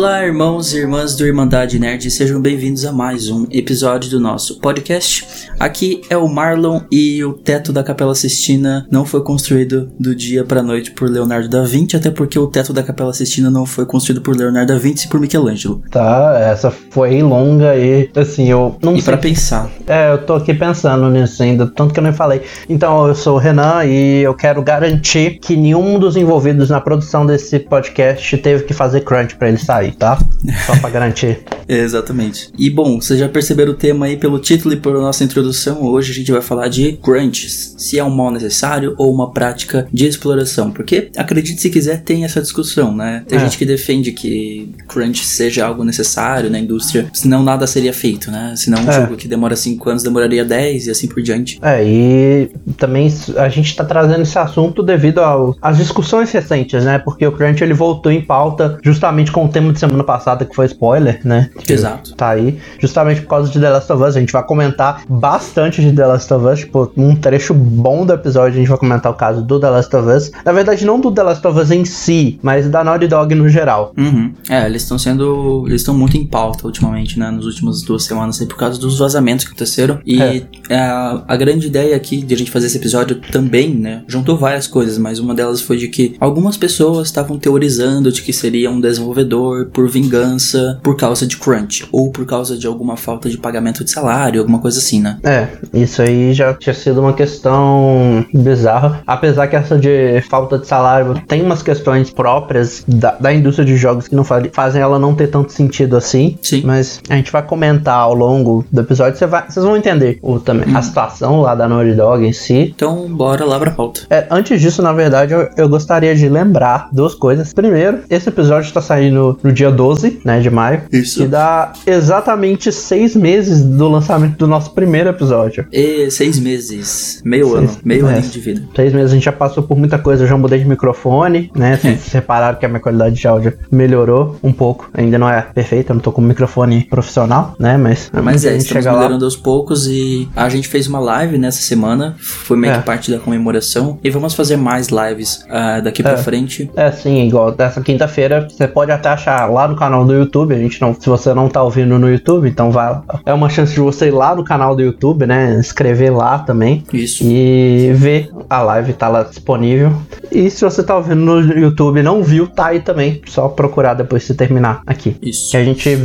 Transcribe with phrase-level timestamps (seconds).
[0.00, 4.58] Olá, irmãos e irmãs do Irmandade Nerd, sejam bem-vindos a mais um episódio do nosso
[4.58, 5.26] podcast.
[5.60, 10.42] Aqui é o Marlon e o teto da Capela Sistina não foi construído do dia
[10.42, 13.84] para noite por Leonardo da Vinci, até porque o teto da Capela Sistina não foi
[13.84, 15.82] construído por Leonardo da Vinci e por Michelangelo.
[15.90, 19.04] Tá, essa foi longa e assim, eu não e sei.
[19.04, 19.70] para pensar.
[19.86, 22.40] É, eu tô aqui pensando nisso ainda, tanto que eu nem falei.
[22.70, 27.26] Então, eu sou o Renan e eu quero garantir que nenhum dos envolvidos na produção
[27.26, 30.18] desse podcast teve que fazer crunch para ele sair, tá?
[30.66, 31.40] Só pra garantir.
[31.68, 32.48] Exatamente.
[32.58, 35.82] E bom, vocês já perceberam o tema aí pelo título e pela nossa introdução.
[35.84, 39.86] Hoje a gente vai falar de crunches, se é um mal necessário ou uma prática
[39.92, 40.70] de exploração.
[40.72, 43.22] Porque, acredite se quiser, tem essa discussão, né?
[43.28, 43.42] Tem É.
[43.42, 48.54] gente que defende que crunch seja algo necessário na indústria, senão nada seria feito, né?
[48.56, 48.92] Senão um É.
[48.92, 51.58] jogo que demora 5 anos demoraria 10 e assim por diante.
[51.62, 55.20] É, e também a gente tá trazendo esse assunto devido
[55.62, 56.98] às discussões recentes, né?
[56.98, 60.54] Porque o crunch ele voltou em pauta justamente com o tema de semana passada que
[60.54, 61.50] foi spoiler, né?
[61.58, 62.14] Que Exato.
[62.14, 64.16] Tá aí, justamente por causa de The Last of Us.
[64.16, 68.12] A gente vai comentar bastante de The Last of Us, tipo, um trecho bom do
[68.12, 70.30] episódio a gente vai comentar o caso do The Last of Us.
[70.44, 73.48] Na verdade, não do The Last of Us em si, mas da Naughty Dog no
[73.48, 73.92] geral.
[73.96, 74.32] Uhum.
[74.48, 75.64] É, eles estão sendo.
[75.66, 77.30] Eles estão muito em pauta ultimamente, né?
[77.30, 80.00] Nas últimas duas semanas aí, por causa dos vazamentos que aconteceram.
[80.06, 80.42] E É.
[80.68, 84.02] é, a, a grande ideia aqui de a gente fazer esse episódio também, né?
[84.06, 88.32] Juntou várias coisas, mas uma delas foi de que algumas pessoas estavam teorizando de que
[88.32, 91.86] seria um desenvolvedor por vingança por causa de crunch.
[91.92, 95.18] Ou por causa de alguma falta de pagamento de salário, alguma coisa assim, né?
[95.22, 99.02] É, isso aí já tinha sido uma questão bizarra.
[99.06, 103.76] Apesar que essa de falta de salário tem umas questões próprias da, da indústria de
[103.76, 106.38] jogos que não fa- fazem ela não ter tanto sentido assim.
[106.42, 106.62] Sim.
[106.64, 110.38] Mas a gente vai comentar ao longo do episódio, você vai- vocês vão entender o,
[110.38, 110.76] também, Uhum.
[110.76, 112.72] a situação lá da Naughty Dog em si.
[112.74, 114.02] Então, bora lá pra pauta.
[114.10, 117.52] É, antes disso, na verdade, eu, eu gostaria de lembrar duas coisas.
[117.52, 120.82] Primeiro, esse episódio está saindo no dia 12, né, de maio.
[120.92, 121.20] Isso.
[121.20, 125.66] Que dá exatamente seis meses do lançamento do nosso primeiro episódio.
[125.72, 127.20] E seis meses.
[127.24, 127.70] Meio Seis- ano.
[127.84, 128.14] Meio é.
[128.14, 128.62] aninho de vida.
[128.74, 131.76] Seis meses a gente já passou por muita coisa, eu já mudei de microfone, né?
[131.82, 134.88] Vocês repararam que a minha qualidade de áudio melhorou um pouco.
[134.94, 137.76] Ainda não é perfeita, eu não tô com um microfone profissional, né?
[137.76, 138.92] Mas, Mas a é, gente estamos lá.
[138.92, 142.78] melhorando aos poucos e a gente fez uma live nessa semana, foi meio É.
[142.78, 146.16] que parte da comemoração, e vamos fazer mais lives ah, daqui pra É.
[146.16, 146.70] frente.
[146.76, 150.58] É, sim, igual dessa quinta-feira, você pode até achar lá no canal do YouTube, a
[150.58, 153.80] gente não, se você não tá ouvindo no YouTube, então vai, é uma chance de
[153.80, 157.24] você ir lá no canal do YouTube, né, inscrever lá também Isso.
[157.24, 159.92] e ver a live, tá lá disponível.
[160.30, 163.94] E se você tá ouvindo no YouTube e não viu, tá aí também, só procurar
[163.94, 165.16] depois se terminar aqui.
[165.22, 165.50] Isso.
[165.50, 165.98] Que a gente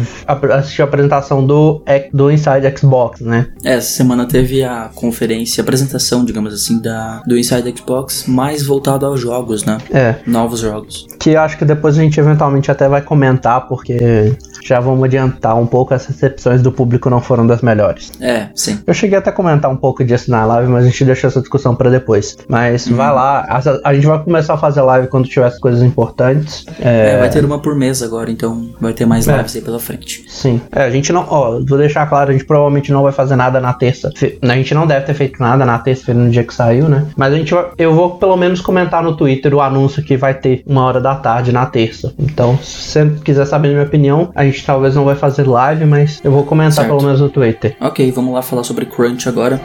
[0.52, 1.82] assistiu a apresentação do,
[2.14, 3.48] do Inside Xbox, né?
[3.64, 9.06] Essa semana teve a conferência, a apresentação, digamos assim, da, do Inside Xbox, mais voltado
[9.06, 9.78] aos jogos, né?
[9.92, 11.08] É, Novos jogos.
[11.20, 13.25] que eu acho que depois a gente eventualmente até vai comentar,
[13.68, 14.38] porque
[14.68, 18.12] já vamos adiantar um pouco, as recepções do público não foram das melhores.
[18.20, 18.80] É, sim.
[18.86, 21.40] Eu cheguei até a comentar um pouco disso na live, mas a gente deixou essa
[21.40, 22.38] discussão pra depois.
[22.48, 22.96] Mas Uhum.
[22.96, 26.66] vai lá, a, a gente vai começar a fazer live quando tiver as coisas importantes.
[26.80, 29.38] É, É, vai ter uma por mês agora, então vai ter mais É.
[29.38, 30.26] lives aí pela frente.
[30.30, 30.62] Sim.
[30.72, 31.26] É, a gente não.
[31.30, 34.12] Ó, vou deixar claro, a gente provavelmente não vai fazer nada na terça.
[34.42, 37.06] A gente não deve ter feito nada na terça-feira no dia que saiu, né?
[37.16, 40.34] Mas a gente vai, eu vou pelo menos comentar no Twitter o anúncio que vai
[40.34, 42.14] ter uma hora da tarde na terça.
[42.18, 45.86] Então, se você quiser saber a minha opinião, a gente talvez não vai fazer live,
[45.86, 46.88] mas eu vou comentar Certo.
[46.88, 47.76] pelo menos no Twitter.
[47.80, 49.60] Ok, vamos lá falar sobre Crunch agora.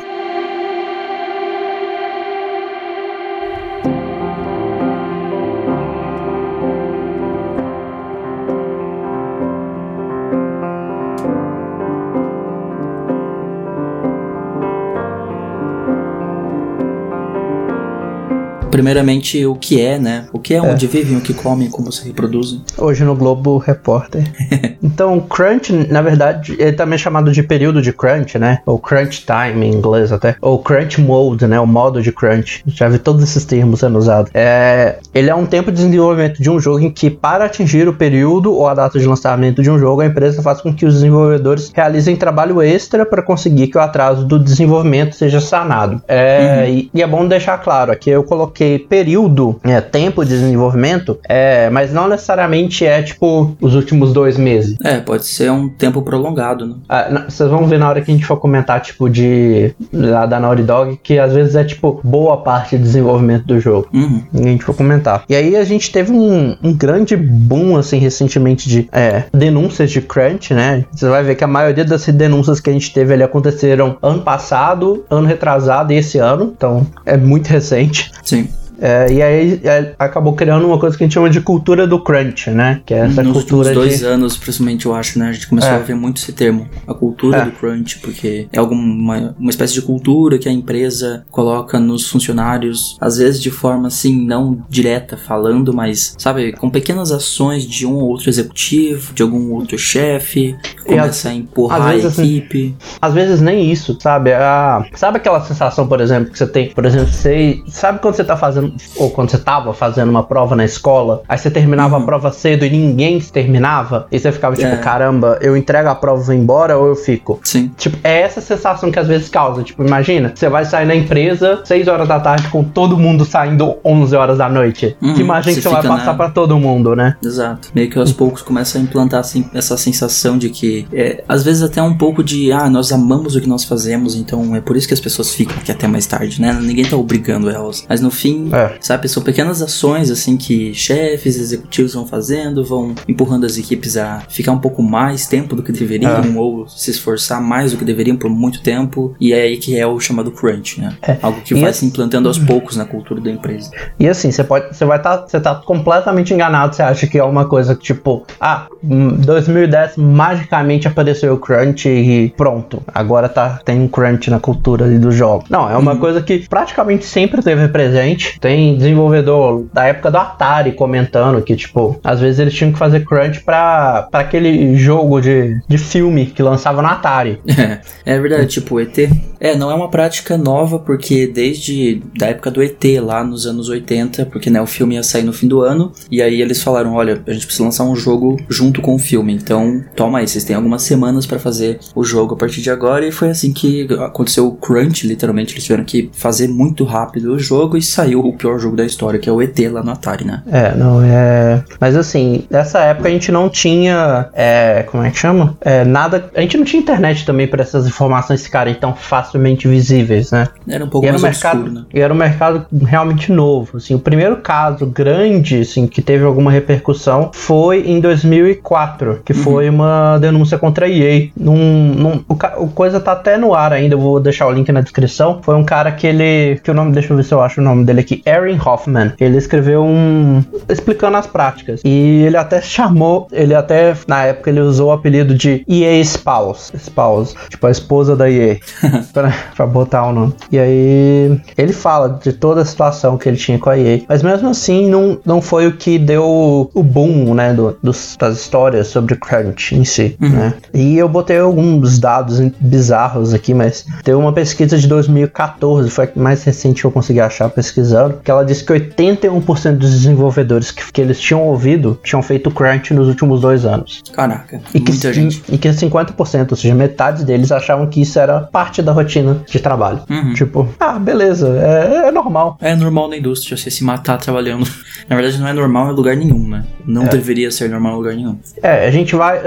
[18.81, 20.25] Primeiramente, o que é, né?
[20.33, 22.63] O que é, onde vivem, o que comem, como se reproduzem.
[22.79, 24.25] Hoje no Globo Repórter.
[24.83, 28.61] então, crunch, na verdade, ele também é chamado de período de crunch, né?
[28.65, 30.35] Ou crunch time em inglês até.
[30.41, 31.61] Ou crunch mode, né?
[31.61, 32.63] O modo de crunch.
[32.69, 34.31] Já vi todos esses termos sendo usados.
[34.33, 37.93] É, ele é um tempo de desenvolvimento de um jogo em que, para atingir o
[37.93, 40.95] período ou a data de lançamento de um jogo, a empresa faz com que os
[40.95, 46.01] desenvolvedores realizem trabalho extra para conseguir que o atraso do desenvolvimento seja sanado.
[46.09, 51.19] É, e, e é bom deixar claro aqui, eu coloquei período, é, tempo de desenvolvimento,
[51.29, 54.77] é, mas não necessariamente é tipo os últimos dois meses.
[54.85, 56.75] É, pode ser um tempo prolongado, né?
[56.89, 59.75] Ah, na- Vocês vão ver na hora que a gente for comentar, tipo, de.
[59.93, 63.89] lá da Naughty Dog, que às vezes é, tipo, boa parte do desenvolvimento do jogo.
[63.93, 64.23] Uhum.
[64.35, 65.25] E a gente for comentar.
[65.29, 70.01] E aí a gente teve um, um grande boom, assim, recentemente de é, denúncias de
[70.01, 70.85] crunch, né?
[70.93, 74.23] Você vai ver que a maioria das denúncias que a gente teve ali aconteceram ano
[74.23, 76.53] passado, ano retrasado e esse ano.
[76.57, 78.11] Então é muito recente.
[78.25, 78.49] Sim.
[78.81, 82.03] É, e aí é, acabou criando uma coisa que a gente chama de cultura do
[82.03, 82.81] crunch, né?
[82.87, 84.05] Que é essa Nos cultura últimos dois de...
[84.07, 85.29] anos, principalmente, eu acho, né?
[85.29, 85.75] A gente começou É.
[85.75, 87.45] a ver muito esse termo, a cultura É.
[87.45, 92.97] do crunch, porque é alguma uma espécie de cultura que a empresa coloca nos funcionários,
[93.01, 97.95] às vezes de forma assim, não direta falando, mas, sabe, com pequenas ações de um
[97.95, 100.57] ou outro executivo, de algum outro chefe,
[100.87, 102.77] começa a empurrar às a vezes, assim, equipe.
[103.01, 104.33] Às vezes nem isso, sabe?
[104.33, 104.85] A...
[104.95, 108.37] Sabe aquela sensação, por exemplo, que você tem, por exemplo, você sabe quando você tá
[108.37, 112.31] fazendo, ou quando você tava fazendo uma prova na escola, aí você terminava a prova
[112.33, 114.77] cedo e ninguém terminava, e você ficava tipo, É.
[114.77, 117.41] caramba, eu entrego a prova e vou embora ou eu fico?
[117.43, 117.71] Sim.
[117.77, 119.63] Tipo, é essa sensação que às vezes causa.
[119.63, 123.77] Tipo, imagina, você vai sair na empresa 6 horas da tarde com todo mundo saindo
[123.85, 124.97] 11 horas da noite.
[125.01, 127.17] Uhum, que imagem você que você vai passar na- pra todo mundo, né?
[127.25, 127.69] Exato.
[127.75, 131.63] Meio que aos poucos começa a implantar assim, essa sensação de que, é, às vezes
[131.63, 134.87] até um pouco de, ah, nós amamos o que nós fazemos, então é por isso
[134.89, 136.53] que as pessoas ficam aqui até mais tarde, né?
[136.61, 137.85] Ninguém tá obrigando elas.
[137.89, 138.60] Mas no fim, É.
[138.81, 144.23] sabe, são pequenas ações, assim, que chefes, executivos vão fazendo, vão empurrando as equipes a
[144.29, 146.39] ficar um pouco mais tempo do que deveriam, É.
[146.39, 149.87] ou se esforçar mais do que deveriam por muito tempo, e é aí que é
[149.87, 150.95] o chamado crunch, né?
[151.03, 151.17] É.
[151.23, 153.71] Algo que E vai se implantando aos poucos na cultura da empresa.
[153.99, 154.75] E assim, você pode.
[154.77, 155.19] Você vai estar.
[155.27, 156.75] você tá completamente enganado.
[156.75, 161.89] Você acha que é uma coisa que, tipo, ah, hum, 2010 magicamente apareceu o crunch
[161.89, 162.83] e pronto.
[162.89, 165.45] Agora tá, tem um crunch na cultura ali do jogo.
[165.49, 168.39] Não, é uma coisa que praticamente sempre teve presente.
[168.41, 173.05] Tem desenvolvedor da época do Atari comentando que, tipo, às vezes eles tinham que fazer
[173.05, 177.41] crunch pra, aquele jogo de, de filme que lançava no Atari.
[177.61, 178.97] É, é verdade, tipo, ET.
[179.41, 183.69] É, não é uma prática nova, porque desde da época do ET, lá nos anos
[183.69, 186.95] 80, porque né, o filme ia sair no fim do ano, e aí eles falaram:
[186.95, 190.45] olha, a gente precisa lançar um jogo junto com o filme, então toma aí, vocês
[190.45, 193.89] têm algumas semanas pra fazer o jogo a partir de agora, e foi assim que
[194.01, 198.37] aconteceu o crunch, literalmente, eles tiveram que fazer muito rápido o jogo e saiu o
[198.37, 200.43] pior jogo da história, que é o ET lá no Atari, né?
[200.51, 201.65] É, não é.
[201.81, 204.29] Mas assim, nessa época a gente não tinha.
[204.35, 205.57] É, como é que chama?
[205.61, 206.31] É, nada.
[206.35, 208.95] A gente não tinha internet também para essas informações ficarem tão
[209.31, 210.49] facilmente visíveis, né?
[210.69, 211.87] Era um pouco E era, um mais mercado, obscuro, né?
[211.95, 213.77] e era um mercado realmente novo.
[213.77, 219.69] Assim, o primeiro caso grande assim, que teve alguma repercussão foi em 2004, que foi
[219.69, 221.29] uma denúncia contra a EA.
[221.37, 221.55] Num,
[221.95, 224.81] num- o, o coisa tá até no ar ainda, eu vou deixar o link na
[224.81, 225.41] descrição.
[225.43, 226.59] Foi um cara que ele.
[226.63, 228.23] Que o nome, deixa eu ver se eu acho o nome dele aqui.
[228.27, 229.13] Erin Hoffman.
[229.21, 230.43] Ele escreveu um.
[230.69, 231.81] explicando as práticas.
[231.85, 233.29] E ele até chamou.
[233.33, 233.95] Ele até.
[234.07, 236.73] Na época ele usou o apelido de EA Spouse.
[236.77, 237.35] Spouse.
[237.49, 238.59] Tipo a esposa da EA.
[239.23, 240.35] pra, pra botar o nome.
[240.51, 244.01] E aí ele fala de toda a situação que ele tinha com a EA.
[244.09, 248.39] Mas mesmo assim, não, não foi o que deu o boom, né, do, dos- das
[248.39, 250.55] histórias sobre Crunch em si, né?
[250.73, 256.09] E eu botei alguns dados bizarros aqui, mas teve uma pesquisa de 2014, foi a
[256.21, 260.91] mais recente que eu consegui achar pesquisando, que ela disse que 81% dos desenvolvedores que,
[260.93, 264.03] que eles tinham ouvido tinham feito Crunch nos últimos dois anos.
[264.13, 265.43] Caraca, E que, muita gente.
[265.49, 269.10] e que 50%, ou seja, metade deles achavam que isso era parte da rotina
[269.47, 270.01] de trabalho.
[270.09, 270.35] Uhum.
[270.35, 272.57] Tipo, ah, beleza, é, é normal.
[272.61, 274.67] É normal na indústria você se matar trabalhando.
[275.09, 276.65] Na verdade, não é normal em lugar nenhum, né?
[276.87, 277.09] Não É.
[277.09, 278.39] deveria ser normal em lugar nenhum.
[278.63, 279.41] É, a gente vai.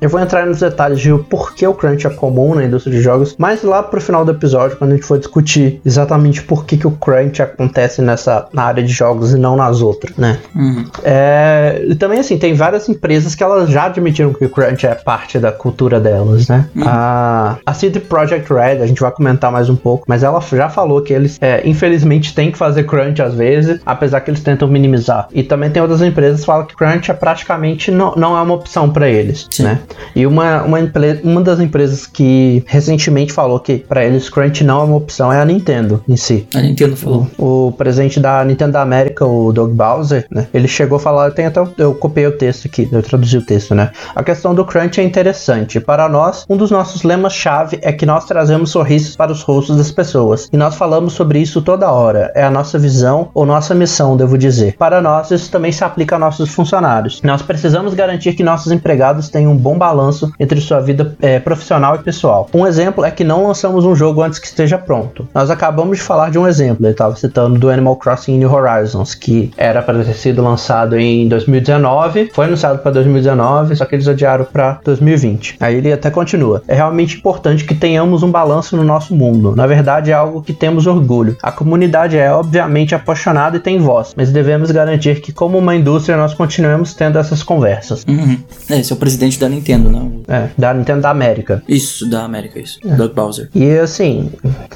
[0.00, 3.02] eu- vou entrar nos detalhes de o porquê o crunch é comum na indústria de
[3.02, 6.76] jogos, mas lá pro final do episódio, quando a gente for discutir exatamente por que,
[6.76, 10.38] que o crunch acontece nessa na área de jogos e não nas outras, né?
[10.54, 10.84] Uhum.
[11.02, 14.94] É, e também, assim, tem várias empresas que elas já admitiram que o crunch é
[14.94, 16.68] parte da cultura delas, né?
[16.84, 20.68] A, a CD Projekt Red, a gente vai comentar mais um pouco, mas ela já
[20.68, 24.66] falou que eles, é, infelizmente, têm que fazer crunch às vezes, apesar que eles tentam
[24.68, 25.28] minimizar.
[25.32, 28.54] E também tem outras empresas que falam que crunch é praticamente não, não é uma
[28.54, 29.64] opção para eles, Sim.
[29.64, 29.80] né?
[30.14, 30.78] E uma, uma,
[31.22, 35.40] uma das empresas que recentemente falou que para eles crunch não é uma opção é
[35.40, 36.46] a Nintendo em si.
[36.54, 37.26] A Nintendo falou.
[37.38, 40.46] O, o presidente da Nintendo da América, o Doug Bowser, né?
[40.52, 43.74] Ele chegou a falar, tem até eu copiei o texto aqui, eu traduzi o texto,
[43.74, 43.90] né?
[44.14, 45.80] A questão do crunch é interessante.
[45.80, 49.90] Para nós, um dos nossos lemas-chave é que nós trazemos sorrisos para os rostos das
[49.90, 50.48] pessoas.
[50.52, 52.32] E nós falamos sobre isso toda hora.
[52.34, 54.76] É a nossa visão ou nossa missão, devo dizer.
[54.76, 57.22] Para nós, isso também se aplica a nossos funcionários.
[57.22, 61.96] Nós precisamos garantir que nossos empregados tenham um bom balanço entre sua vida eh, profissional
[61.96, 62.48] e pessoal.
[62.54, 65.28] Um exemplo é que não lançamos um jogo antes que esteja pronto.
[65.34, 69.14] Nós acabamos de falar de um exemplo, ele estava citando do Animal Crossing New Horizons,
[69.14, 74.08] que era para ter sido lançado em 2019, foi anunciado para 2019, só que eles
[74.08, 75.56] adiaram para 2020.
[75.60, 76.62] Aí ele até continua.
[76.68, 79.56] É realmente importante que tenhamos um balanço no no nosso mundo.
[79.56, 81.36] Na verdade, é algo que temos orgulho.
[81.42, 86.16] A comunidade é obviamente apaixonada e tem voz, mas devemos garantir que, como uma indústria,
[86.16, 88.04] nós continuemos tendo essas conversas.
[88.06, 88.38] Uhum.
[88.68, 90.10] É, esse é o presidente da Nintendo, né?
[90.28, 91.62] É, da Nintendo da América.
[91.68, 92.78] Isso, da América, isso.
[92.84, 92.94] É.
[92.94, 93.48] Doug Bowser.
[93.54, 94.30] E assim,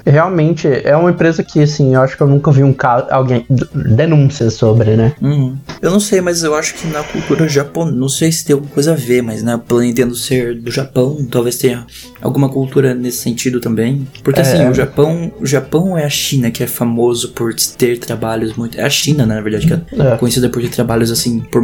[0.04, 3.44] realmente é uma empresa que, assim, eu acho que eu nunca vi um caso, alguém
[3.74, 5.12] denúncias sobre, né?
[5.20, 5.56] Uhum.
[5.80, 8.72] Eu não sei, mas eu acho que na cultura japonesa, não sei se tem alguma
[8.72, 11.86] coisa a ver, mas né, pela Nintendo ser do Japão, talvez tenha
[12.20, 13.87] alguma cultura nesse sentido também.
[14.22, 14.60] Porque assim, é.
[14.62, 18.78] assim, o Japão, o Japão é a China que é famoso por ter trabalhos muito,
[18.78, 20.16] é a China, né, na verdade, que é, é.
[20.16, 21.62] conhecida por ter trabalhos assim por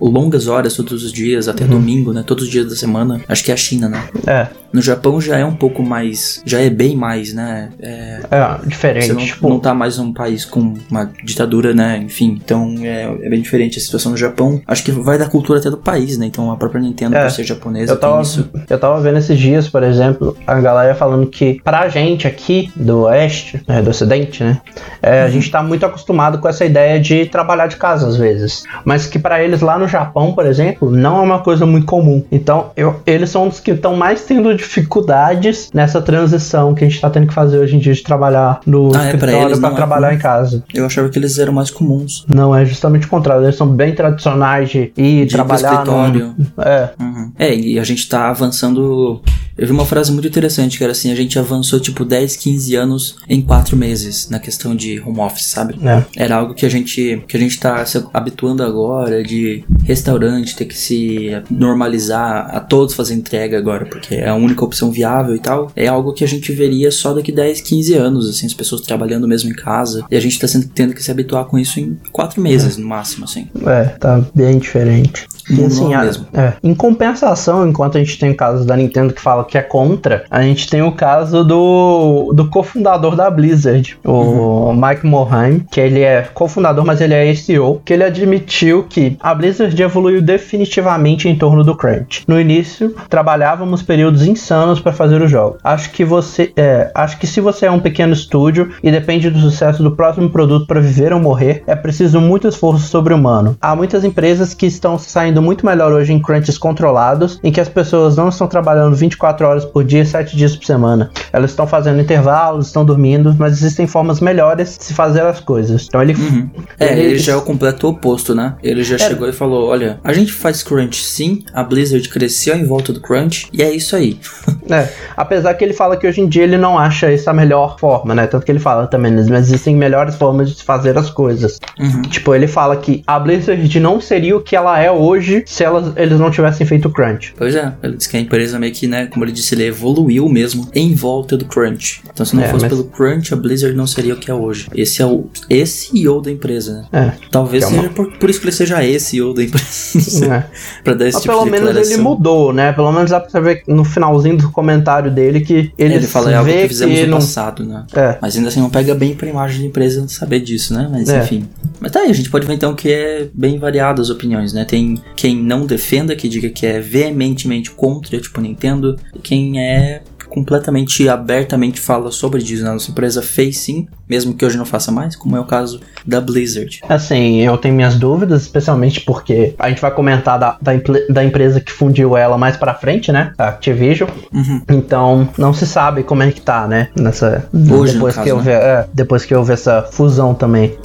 [0.00, 1.70] longas horas todos os dias, até uhum.
[1.70, 3.20] domingo, né, todos os dias da semana.
[3.28, 4.04] Acho que é a China, né?
[4.26, 4.48] É.
[4.74, 7.70] No Japão já é um pouco mais, já é bem mais, né?
[7.80, 9.06] É, é diferente.
[9.06, 9.48] Você não, tipo...
[9.48, 11.98] não tá mais um país com uma ditadura, né?
[11.98, 14.60] Enfim, então é, é, bem diferente a situação no Japão.
[14.66, 16.26] Acho que vai da cultura até do país, né?
[16.26, 18.50] Então a própria Nintendo, é, por ser japonesa, eu tava, isso.
[18.68, 23.04] Eu tava vendo esses dias, por exemplo, a galera falando que pra gente aqui do
[23.04, 24.60] oeste, né, do ocidente, né?
[25.02, 25.22] É.
[25.22, 28.64] A gente tá muito acostumado com essa ideia de trabalhar de casa às vezes.
[28.84, 32.22] Mas que para eles lá no Japão, por exemplo, não é uma coisa muito comum.
[32.30, 37.00] Então, eu, eles são os que estão mais tendo dificuldades nessa transição que a gente
[37.00, 40.12] tá tendo que fazer hoje em dia de trabalhar no ah, escritório é, para trabalhar
[40.12, 40.62] é em casa.
[40.74, 42.26] Eu achava que eles eram mais comuns.
[42.28, 43.44] Não, é justamente o contrário.
[43.44, 46.34] Eles são bem tradicionais de ir de trabalhar no escritório.
[46.36, 46.62] No...
[46.62, 46.90] É.
[47.00, 47.32] Uhum.
[47.38, 49.22] É, e a gente tá avançando
[49.56, 52.74] eu vi uma frase muito interessante que era assim: a gente avançou tipo 10, 15
[52.74, 55.78] anos em 4 meses na questão de home office, sabe?
[55.82, 56.04] É.
[56.16, 60.64] Era algo que a gente que a gente tá se habituando agora de restaurante ter
[60.66, 65.40] que se normalizar a todos fazer entrega agora, porque é a única opção viável e
[65.40, 65.70] tal.
[65.76, 69.28] É algo que a gente veria só daqui 10, 15 anos, assim, as pessoas trabalhando
[69.28, 70.04] mesmo em casa.
[70.10, 72.80] E a gente tá sendo, tendo que se habituar com isso em 4 meses, é.
[72.80, 73.48] no máximo, assim.
[73.66, 75.26] É, tá bem diferente.
[75.50, 79.20] E assim, a, é, em compensação, enquanto a gente tem o caso da Nintendo que
[79.20, 84.10] fala que é contra, a gente tem o caso do, do cofundador da Blizzard, o
[84.10, 84.72] uhum.
[84.74, 89.34] Mike Morhaime, que ele é cofundador, mas ele é CEO, que ele admitiu que a
[89.34, 92.24] Blizzard evoluiu definitivamente em torno do crunch.
[92.26, 95.58] No início, trabalhávamos períodos insanos para fazer o jogo.
[95.62, 99.38] Acho que você, é, acho que se você é um pequeno estúdio e depende do
[99.38, 103.56] sucesso do próximo produto para viver ou morrer, é preciso muito esforço sobre-humano.
[103.60, 107.60] Há muitas empresas que estão saindo indo muito melhor hoje em crunches controlados, em que
[107.60, 111.10] as pessoas não estão trabalhando 24 horas por dia, 7 dias por semana.
[111.34, 115.84] Elas estão fazendo intervalos, estão dormindo, mas existem formas melhores de se fazer as coisas.
[115.88, 116.14] Então ele.
[116.14, 116.48] Uhum.
[116.78, 118.54] É, ele, ele, já é o completo oposto, né?
[118.62, 118.98] Ele já é.
[119.00, 123.00] chegou e falou: olha, a gente faz crunch sim, a Blizzard cresceu em volta do
[123.00, 124.16] crunch, e é isso aí.
[124.70, 127.80] é, apesar que ele fala que hoje em dia ele não acha essa a melhor
[127.80, 128.28] forma, né?
[128.28, 131.58] Tanto que ele fala também, mas existem melhores formas de se fazer as coisas.
[131.80, 132.02] Uhum.
[132.02, 135.92] Tipo, ele fala que a Blizzard não seria o que ela é hoje se elas,
[135.96, 137.34] eles não tivessem feito o crunch.
[137.36, 140.28] Pois é, ele disse que a empresa meio que, né, como ele disse, ele evoluiu
[140.28, 142.02] mesmo em volta do crunch.
[142.12, 142.72] Então se não é, fosse mas...
[142.72, 144.68] pelo crunch, a Blizzard não seria o que é hoje.
[144.74, 146.86] Esse é o esse CEO da empresa, né?
[146.92, 147.12] É.
[147.30, 149.64] Talvez é seja por, por, isso que ele seja esse CEO da empresa.
[150.26, 150.44] é.
[150.82, 152.72] pra dar esse mas tipo pelo menos ele mudou, né?
[152.72, 156.34] Pelo menos dá pra ver no finalzinho do comentário dele que ele, ele fala é
[156.34, 157.18] algo que fizemos que no não...
[157.18, 157.86] passado, né?
[157.94, 158.18] É.
[158.20, 160.88] Mas ainda assim não pega bem pra imagem da empresa saber disso, né?
[160.90, 161.22] Mas é.
[161.22, 161.48] enfim.
[161.80, 164.64] Mas tá aí, a gente pode ver então que é bem variado as opiniões, né?
[164.64, 170.02] Tem quem não defenda, que diga que é veementemente contra, tipo Nintendo, e quem é
[170.34, 172.64] completamente abertamente fala sobre isso.
[172.64, 172.72] Né?
[172.72, 176.20] Nossa empresa fez sim, mesmo que hoje não faça mais, como é o caso da
[176.20, 176.80] Blizzard.
[176.88, 180.72] Assim, eu tenho minhas dúvidas, especialmente porque a gente vai comentar da, da,
[181.08, 183.32] da empresa que fundiu ela mais pra frente, né?
[183.38, 184.10] A Activision.
[184.32, 184.62] Uhum.
[184.68, 186.88] Então, não se sabe como é que tá, né?
[186.96, 187.48] Nessa.
[187.52, 188.54] Hoje, depois, caso, que houve, né?
[188.54, 190.76] é, depois que houve essa fusão também.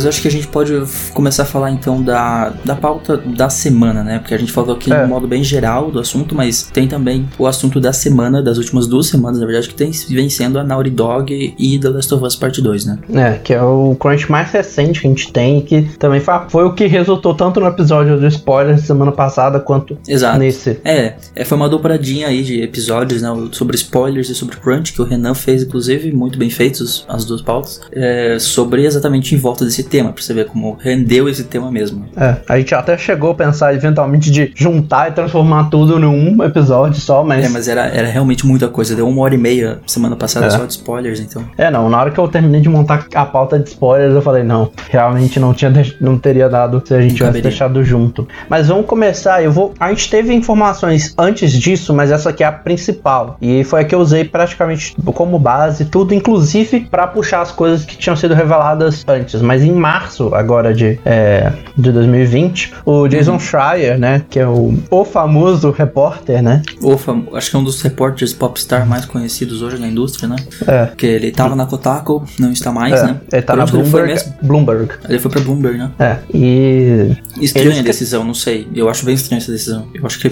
[0.00, 0.72] Mas eu acho que a gente pode
[1.12, 4.18] começar a falar então da, da pauta da semana, né?
[4.18, 5.02] Porque a gente falou aqui é.
[5.02, 8.86] de modo bem geral do assunto, mas tem também o assunto da semana, das últimas
[8.86, 12.24] duas semanas, na verdade, que tem vem sendo a Naughty Dog e The Last of
[12.24, 12.98] Us Part 2, né?
[13.12, 16.72] É, que é o crunch mais recente que a gente tem, que também foi, o
[16.72, 20.38] que resultou tanto no episódio do spoiler semana passada quanto Exato.
[20.38, 20.80] nesse.
[20.82, 23.28] É, é, foi uma dobradinha aí de episódios, né?
[23.52, 27.42] Sobre spoilers e sobre crunch, que o Renan fez, inclusive, muito bem feitos as duas
[27.42, 31.44] pautas, é, sobre exatamente em volta desse esse tema, pra você ver como rendeu esse
[31.44, 32.06] tema mesmo.
[32.16, 37.00] É, a gente até chegou a pensar eventualmente de juntar e transformar tudo num episódio
[37.00, 37.44] só, mas.
[37.44, 38.94] É, mas era, era realmente muita coisa.
[38.94, 40.50] Deu uma hora e meia semana passada é.
[40.50, 41.44] só de spoilers, então.
[41.58, 44.42] É, não, na hora que eu terminei de montar a pauta de spoilers, eu falei,
[44.42, 45.70] não, realmente não tinha
[46.00, 48.26] não teria dado se a gente tivesse deixado junto.
[48.48, 49.74] Mas vamos começar, eu vou.
[49.78, 53.36] A gente teve informações antes disso, mas essa aqui é a principal.
[53.40, 57.84] E foi a que eu usei praticamente como base, tudo, inclusive para puxar as coisas
[57.84, 59.40] que tinham sido reveladas antes.
[59.40, 63.40] Mas em março, agora de, é, de 2020, o Jason uhum.
[63.40, 64.22] Schreier, né?
[64.28, 66.62] Que é o, o famoso repórter, né?
[66.80, 70.36] O fam acho que é um dos repórteres popstar mais conhecidos hoje na indústria, né?
[70.66, 70.86] É.
[70.86, 73.06] Porque ele tava na Kotaku, não está mais, é.
[73.06, 73.20] né?
[73.32, 74.12] Ele tá na Bloomberg.
[74.12, 74.88] Ele Bloomberg.
[75.08, 75.90] Ele foi pra Bloomberg, né?
[75.98, 76.16] É.
[76.32, 77.16] E.
[77.40, 78.68] Estranha a decisão, não sei.
[78.74, 79.88] Eu acho bem estranha essa decisão.
[79.94, 80.26] Eu acho que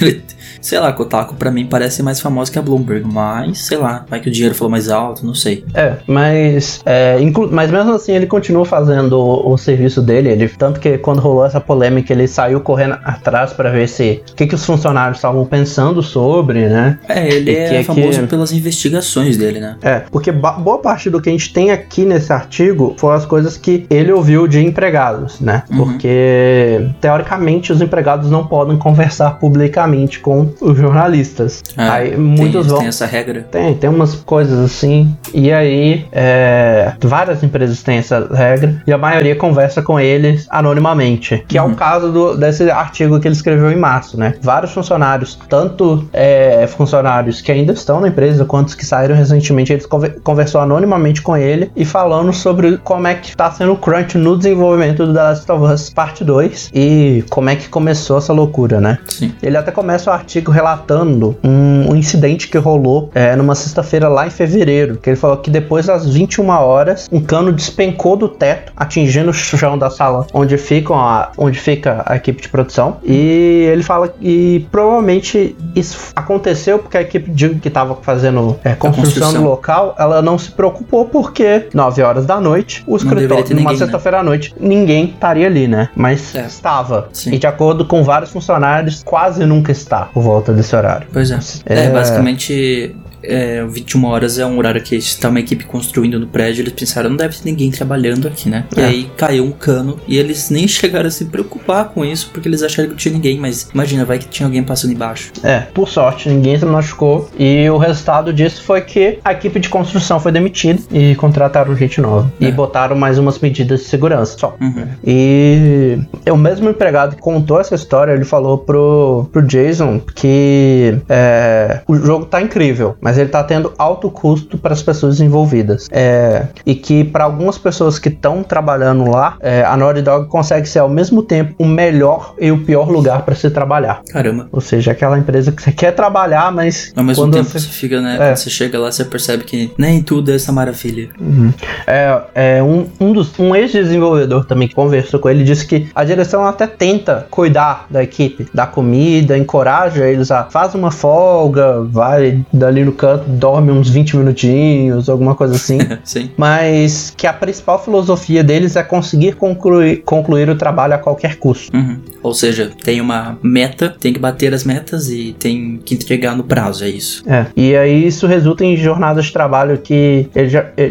[0.00, 0.22] ele
[0.60, 4.20] Sei lá, Kotaku pra mim parece mais famosa que a Bloomberg, mas sei lá, vai
[4.20, 5.64] que o dinheiro falou mais alto, não sei.
[5.74, 7.16] É, mas, é,
[7.50, 11.44] mas mesmo assim ele continua fazendo o, o, serviço dele, ele, tanto que quando rolou
[11.44, 15.44] essa polêmica ele saiu correndo atrás para ver se o que, que os funcionários estavam
[15.46, 16.98] pensando sobre, né?
[17.08, 18.26] É, ele é, é famoso que...
[18.26, 19.76] pelas investigações dele, né?
[19.82, 23.56] É, porque boa parte do que a gente tem aqui nesse artigo foram as coisas
[23.56, 25.62] que ele ouviu de empregados, né?
[25.70, 25.78] Uhum.
[25.78, 31.62] Porque teoricamente os empregados não podem conversar publicamente com os jornalistas.
[31.76, 32.78] É, aí muitos tem, vão.
[32.78, 33.46] Tem essa regra?
[33.50, 35.14] Tem, tem umas coisas assim.
[35.32, 41.44] E aí, é, várias empresas têm essa regra e a maioria conversa com eles anonimamente.
[41.48, 41.64] Que uhum.
[41.64, 41.76] é o uhum.
[41.76, 44.34] caso do, desse artigo que ele escreveu em março, né?
[44.40, 49.72] Vários funcionários, tanto é, funcionários que ainda estão na empresa, quanto os que saíram recentemente,
[49.72, 53.76] eles conver conversou anonimamente com ele e falando sobre como é que está sendo o
[53.76, 58.18] crunch no desenvolvimento do The Last of Us Parte 2 e como é que começou
[58.18, 58.98] essa loucura, né?
[59.06, 59.32] Sim.
[59.42, 64.08] Ele até começa o artigo artigo relatando um, um incidente que rolou é, numa sexta-feira
[64.08, 68.28] lá em fevereiro, que ele falou que depois das 21 horas, um cano despencou do
[68.28, 72.96] teto, atingindo o chão da sala onde, ficam a, onde fica a equipe de produção.
[73.04, 78.74] E ele fala que provavelmente isso aconteceu porque a equipe de, que estava fazendo é,
[78.74, 83.72] construção, no local, ela não se preocupou porque 9 horas da noite, o escritório, numa
[83.72, 83.78] né?
[83.78, 84.20] sexta-feira né?
[84.22, 85.88] à noite, ninguém estaria ali, né?
[85.94, 86.46] Mas é.
[86.46, 87.08] estava.
[87.12, 87.32] Sim.
[87.32, 91.06] E de acordo com vários funcionários, quase nunca está por volta desse horário.
[91.12, 91.38] Pois é.
[91.66, 96.26] É, é basicamente é, 21 horas é um horário que está uma equipe construindo no
[96.26, 96.62] prédio.
[96.62, 98.64] Eles pensaram, não deve ter ninguém trabalhando aqui, né?
[98.76, 98.80] É.
[98.80, 102.48] E aí caiu um cano e eles nem chegaram a se preocupar com isso porque
[102.48, 103.38] eles acharam que não tinha ninguém.
[103.38, 105.32] Mas imagina, vai que tinha alguém passando embaixo.
[105.42, 107.28] É, por sorte, ninguém se machucou.
[107.38, 112.00] E o resultado disso foi que a equipe de construção foi demitida e contrataram gente
[112.00, 112.32] nova.
[112.40, 112.46] É.
[112.46, 114.56] E botaram mais umas medidas de segurança só.
[114.60, 114.86] Uhum.
[115.06, 115.98] E
[116.30, 121.96] o mesmo empregado que contou essa história, ele falou pro, pro Jason que é, o
[121.96, 125.88] jogo tá incrível, mas mas ele está tendo alto custo para as pessoas envolvidas.
[125.90, 130.68] É, e que para algumas pessoas que estão trabalhando lá, é, a Naughty Dog consegue
[130.68, 134.02] ser ao mesmo tempo o melhor e o pior lugar para se trabalhar.
[134.12, 134.48] Caramba.
[134.52, 136.92] Ou seja, aquela empresa que você quer trabalhar, mas.
[136.94, 138.14] Ao mesmo tempo você, você fica, né?
[138.14, 138.18] É.
[138.18, 141.08] Quando você chega lá, você percebe que nem tudo é essa maravilha.
[141.20, 141.52] Uhum.
[141.88, 146.04] É, é um, um, dos, um ex-desenvolvedor também que conversou com ele disse que a
[146.04, 152.40] direção até tenta cuidar da equipe, da comida, encoraja eles a faz uma folga, vai
[152.52, 152.92] dali no
[153.26, 155.78] dorme uns 20 minutinhos, alguma coisa assim.
[156.04, 156.30] Sim.
[156.36, 161.74] Mas que a principal filosofia deles é conseguir concluir, concluir o trabalho a qualquer custo.
[161.76, 161.98] Uhum.
[162.22, 166.44] Ou seja, tem uma meta, tem que bater as metas e tem que entregar no
[166.44, 167.22] prazo, é isso.
[167.26, 167.46] É.
[167.56, 170.28] E aí isso resulta em jornadas de trabalho que,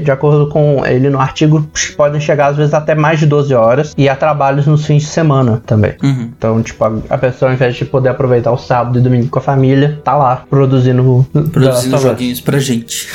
[0.03, 3.93] de acordo com ele no artigo, podem chegar às vezes até mais de 12 horas
[3.97, 5.93] e há trabalhos nos fins de semana também.
[6.01, 6.29] Uhum.
[6.37, 9.39] Então, tipo, a, a, pessoa, ao invés de poder aproveitar o sábado e domingo com
[9.39, 13.07] a família, tá lá produzindo, produzindo joguinhos pra gente.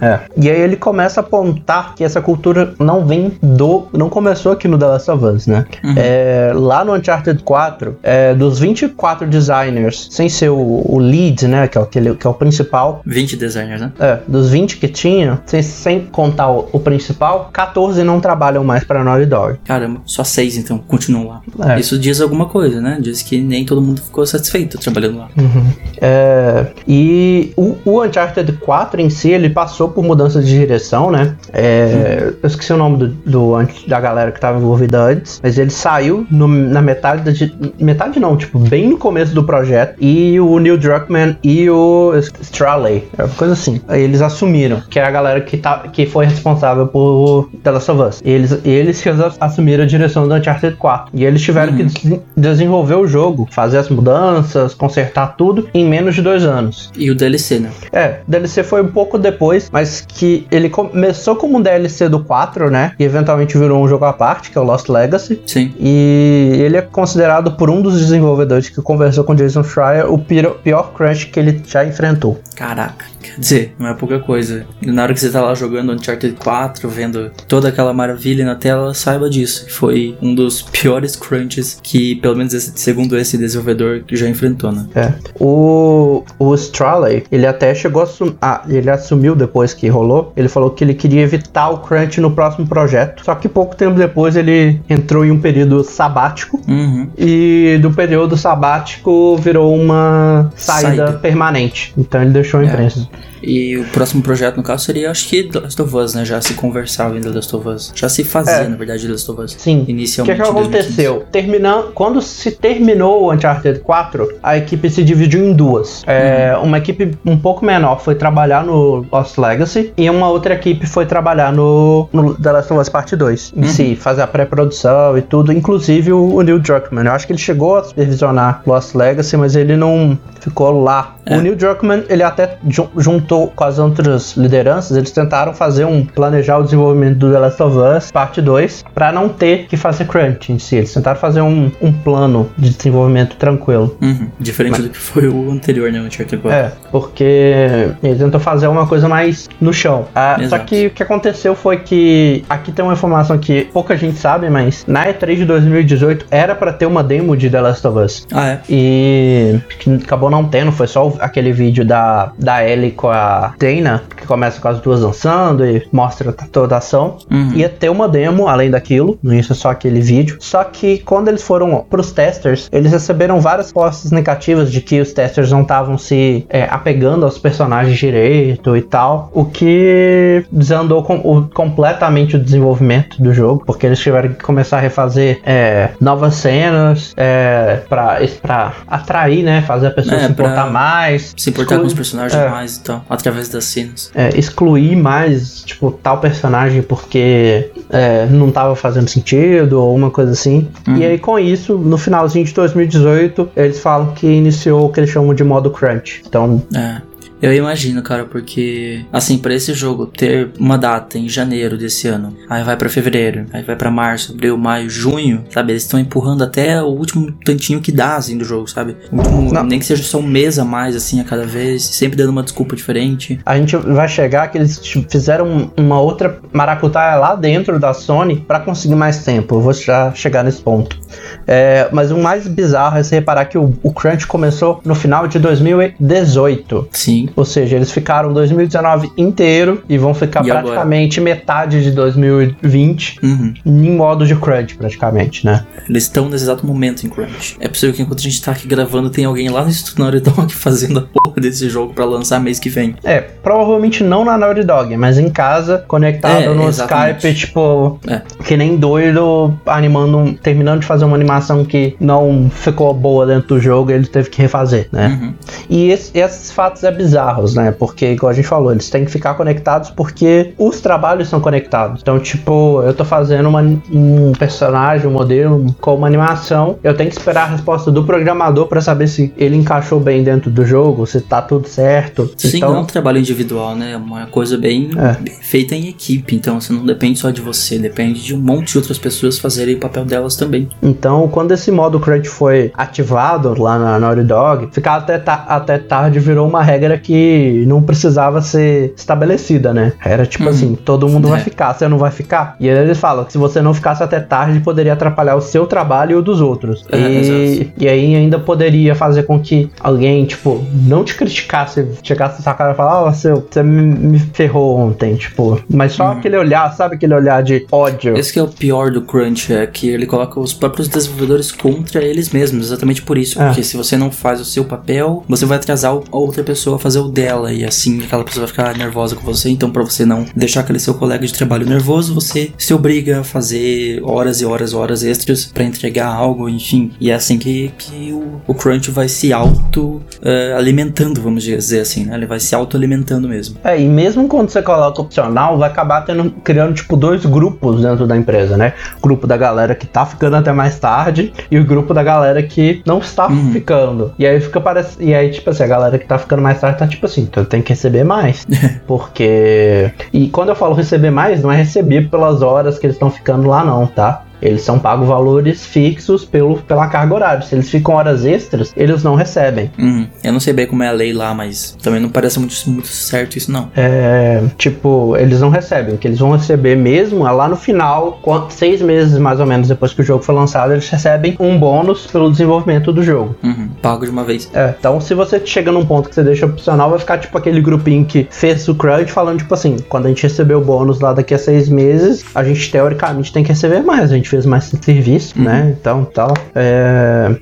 [0.00, 0.20] É.
[0.36, 3.86] E aí ele começa a apontar que essa cultura não vem do.
[3.92, 5.66] não começou aqui no The Last of Us, né?
[5.84, 5.94] Uhum.
[5.96, 11.68] É, lá no Uncharted 4, é, dos 24 designers, sem ser o, o lead, né?
[11.68, 13.00] Que é, aquele, que é o principal.
[13.06, 13.92] 20 designers, né?
[13.98, 18.84] É, dos 20 que tinha, sem, sem contar o, o, principal, 14 não trabalham mais
[18.84, 19.58] pra Naughty Dog.
[19.64, 21.74] Caramba, só 6 então continuam lá.
[21.74, 21.80] É.
[21.80, 22.98] Isso diz alguma coisa, né?
[23.00, 25.28] Diz que nem todo mundo ficou satisfeito trabalhando lá.
[25.36, 25.72] Uhum.
[26.00, 31.12] É, e o, o Uncharted 4 em si, ele passou passou por mudanças de direção,
[31.12, 31.36] né?
[31.52, 33.52] É, eu esqueci o nome do, do,
[33.86, 37.30] da galera que estava envolvida antes, mas ele saiu no, na metade da.
[37.78, 39.94] Metade não, tipo, bem no começo do projeto.
[40.00, 43.80] E o Neil Druckmann e o Straley, é coisa assim.
[43.88, 48.02] Eles assumiram, que é a galera que, tá, que foi responsável por The Last of
[48.02, 48.22] Us.
[48.24, 51.10] Eles, eles que assumiram a direção do Uncharted 4.
[51.14, 51.86] E eles tiveram uhum.
[51.86, 56.90] que desenvolver o jogo, fazer as mudanças, consertar tudo em menos de dois anos.
[56.96, 57.70] E o DLC, né?
[57.92, 62.08] É, o DLC foi um pouco depois 2, mas que ele começou como um DLC
[62.08, 62.92] do 4, né?
[62.98, 65.40] E eventualmente virou um jogo à parte, que é o Lost Legacy.
[65.46, 65.72] Sim.
[65.78, 70.92] E ele é considerado por um dos desenvolvedores que conversou com Jason Schreier o pior
[70.94, 72.38] crunch que ele já enfrentou.
[72.58, 74.66] Caraca, quer dizer, não é pouca coisa.
[74.82, 78.92] Na hora que você tá lá jogando Uncharted 4, vendo toda aquela maravilha na tela,
[78.94, 79.66] saiba disso.
[79.70, 84.88] Foi um dos piores crunches que, pelo menos segundo esse desenvolvedor, já enfrentou, né?
[84.96, 85.12] É.
[85.38, 88.08] O, o Straley, ele até chegou a
[88.42, 92.32] ah, ele assumiu depois que rolou, ele falou que ele queria evitar o crunch no
[92.32, 93.24] próximo projeto.
[93.24, 96.60] Só que pouco tempo depois ele entrou em um período sabático.
[96.66, 97.08] Uhum.
[97.16, 101.12] E do período sabático virou uma saída, saída.
[101.18, 101.92] permanente.
[101.96, 103.08] Então ele deixou a imprensa.
[103.37, 103.37] É.
[103.42, 106.24] E o próximo projeto, no caso, seria, acho que The Last of Us, né?
[106.24, 107.92] Já se conversava em The Last of Us.
[107.94, 108.68] Já se fazia, é.
[108.68, 109.56] na verdade, The Last of Us.
[109.58, 109.84] Sim.
[109.88, 110.40] Inicialmente.
[110.40, 111.24] O que, que aconteceu?
[111.30, 116.02] Terminando, quando se terminou o Uncharted 4, a equipe se dividiu em duas.
[116.06, 116.64] É, uhum.
[116.64, 121.06] Uma equipe um pouco menor foi trabalhar no Lost Legacy e uma outra equipe foi
[121.06, 123.52] trabalhar no, no The Last of Us Part 2.
[123.56, 123.68] Em uhum.
[123.68, 127.06] si, fazer a pré-produção e tudo, inclusive o, o Neil Druckmann.
[127.06, 131.16] Eu acho que ele chegou a supervisionar Lost Legacy, mas ele não ficou lá.
[131.26, 131.36] É.
[131.36, 132.58] O Neil Druckmann, ele até
[132.96, 137.62] juntou com as outras lideranças, eles tentaram fazer um planejar o desenvolvimento do The Last
[137.62, 140.76] of Us parte 2 para não ter que fazer crunch em si.
[140.76, 143.96] Eles tentaram fazer um, um plano de desenvolvimento tranquilo.
[144.00, 144.28] Uhum.
[144.38, 146.00] Diferente Mas, do que foi o anterior, né?
[146.00, 146.58] O Uncharted 4.
[146.58, 150.06] É, porque ele tentou fazer uma coisa mais no chão.
[150.14, 154.18] Ah, só que o que aconteceu foi que aqui tem uma informação que pouca gente
[154.18, 157.98] sabe, mas na E3 de 2018 era para ter uma demo de The Last of
[157.98, 158.26] Us.
[158.32, 158.60] Ah, é?
[158.68, 159.60] E
[160.02, 163.17] acabou não tendo, foi só aquele vídeo da, da Ellie com a
[163.58, 167.18] Dana, que começa com as duas dançando e mostra toda a ação.
[167.30, 167.52] Uhum.
[167.54, 170.36] Ia ter uma demo além daquilo, não ia ser só aquele vídeo.
[170.40, 175.12] Só que quando eles foram pros testers, eles receberam várias respostas negativas de que os
[175.12, 181.16] testers não estavam se é, apegando aos personagens direito e tal, o que desandou com,
[181.16, 186.34] o, completamente o desenvolvimento do jogo, porque eles tiveram que começar a refazer é, novas
[186.34, 191.86] cenas é, para atrair, né, fazer a pessoa é, se importar mais, se importar com
[191.86, 192.48] os personagens é.
[192.48, 194.10] mais e tal, através das cenas.
[194.14, 200.32] É, excluir mais, tipo, tal personagem porque é, não tava fazendo sentido ou uma coisa
[200.32, 200.68] assim.
[200.86, 200.96] Uhum.
[200.96, 205.10] E aí, com isso, no finalzinho de 2018, eles falam que iniciou o que eles
[205.10, 206.22] chamam de modo crunch.
[206.26, 207.07] Então, é.
[207.40, 212.36] Eu imagino, cara, porque assim, para esse jogo ter uma data em janeiro desse ano,
[212.48, 215.72] aí vai para fevereiro, aí vai para março, abril, maio, junho, sabe?
[215.72, 218.96] Eles estão empurrando até o último tantinho que dá assim do jogo, sabe?
[219.12, 222.30] Último, nem que seja só um mês a mais assim a cada vez, sempre dando
[222.30, 223.38] uma desculpa diferente.
[223.46, 228.60] A gente vai chegar que eles fizeram uma outra maracutaia lá dentro da Sony para
[228.60, 229.56] conseguir mais tempo.
[229.56, 230.98] Eu vou já chegar nesse ponto.
[231.46, 235.26] É, mas o mais bizarro é você reparar que o, o Crunch começou no final
[235.28, 236.88] de 2018.
[236.92, 237.27] Sim.
[237.36, 241.34] Ou seja, eles ficaram 2019 inteiro e vão ficar e praticamente agora?
[241.34, 243.54] metade de 2020 uhum.
[243.64, 245.64] em modo de crunch, praticamente, né?
[245.88, 247.56] Eles estão nesse exato momento em crunch.
[247.60, 250.20] É possível que enquanto a gente tá aqui gravando, tem alguém lá no Instituto Naughty
[250.20, 252.94] Dog fazendo a porra desse jogo para lançar mês que vem.
[253.04, 257.18] É, provavelmente não na Naughty Dog, mas em casa, conectado é, no exatamente.
[257.18, 258.22] Skype, tipo, é.
[258.44, 263.60] que nem doido, animando, terminando de fazer uma animação que não ficou boa dentro do
[263.60, 265.18] jogo, ele teve que refazer, né?
[265.20, 265.34] Uhum.
[265.68, 267.72] E esse, esses fatos é bizarro bizarros, né?
[267.72, 272.00] Porque, igual a gente falou, eles têm que ficar conectados porque os trabalhos são conectados.
[272.00, 277.10] Então, tipo, eu tô fazendo uma, um personagem, um modelo com uma animação, eu tenho
[277.10, 281.06] que esperar a resposta do programador para saber se ele encaixou bem dentro do jogo,
[281.06, 282.30] se tá tudo certo.
[282.36, 283.92] Sim, então, não é um trabalho individual, né?
[283.92, 285.20] É uma coisa bem, é.
[285.20, 286.36] bem feita em equipe.
[286.36, 289.74] Então, você não depende só de você, depende de um monte de outras pessoas fazerem
[289.74, 290.68] o papel delas também.
[290.82, 296.18] Então, quando esse modo crunch foi ativado lá na Naughty Dog, ficar até, até tarde
[296.18, 299.94] virou uma regra que que não precisava ser estabelecida, né?
[300.04, 300.50] Era tipo uhum.
[300.50, 301.30] assim, todo mundo é.
[301.30, 302.54] vai ficar, você não vai ficar.
[302.60, 305.66] E aí eles falam que se você não ficasse até tarde, poderia atrapalhar o seu
[305.66, 306.84] trabalho e o dos outros.
[306.92, 312.42] É, e, e, aí ainda poderia fazer com que alguém, tipo, não te criticasse, chegasse
[312.42, 315.58] sua cara e falar, ó, oh, você, você me ferrou ontem, tipo.
[315.66, 316.18] Mas só uhum.
[316.18, 318.18] aquele olhar, sabe aquele olhar de ódio.
[318.18, 322.04] Esse que é o pior do Crunch, é que ele coloca os próprios desenvolvedores contra
[322.04, 323.40] eles mesmos, exatamente por isso.
[323.40, 323.46] É.
[323.46, 326.78] Porque se você não faz o seu papel, você vai atrasar a outra pessoa a
[326.78, 329.48] fazer fazer o dela e assim aquela pessoa vai ficar nervosa com você.
[329.50, 333.24] Então, para você não deixar aquele seu colega de trabalho nervoso, você se obriga a
[333.24, 336.92] fazer horas e horas, horas extras para entregar algo, enfim.
[337.00, 341.80] E é assim que, que o, o Crunch vai se auto uh, alimentando, vamos dizer
[341.80, 342.16] assim, né?
[342.16, 343.56] Ele vai se auto alimentando mesmo.
[343.62, 348.06] É, e mesmo quando você coloca opcional, vai acabar tendo, criando tipo dois grupos dentro
[348.06, 348.74] da empresa, né?
[348.98, 352.42] O grupo da galera que tá ficando até mais tarde e o grupo da galera
[352.42, 353.52] que não está uhum.
[353.52, 354.12] ficando.
[354.18, 356.78] E aí fica parece e aí tipo assim, a galera que tá ficando mais tarde
[356.78, 358.46] tá tipo assim, então tem que receber mais.
[358.86, 359.90] porque.
[360.12, 363.48] E quando eu falo receber mais, não é receber pelas horas que eles estão ficando
[363.48, 364.24] lá, não, tá?
[364.40, 367.42] Eles são pagos valores fixos pelo, pela carga horária.
[367.42, 369.70] Se eles ficam horas extras, eles não recebem.
[369.78, 370.06] Uhum.
[370.22, 372.88] Eu não sei bem como é a lei lá, mas também não parece muito, muito
[372.88, 373.70] certo isso, não.
[373.76, 375.94] É, tipo, eles não recebem.
[375.94, 378.20] O que eles vão receber mesmo é lá no final,
[378.50, 382.06] seis meses mais ou menos depois que o jogo foi lançado, eles recebem um bônus
[382.06, 383.34] pelo desenvolvimento do jogo.
[383.42, 383.68] Uhum.
[383.82, 384.50] Pago de uma vez.
[384.54, 387.60] É, então se você chega num ponto que você deixa opcional, vai ficar tipo aquele
[387.60, 391.12] grupinho que fez o crunch falando, tipo assim, quando a gente receber o bônus lá
[391.12, 394.12] daqui a seis meses, a gente teoricamente tem que receber mais.
[394.12, 395.44] A gente fez mais serviço, uhum.
[395.44, 395.76] né?
[395.78, 396.34] Então, tal.
[396.54, 397.34] É...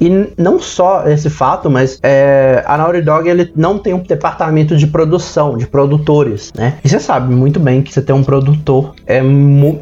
[0.00, 2.62] E não só esse fato, mas é...
[2.66, 6.74] a Naughty Dog ele não tem um departamento de produção, de produtores, né?
[6.84, 9.20] E você sabe muito bem que você ter um produtor é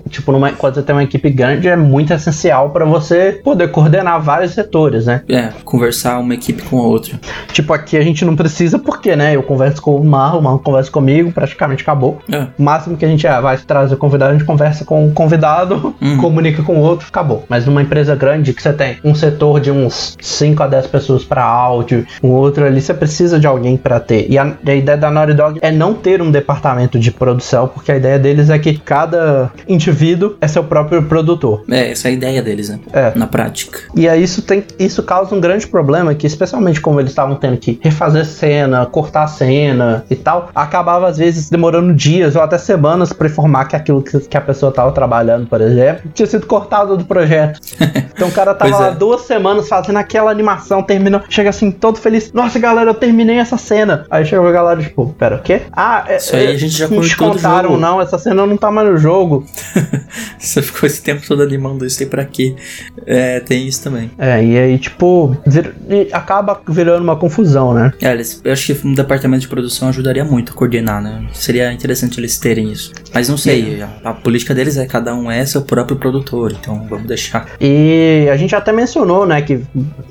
[0.09, 0.53] tipo numa...
[0.53, 5.07] quando você tem uma equipe grande é muito essencial para você poder coordenar vários setores,
[5.07, 5.23] né?
[5.29, 7.19] É, conversar uma equipe com a outra.
[7.53, 9.37] Tipo aqui a gente não precisa porque, né?
[9.37, 12.19] Eu converso com o Marro, o Marro conversa comigo, praticamente acabou.
[12.31, 12.47] É.
[12.59, 15.95] O máximo que a gente é, vai trazer convidado, a gente conversa com o convidado,
[16.01, 16.19] uhum.
[16.19, 17.45] comunica com o outro outro, acabou.
[17.49, 21.25] Mas numa empresa grande que você tem um setor de uns 5 a 10 pessoas
[21.25, 24.31] para áudio, um outro ali, você precisa de alguém para ter.
[24.31, 27.91] E a, a, ideia da Naughty Dog é não ter um departamento de produção, porque
[27.91, 31.65] a ideia deles é que cada indivíduo é seu próprio produtor.
[31.69, 32.79] É, essa é a ideia deles, né?
[32.93, 33.13] É.
[33.17, 33.81] Na prática.
[33.95, 37.57] E aí isso, tem, isso causa um grande problema, que especialmente como eles estavam tendo
[37.57, 43.13] que refazer cena, cortar cena e tal, acabava às vezes demorando dias ou até semanas
[43.13, 46.97] para informar que aquilo que, que a pessoa estava trabalhando, por exemplo, tinha sido cortado
[46.97, 47.61] do projeto.
[48.15, 48.95] Então o cara tava lá é.
[48.95, 52.33] duas semanas fazendo aquela animação, terminou, chega assim, todo feliz.
[52.33, 54.07] Nossa, galera, eu terminei essa cena.
[54.11, 55.63] Aí chegou a galera, tipo, pera, o quê?
[55.73, 58.71] Ah, é, isso aí a gente já não te contaram, não, essa cena não tá
[58.71, 59.45] mais no jogo.
[60.39, 62.55] Você ficou esse tempo todo animando isso aí pra quê?
[63.07, 64.11] É, tem isso também.
[64.19, 65.75] É, e aí, tipo, vir,
[66.13, 67.93] acaba virando uma confusão, né?
[68.01, 68.13] É,
[68.45, 71.27] eu acho que um departamento de produção ajudaria muito a coordenar, né?
[71.33, 72.93] Seria interessante eles terem isso.
[73.13, 73.89] Mas não sei, é.
[74.05, 77.47] a, a política deles é cada um é seu próprio produtor, então então vamos deixar.
[77.61, 79.63] E a gente até mencionou, né, que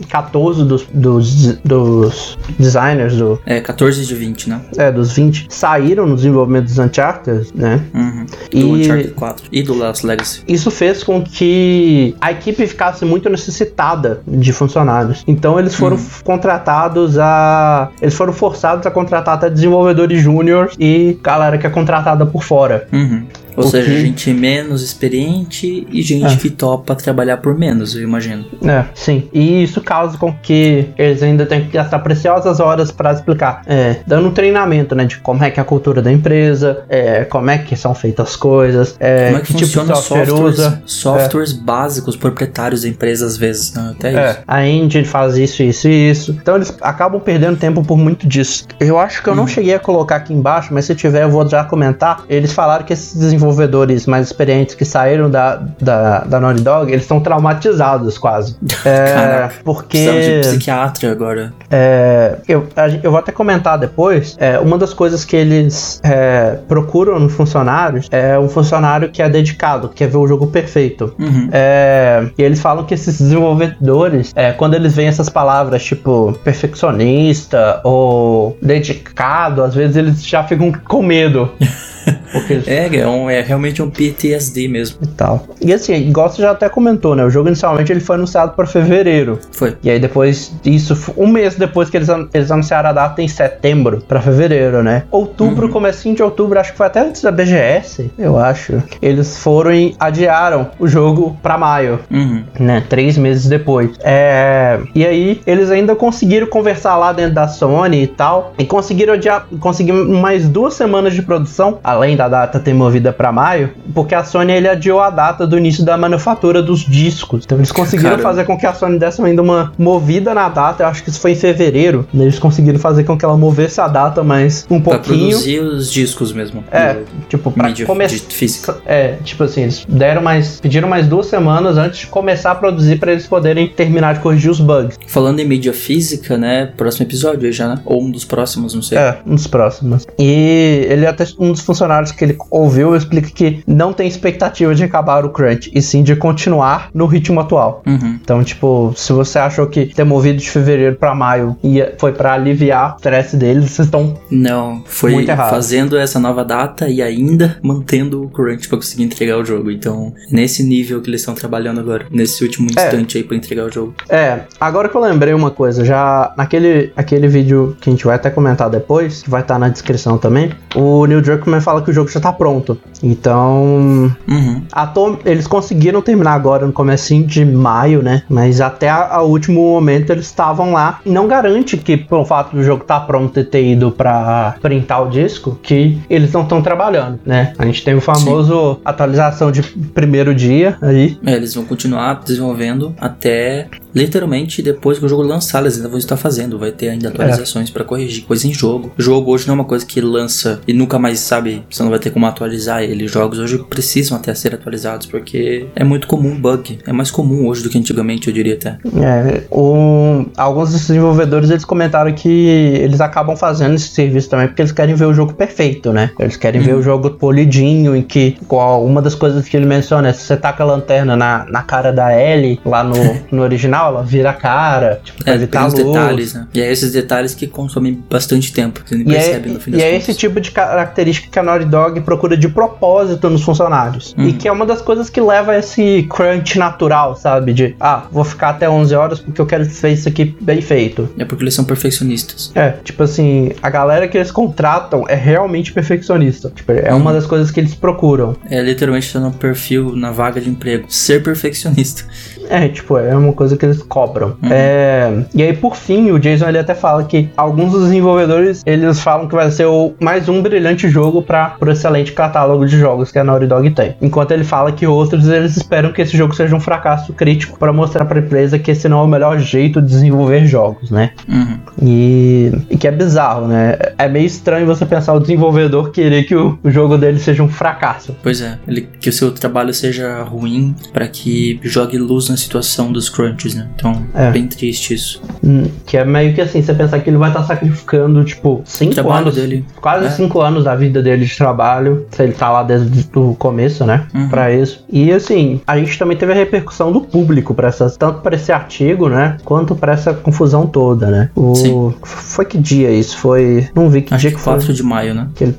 [0.09, 3.39] 14 dos, dos, dos designers do.
[3.45, 4.61] É, 14 de 20, né?
[4.77, 7.81] É, dos 20 saíram no desenvolvimento dos Uncharted, né?
[7.93, 8.25] Uhum.
[8.25, 10.43] Do e Uncharted 4 e do Last Legacy.
[10.47, 15.23] Isso fez com que a equipe ficasse muito necessitada de funcionários.
[15.27, 16.05] Então eles foram uhum.
[16.23, 17.89] contratados a.
[18.01, 22.87] Eles foram forçados a contratar até desenvolvedores júnior e galera que é contratada por fora.
[22.91, 23.25] Uhum.
[23.55, 26.37] Ou seja, gente menos experiente e gente é.
[26.37, 28.45] que topa trabalhar por menos, eu imagino.
[28.65, 29.29] É, sim.
[29.33, 33.97] E isso causa com que eles ainda tenham que gastar preciosas horas para explicar, é,
[34.07, 37.49] dando um treinamento, né, de como é que é a cultura da empresa, é, como
[37.49, 40.59] é que são feitas as coisas, é, como é que, que tipo de software softwares,
[40.59, 40.83] usa.
[40.85, 41.57] Softwares é.
[41.57, 43.93] básicos proprietários da empresa às vezes, né?
[43.97, 44.39] até é, isso.
[44.47, 46.37] A engine faz isso, isso e isso.
[46.41, 48.65] Então eles acabam perdendo tempo por muito disso.
[48.79, 49.37] Eu acho que eu hum.
[49.37, 52.23] não cheguei a colocar aqui embaixo, mas se tiver eu vou já comentar.
[52.29, 57.03] Eles falaram que esses desenvolvedores mais experientes que saíram da, da, da Naughty Dog, eles
[57.03, 58.55] estão traumatizados quase.
[58.85, 60.41] É, porque.
[60.41, 61.53] de psiquiatra agora.
[61.69, 62.67] É, eu,
[63.03, 64.35] eu vou até comentar depois.
[64.39, 69.29] É, uma das coisas que eles é, procuram no funcionários é um funcionário que é
[69.29, 71.13] dedicado, que quer ver o jogo perfeito.
[71.17, 71.49] Uhum.
[71.51, 77.81] É, e eles falam que esses desenvolvedores, é, quando eles veem essas palavras tipo perfeccionista
[77.83, 81.51] ou dedicado, às vezes eles já ficam com medo.
[82.65, 84.99] É, é, um, é realmente um PTSD mesmo.
[85.01, 85.47] E tal.
[85.61, 87.23] E assim, igual você já até comentou, né?
[87.23, 89.39] O jogo inicialmente ele foi anunciado para fevereiro.
[89.51, 89.75] Foi.
[89.83, 94.01] E aí depois disso, um mês depois que eles, eles anunciaram a data em setembro
[94.07, 95.03] para fevereiro, né?
[95.11, 95.71] Outubro, uhum.
[95.71, 98.81] comecinho de outubro, acho que foi até antes da BGS, eu acho.
[99.01, 102.43] Eles foram e adiaram o jogo para maio, uhum.
[102.59, 102.83] né?
[102.87, 103.91] Três meses depois.
[104.03, 104.79] É...
[104.95, 109.47] E aí eles ainda conseguiram conversar lá dentro da Sony e tal, e conseguiram adiar,
[109.59, 114.23] conseguiram mais duas semanas de produção além da data ter movida para maio, porque a
[114.23, 117.43] Sony ele adiou a data do início da manufatura dos discos.
[117.45, 118.29] Então eles conseguiram Caramba.
[118.29, 121.19] fazer com que a Sony desse ainda uma movida na data, eu acho que isso
[121.19, 122.07] foi em fevereiro.
[122.13, 125.29] Eles conseguiram fazer com que ela movesse a data mais um pra pouquinho.
[125.29, 126.63] produzir os discos mesmo.
[126.71, 126.97] É,
[127.29, 128.17] tipo, pra começar.
[128.29, 128.77] física.
[128.85, 130.59] É, tipo assim, eles deram mais.
[130.59, 134.49] pediram mais duas semanas antes de começar a produzir para eles poderem terminar de corrigir
[134.49, 134.97] os bugs.
[135.07, 136.71] Falando em mídia física, né?
[136.77, 137.81] Próximo episódio aí já, né?
[137.85, 138.97] Ou um dos próximos, não sei.
[138.97, 140.07] É, um dos próximos.
[140.17, 144.83] E ele até um dos funcionários que ele ouviu explica que não tem expectativa de
[144.83, 147.81] acabar o crunch, e sim de continuar no ritmo atual.
[147.85, 148.19] Uhum.
[148.21, 152.33] Então, tipo, se você achou que ter movido de fevereiro para maio ia, foi para
[152.33, 158.23] aliviar o estresse deles, vocês estão Não, foi fazendo essa nova data e ainda mantendo
[158.23, 159.71] o crunch pra conseguir entregar o jogo.
[159.71, 162.85] Então, nesse nível que eles estão trabalhando agora, nesse último É.
[162.85, 163.95] instante aí pra entregar o jogo.
[164.09, 168.15] É, agora que eu lembrei uma coisa, já naquele aquele vídeo que a gente vai
[168.15, 171.93] até comentar depois, que vai estar na descrição também, o Neil Druckmann fala que o
[171.93, 172.77] jogo já tá pronto.
[173.01, 174.61] Então, Uhum.
[174.93, 178.23] Tom- eles conseguiram terminar agora no comecinho de maio, né?
[178.29, 180.99] Mas até a último momento eles estavam lá.
[181.05, 185.03] E não garante que, pelo fato do jogo estar pronto e ter ido pra printar
[185.05, 187.53] o disco, que eles não estão trabalhando, né?
[187.57, 191.17] A gente tem o famoso atualização de primeiro dia aí.
[191.25, 195.97] É, eles vão continuar desenvolvendo até literalmente depois que o jogo lançar, eles ainda vão
[195.97, 196.59] estar fazendo.
[196.59, 198.91] Vai ter ainda atualizações pra corrigir coisa em jogo.
[198.97, 201.89] O jogo hoje não é uma coisa que lança e nunca mais sabe, você não
[201.89, 203.07] vai ter como atualizar ele.
[203.07, 206.79] Jogos hoje precisam até ser atualizados porque é muito comum bug.
[206.85, 208.77] É mais comum hoje do que antigamente, eu diria até.
[209.01, 214.71] É, o- alguns desenvolvedores eles comentaram que eles acabam fazendo esse serviço também porque eles
[214.71, 216.11] querem ver o jogo perfeito, né?
[216.19, 220.09] Eles querem ver o jogo polidinho, em que igual uma das coisas que ele menciona
[220.09, 222.95] é se você taca a lanterna na, na cara da Ellie lá no,
[223.31, 225.73] no original, ela vira a cara, tipo, pra É, evitar luz.
[225.73, 226.47] detalhes, né?
[226.53, 228.81] E é esses detalhes que consomem bastante tempo.
[228.85, 230.09] Você nem E é, percebe no fim e é contas.
[230.09, 234.15] esse tipo de característica que a Naughty Dog procura de propósito nos funcionários.
[234.17, 234.29] Uhum.
[234.29, 237.53] E que é uma das coisas que leva a esse crunch natural, sabe?
[237.53, 241.09] De, ah, vou ficar até 11 horas porque eu quero ver isso aqui bem feito.
[241.17, 242.51] É porque eles são perfeccionistas.
[242.55, 246.51] É, tipo assim, a galera que eles contratam é realmente perfeccionista.
[246.53, 248.35] Tipo, é uma das coisas que eles procuram.
[248.49, 250.85] É literalmente tá no perfil, na vaga de emprego.
[250.87, 252.05] Ser perfeccionista.
[252.51, 254.35] É, tipo, é uma coisa que eles cobram.
[254.43, 258.99] É, e aí, por fim, o Jason ele até fala que alguns dos desenvolvedores eles
[258.99, 263.09] falam que vai ser o, mais um brilhante jogo para o excelente catálogo de jogos
[263.09, 263.95] que a Naughty Dog tem.
[264.01, 267.71] Enquanto ele fala que outros eles esperam que esse jogo seja um fracasso crítico para
[267.71, 271.11] mostrar para a empresa que esse não é o melhor jeito de desenvolver jogos, né?
[271.29, 271.57] Uhum.
[271.81, 273.77] E, e que é bizarro, né?
[273.97, 277.49] É meio estranho você pensar o desenvolvedor querer que o, o jogo dele seja um
[277.49, 278.13] fracasso.
[278.21, 282.91] Pois é, ele, que o seu trabalho seja ruim pra que jogue luz na situação
[282.91, 283.67] dos crunches, né?
[283.75, 284.29] Então, É.
[284.31, 285.21] bem triste isso.
[285.43, 288.93] Hum, Que é meio que assim, você pensar que ele vai estar sacrificando, tipo, cinco
[288.93, 289.35] trabalho anos.
[289.35, 289.65] dele.
[289.81, 290.09] Quase É.
[290.09, 292.05] cinco anos da vida dele de trabalho.
[292.11, 294.05] Se ele tá lá desde o começo, né?
[294.13, 294.29] Uhum.
[294.29, 294.85] Pra isso.
[294.91, 298.51] E assim, a gente também teve a repercussão do público para essas, tanto para esse
[298.51, 299.37] artigo, né?
[299.43, 301.29] Quanto pra essa confusão toda, né?
[301.35, 301.93] O, Sim.
[302.03, 303.17] Foi que dia isso?
[303.17, 303.67] Foi.
[303.75, 304.53] Não vi que Acho dia que que foi.
[304.53, 305.27] 4 de maio, né?
[305.35, 305.53] Que ele,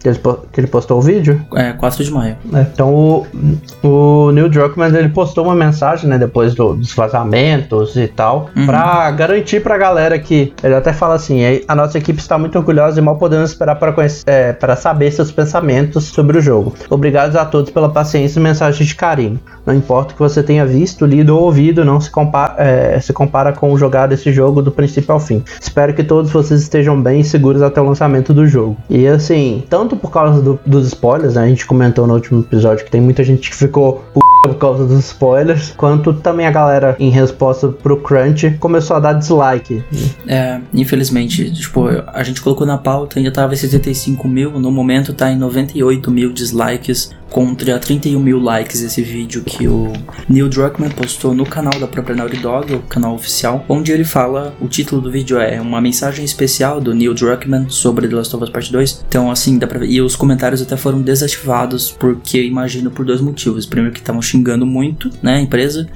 [0.53, 1.41] que ele postou o vídeo?
[1.55, 2.37] É, 4 de maio.
[2.53, 3.27] É, então o,
[3.83, 8.67] o Neil Druckmann ele postou uma mensagem, né, depois do- dos vazamentos e tal, Uhum.
[8.67, 12.57] pra garantir pra galera que ele até fala assim, "É, a nossa equipe está muito
[12.59, 16.75] orgulhosa e mal podemos esperar para conhecer, é, para saber seus pensamentos sobre o jogo.
[16.91, 19.39] Obrigados a todos pela paciência e mensagem de carinho.
[19.65, 23.13] Não importa o que você tenha visto, lido ou ouvido, não se compara, é, se
[23.13, 25.43] compara com jogar esse jogo do princípio ao fim.
[25.61, 28.77] Espero que todos vocês estejam bem e seguros até o lançamento do jogo.
[28.91, 32.85] E assim, tanto por causa do- dos spoilers, né, a gente comentou no último episódio
[32.85, 34.03] que tem muita gente que ficou.
[34.43, 39.13] Por causa dos spoilers, quanto também a galera, em resposta pro Crunch, começou a dar
[39.13, 39.85] dislike.
[40.27, 45.15] É, infelizmente, tipo, a gente colocou na pauta, ainda tava em 75 mil, no momento
[45.15, 49.93] tá em 98 mil dislikes contra 31 mil likes esse vídeo que o
[50.29, 54.55] Neil Druckmann postou no canal da própria Naughty Dog, o canal oficial, onde ele fala,
[54.61, 58.45] o título do vídeo é uma mensagem especial do Neil Druckmann sobre The Last of
[58.45, 59.05] Us Part 2.
[59.09, 59.89] Então, assim, dá pra ver.
[59.89, 63.65] E os comentários até foram desativados, porque imagino por dois motivos.
[63.65, 65.89] Primeiro que estavam xingando muito, né, a empresa,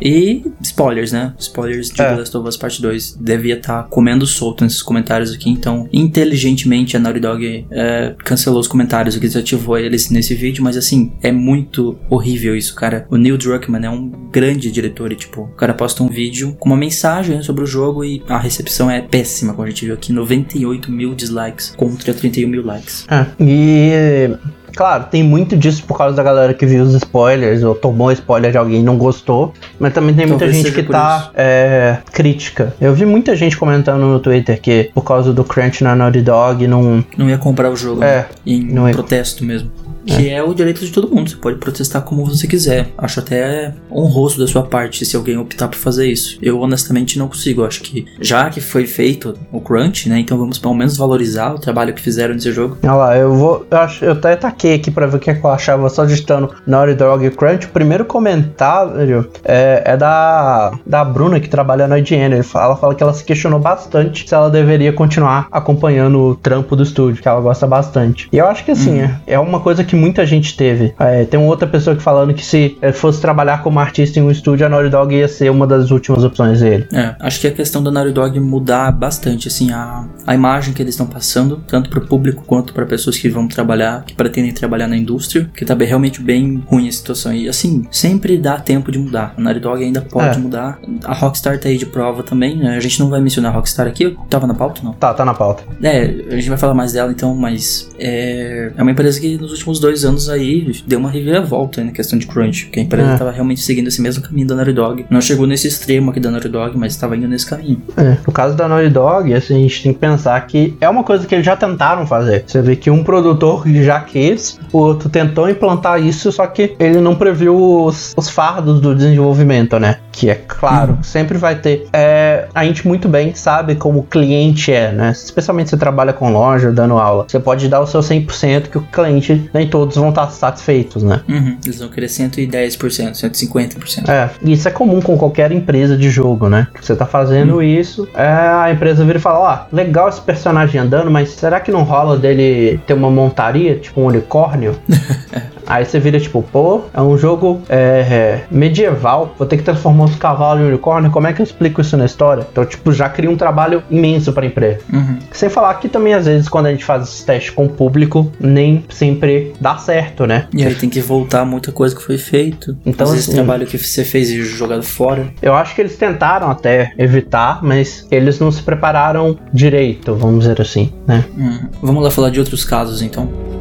[0.00, 1.34] e spoilers, né?
[1.38, 2.10] Spoilers de É.
[2.10, 3.18] The Last of Us Part 2.
[3.20, 5.50] Devia estar comendo solto nesses comentários aqui.
[5.50, 10.62] Então, inteligentemente, a Naughty Dog é, cancelou os comentários e desativou eles nesse vídeo.
[10.62, 13.06] Mas, assim, é muito horrível isso, cara.
[13.10, 16.68] O Neil Druckmann é um grande diretor e, tipo, o cara posta um vídeo com
[16.68, 20.12] uma mensagem sobre o jogo e a recepção é péssima, como a gente viu aqui.
[20.12, 23.06] 98 mil dislikes contra 31 mil likes.
[23.10, 24.36] É, e
[24.74, 28.50] claro, tem muito disso por causa da galera que viu os spoilers ou tomou spoiler
[28.50, 32.74] de alguém e não gostou, mas também tem muita Talvez gente que tá é, crítica.
[32.80, 36.66] Eu vi muita gente comentando no Twitter que por causa do crunch na Naughty Dog
[36.66, 38.26] não Não ia comprar o jogo, É, né?
[38.46, 38.94] Em não ia.
[38.94, 39.70] protesto mesmo.
[40.06, 40.34] Que é.
[40.34, 40.42] é.
[40.42, 41.28] o direito de todo mundo.
[41.30, 42.88] Você pode protestar como você quiser.
[42.96, 46.38] Acho até honroso da sua parte se alguém optar por fazer isso.
[46.40, 47.64] Eu honestamente não consigo.
[47.64, 50.20] Acho que já que foi feito o crunch, né?
[50.20, 52.78] Então vamos pelo menos valorizar o trabalho que fizeram nesse jogo.
[52.82, 53.66] Olha lá, eu vou.
[53.70, 56.04] Eu, acho, eu até taquei aqui pra ver o que, é que eu achava só
[56.04, 57.66] digitando Naughty Dog Crunch.
[57.66, 62.36] O primeiro comentário é, é da, da Bruna que trabalha na IGN.
[62.54, 66.82] Ela fala que ela se questionou bastante se ela deveria continuar acompanhando o trampo do
[66.82, 68.28] estúdio, que ela gosta bastante.
[68.32, 69.10] E eu acho que assim, uhum.
[69.26, 70.94] é, é uma coisa que muita gente teve.
[70.98, 74.30] É, tem uma outra pessoa que falando que se fosse trabalhar como artista em um
[74.30, 76.86] estúdio, a Naughty Dog ia ser uma das últimas opções dele.
[76.92, 80.82] É, acho que a questão da Naughty Dog mudar bastante, assim, a, a imagem que
[80.82, 84.52] eles estão passando, tanto para o público quanto para pessoas que vão trabalhar, que pretendem
[84.52, 87.32] trabalhar na indústria, que tá bem, realmente bem ruim a situação.
[87.32, 89.34] E assim, sempre dá tempo de mudar.
[89.36, 90.40] A Naughty Dog ainda pode é.
[90.40, 90.78] mudar.
[91.04, 92.76] A Rockstar tá aí de prova também, né?
[92.76, 94.92] A gente não vai mencionar a Rockstar aqui, tava na pauta, não?
[94.92, 95.64] Tá, tá na pauta.
[95.82, 99.52] É, a gente vai falar mais dela então, mas é, é uma empresa que nos
[99.52, 103.16] últimos dois anos aí deu uma reviravolta na questão de crunch, porque a empresa é.
[103.16, 105.06] tava realmente seguindo esse mesmo caminho da Naughty Dog.
[105.10, 107.82] Não chegou nesse extremo aqui da Naughty Dog, mas estava indo nesse caminho.
[107.96, 111.04] É, no caso da Naughty Dog, assim, a gente tem que pensar que é uma
[111.04, 112.44] coisa que eles já tentaram fazer.
[112.46, 117.00] Você vê que um produtor já quis, o outro tentou implantar isso, só que ele
[117.00, 119.98] não previu os, os fardos do desenvolvimento, né?
[120.12, 121.02] Que é claro, uhum.
[121.02, 121.86] sempre vai ter.
[121.92, 125.10] É, a gente muito bem sabe como o cliente é, né?
[125.10, 127.26] Especialmente se você trabalha com loja, dando aula.
[127.28, 131.20] Você pode dar o seu 100% que o cliente, nem todos vão estar satisfeitos, né?
[131.28, 131.58] Uhum.
[131.62, 132.78] Eles vão querer 110%,
[133.12, 134.08] 150%.
[134.08, 136.66] É, isso é comum com qualquer empresa de jogo, né?
[136.80, 137.62] Você tá fazendo uhum.
[137.62, 141.60] isso, é, a empresa vira e fala: Ó, oh, legal esse personagem andando, mas será
[141.60, 144.78] que não rola dele ter uma montaria, tipo um unicórnio?
[145.66, 150.04] Aí você vira tipo, pô, é um jogo é, é, medieval, vou ter que transformar
[150.04, 152.46] os cavalos em unicórnio, como é que eu explico isso na história?
[152.50, 154.80] Então, tipo, já cria um trabalho imenso pra empresa.
[154.92, 155.18] Uhum.
[155.32, 158.30] Sem falar que também, às vezes, quando a gente faz esses testes com o público,
[158.40, 160.46] nem sempre dá certo, né?
[160.54, 162.76] E aí tem que voltar muita coisa que foi feito.
[162.84, 165.26] Então, esse assim, trabalho que você fez e jogado fora.
[165.42, 170.60] Eu acho que eles tentaram até evitar, mas eles não se prepararam direito, vamos dizer
[170.60, 171.24] assim, né?
[171.36, 171.58] Hum.
[171.82, 173.55] Vamos lá falar de outros casos, então.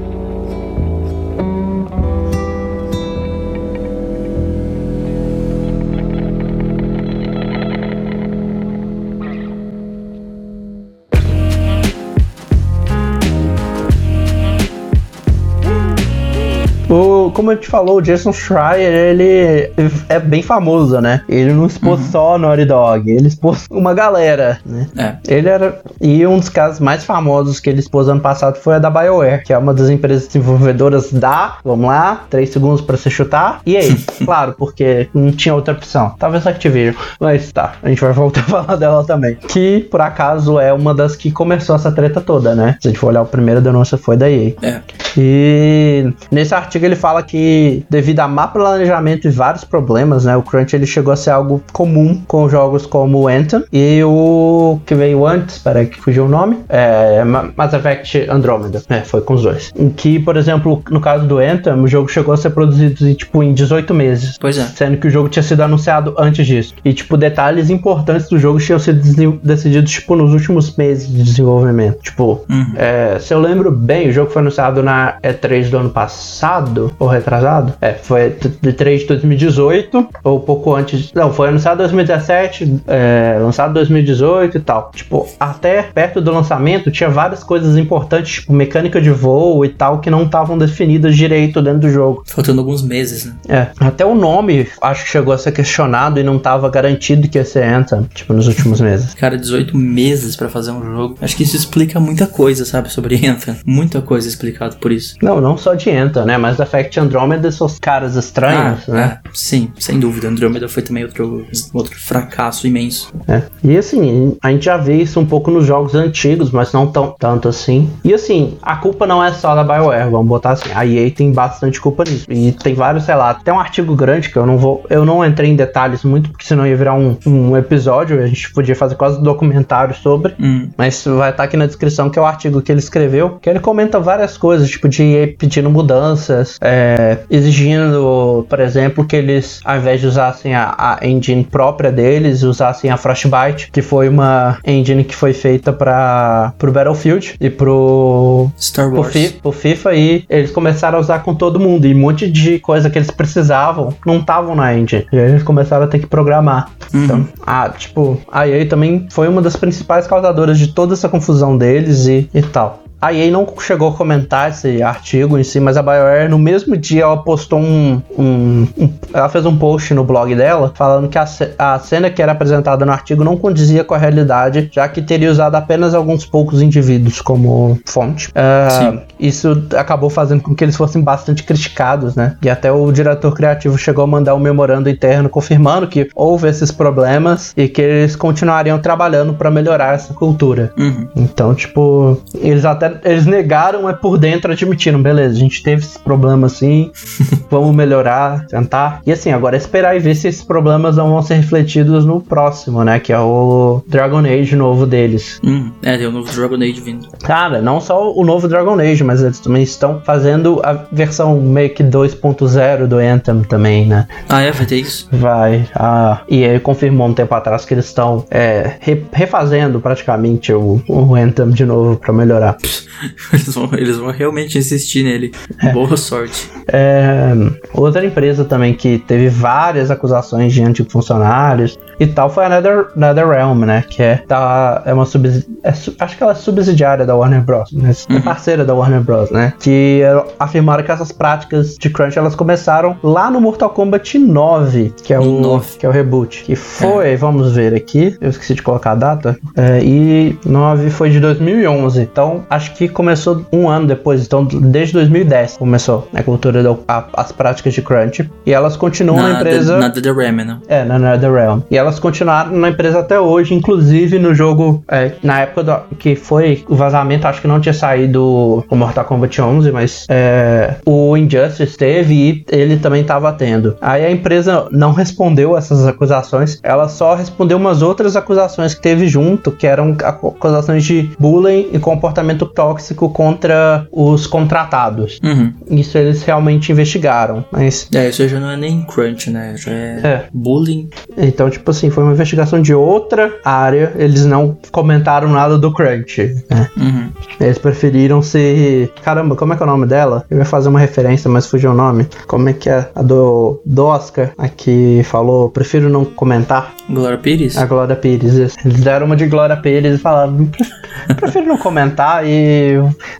[17.35, 19.69] Como a gente falou, o Jason Schreier, ele
[20.07, 21.21] é bem famoso, né?
[21.27, 22.11] Ele não expôs uhum.
[22.11, 24.87] só Naughty Dog, ele expôs uma galera, né?
[24.97, 25.15] É.
[25.27, 25.81] Ele era...
[25.99, 29.43] E um dos casos mais famosos que ele expôs ano passado foi a da BioWare,
[29.43, 31.57] que é uma das empresas desenvolvedoras da...
[31.63, 33.59] Vamos lá, 3 segundos pra você chutar.
[33.65, 33.93] E aí?
[34.23, 36.15] claro, porque não tinha outra opção.
[36.17, 36.95] Talvez Activision.
[37.19, 39.35] Mas tá, a gente vai voltar a falar dela também.
[39.35, 42.77] Que, por acaso, é uma das que começou essa treta toda, né?
[42.79, 44.53] Se a gente for olhar, o primeiro denúncia foi da EA.
[44.61, 44.81] É.
[45.17, 50.41] E nesse artigo ele fala que devido a má planejamento e vários problemas, né, o
[50.41, 54.95] crunch ele chegou a ser algo comum com jogos como o Anthem e o que
[54.95, 59.43] veio antes, espera que fugiu o nome, é Mass Effect Andromeda, é, foi com os
[59.43, 59.71] dois.
[59.77, 63.43] Em que, por exemplo, no caso do Anthem, o jogo chegou a ser produzido tipo
[63.43, 64.37] em 18 meses.
[64.37, 64.63] Pois é.
[64.63, 66.73] Sendo que o jogo tinha sido anunciado antes disso.
[66.83, 71.99] E tipo, detalhes importantes do jogo tinham sido decididos tipo nos últimos meses de desenvolvimento.
[72.01, 72.73] Tipo, uhum.
[72.75, 77.07] é, se eu lembro bem, o jogo foi anunciado na E3 do ano passado, ou
[77.15, 77.73] retrasado?
[77.81, 81.11] É, foi de 3 de 2018, ou pouco antes.
[81.13, 84.91] Não, foi anunciado em 2017, é, lançado em 2018 e tal.
[84.93, 89.99] Tipo, até perto do lançamento tinha várias coisas importantes, tipo mecânica de voo e tal,
[89.99, 92.23] que não estavam definidas direito dentro do jogo.
[92.25, 93.33] Faltando alguns meses, né?
[93.47, 97.37] É, até o nome acho que chegou a ser questionado e não estava garantido que
[97.37, 99.13] ia ser Anthem, tipo, nos últimos meses.
[99.13, 101.17] Cara, 18 meses para fazer um jogo.
[101.21, 103.55] Acho que isso explica muita coisa, sabe, sobre Anthem.
[103.65, 105.15] Muita coisa explicado por isso.
[105.21, 109.19] Não, não só de Anthem, né, mas da Fact Andromeda são caras estranhos, ah, né?
[109.23, 110.27] É, sim, sem dúvida.
[110.27, 113.13] Andromeda foi também outro, outro fracasso imenso.
[113.27, 113.43] É.
[113.63, 117.15] E assim, a gente já vê isso um pouco nos jogos antigos, mas não tão,
[117.17, 117.89] tanto assim.
[118.03, 120.69] E assim, a culpa não é só da BioWare, vamos botar assim.
[120.73, 122.25] A EA tem bastante culpa nisso.
[122.29, 123.43] E tem vários relatos.
[123.43, 124.85] Tem um artigo grande que eu não vou.
[124.89, 128.21] Eu não entrei em detalhes muito, porque senão ia virar um, um episódio.
[128.21, 130.35] A gente podia fazer quase um documentário sobre.
[130.39, 130.69] Hum.
[130.77, 133.37] Mas vai estar aqui na descrição, que é o artigo que ele escreveu.
[133.41, 136.94] Que ele comenta várias coisas, tipo, de EA pedindo mudanças, é,
[137.29, 142.89] exigindo, por exemplo, que eles, ao invés de usassem a, a engine própria deles, usassem
[142.89, 148.91] a Frostbite, que foi uma engine que foi feita para pro Battlefield e pro Star
[148.91, 149.11] Wars.
[149.11, 152.59] Pro, pro, FIFA e eles começaram a usar com todo mundo e um monte de
[152.59, 155.05] coisa que eles precisavam não estavam na engine.
[155.11, 156.69] E aí eles começaram a ter que programar.
[156.93, 157.03] Uhum.
[157.03, 161.57] Então, a, tipo, a EA também foi uma das principais causadoras de toda essa confusão
[161.57, 162.84] deles e, e tal.
[163.05, 166.75] A EA não chegou a comentar esse artigo em si, mas a BioWare no mesmo
[166.75, 171.17] dia ela postou um, um, um ela fez um post no blog dela falando que
[171.17, 171.25] a,
[171.57, 175.29] a cena que era apresentada no artigo não condizia com a realidade, já que teria
[175.29, 178.29] usado apenas alguns poucos indivíduos como fonte.
[178.29, 182.35] Uh, isso acabou fazendo com que eles fossem bastante criticados, né?
[182.41, 186.71] E até o diretor criativo chegou a mandar um memorando interno confirmando que houve esses
[186.71, 190.73] problemas e que eles continuariam trabalhando para melhorar essa cultura.
[190.77, 191.07] Uhum.
[191.15, 195.99] Então, tipo, eles até eles negaram, mas por dentro admitiram, beleza, a gente teve esse
[195.99, 196.91] problema assim,
[197.49, 199.01] vamos melhorar, tentar.
[199.05, 202.21] E assim, agora é esperar e ver se esses problemas não vão ser refletidos no
[202.21, 202.99] próximo, né?
[202.99, 205.39] Que é o Dragon Age novo deles.
[205.43, 205.71] Uhum.
[205.83, 207.07] É, tem o novo Dragon Age vindo.
[207.23, 211.69] Cara, não só o novo Dragon Age, mas eles também estão fazendo a versão meio
[211.69, 214.07] que 2.0 do Anthem também, né?
[214.29, 214.51] Ah, é?
[214.51, 215.07] Vai ter isso?
[215.11, 215.67] Vai.
[215.75, 220.81] Ah, e ele confirmou um tempo atrás que eles estão é, re refazendo praticamente o,
[220.87, 222.57] o Anthem de novo para melhorar.
[223.33, 225.31] eles, vão, eles vão realmente insistir nele.
[225.61, 225.71] É.
[225.71, 226.49] Boa sorte.
[226.67, 227.31] É,
[227.73, 232.87] outra empresa também que teve várias acusações de antigos funcionários e tal foi a Nether,
[232.95, 233.83] NetherRealm, né?
[233.87, 237.71] Que é, tá, é uma subsidi é, acho que ela é subsidiária da Warner Bros.
[237.71, 237.91] Né?
[238.09, 238.21] É uhum.
[238.21, 239.31] parceira da Warner Bros.
[239.31, 239.53] né?
[239.59, 240.01] Que
[240.39, 245.19] afirmaram que essas práticas de crunch elas começaram lá no Mortal Kombat 9, que é
[245.19, 245.77] o 9.
[245.79, 246.43] que é o reboot.
[246.43, 247.15] Que foi, é.
[247.15, 249.37] vamos ver aqui, eu esqueci de colocar a data.
[249.55, 252.01] É, e 9 foi de 2011.
[252.01, 254.25] Então acho que começou um ano depois.
[254.25, 259.21] Então desde 2010 começou a cultura da, a, as práticas de crunch e elas continuam
[259.21, 259.77] na, na empresa.
[259.77, 260.57] Na NetherRealm, né?
[260.67, 261.61] É, na NetherRealm.
[261.69, 266.15] E elas continuaram na empresa até hoje, inclusive no jogo, é, na época do, que
[266.15, 271.15] foi o vazamento, acho que não tinha saído o Mortal Kombat 11, mas é, o
[271.17, 273.75] Injustice teve e ele também estava tendo.
[273.81, 279.07] Aí a empresa não respondeu essas acusações, ela só respondeu umas outras acusações que teve
[279.07, 285.19] junto, que eram acusações de bullying e comportamento tóxico contra os contratados.
[285.23, 285.53] Uhum.
[285.69, 287.87] Isso eles realmente investigaram, mas...
[287.93, 289.55] É, isso já não é nem crunch, né?
[289.57, 290.25] Já é, é.
[290.33, 290.89] bullying.
[291.17, 296.35] Então, tipo assim, foi uma investigação de outra área, eles não comentaram nada do crunch.
[296.49, 296.69] Né?
[296.77, 297.09] Uhum.
[297.39, 298.91] Eles preferiram ser.
[299.03, 300.25] Caramba, como é que é o nome dela?
[300.29, 302.07] Eu ia fazer uma referência, mas fugiu o nome.
[302.27, 302.89] Como é que é?
[302.95, 306.73] A do, do Oscar, a que falou, prefiro não comentar.
[306.89, 307.57] Glória Pires?
[307.57, 308.35] A Glória Pires.
[308.35, 310.49] Eles deram uma de Glória Pires e falaram,
[311.17, 312.44] prefiro não comentar e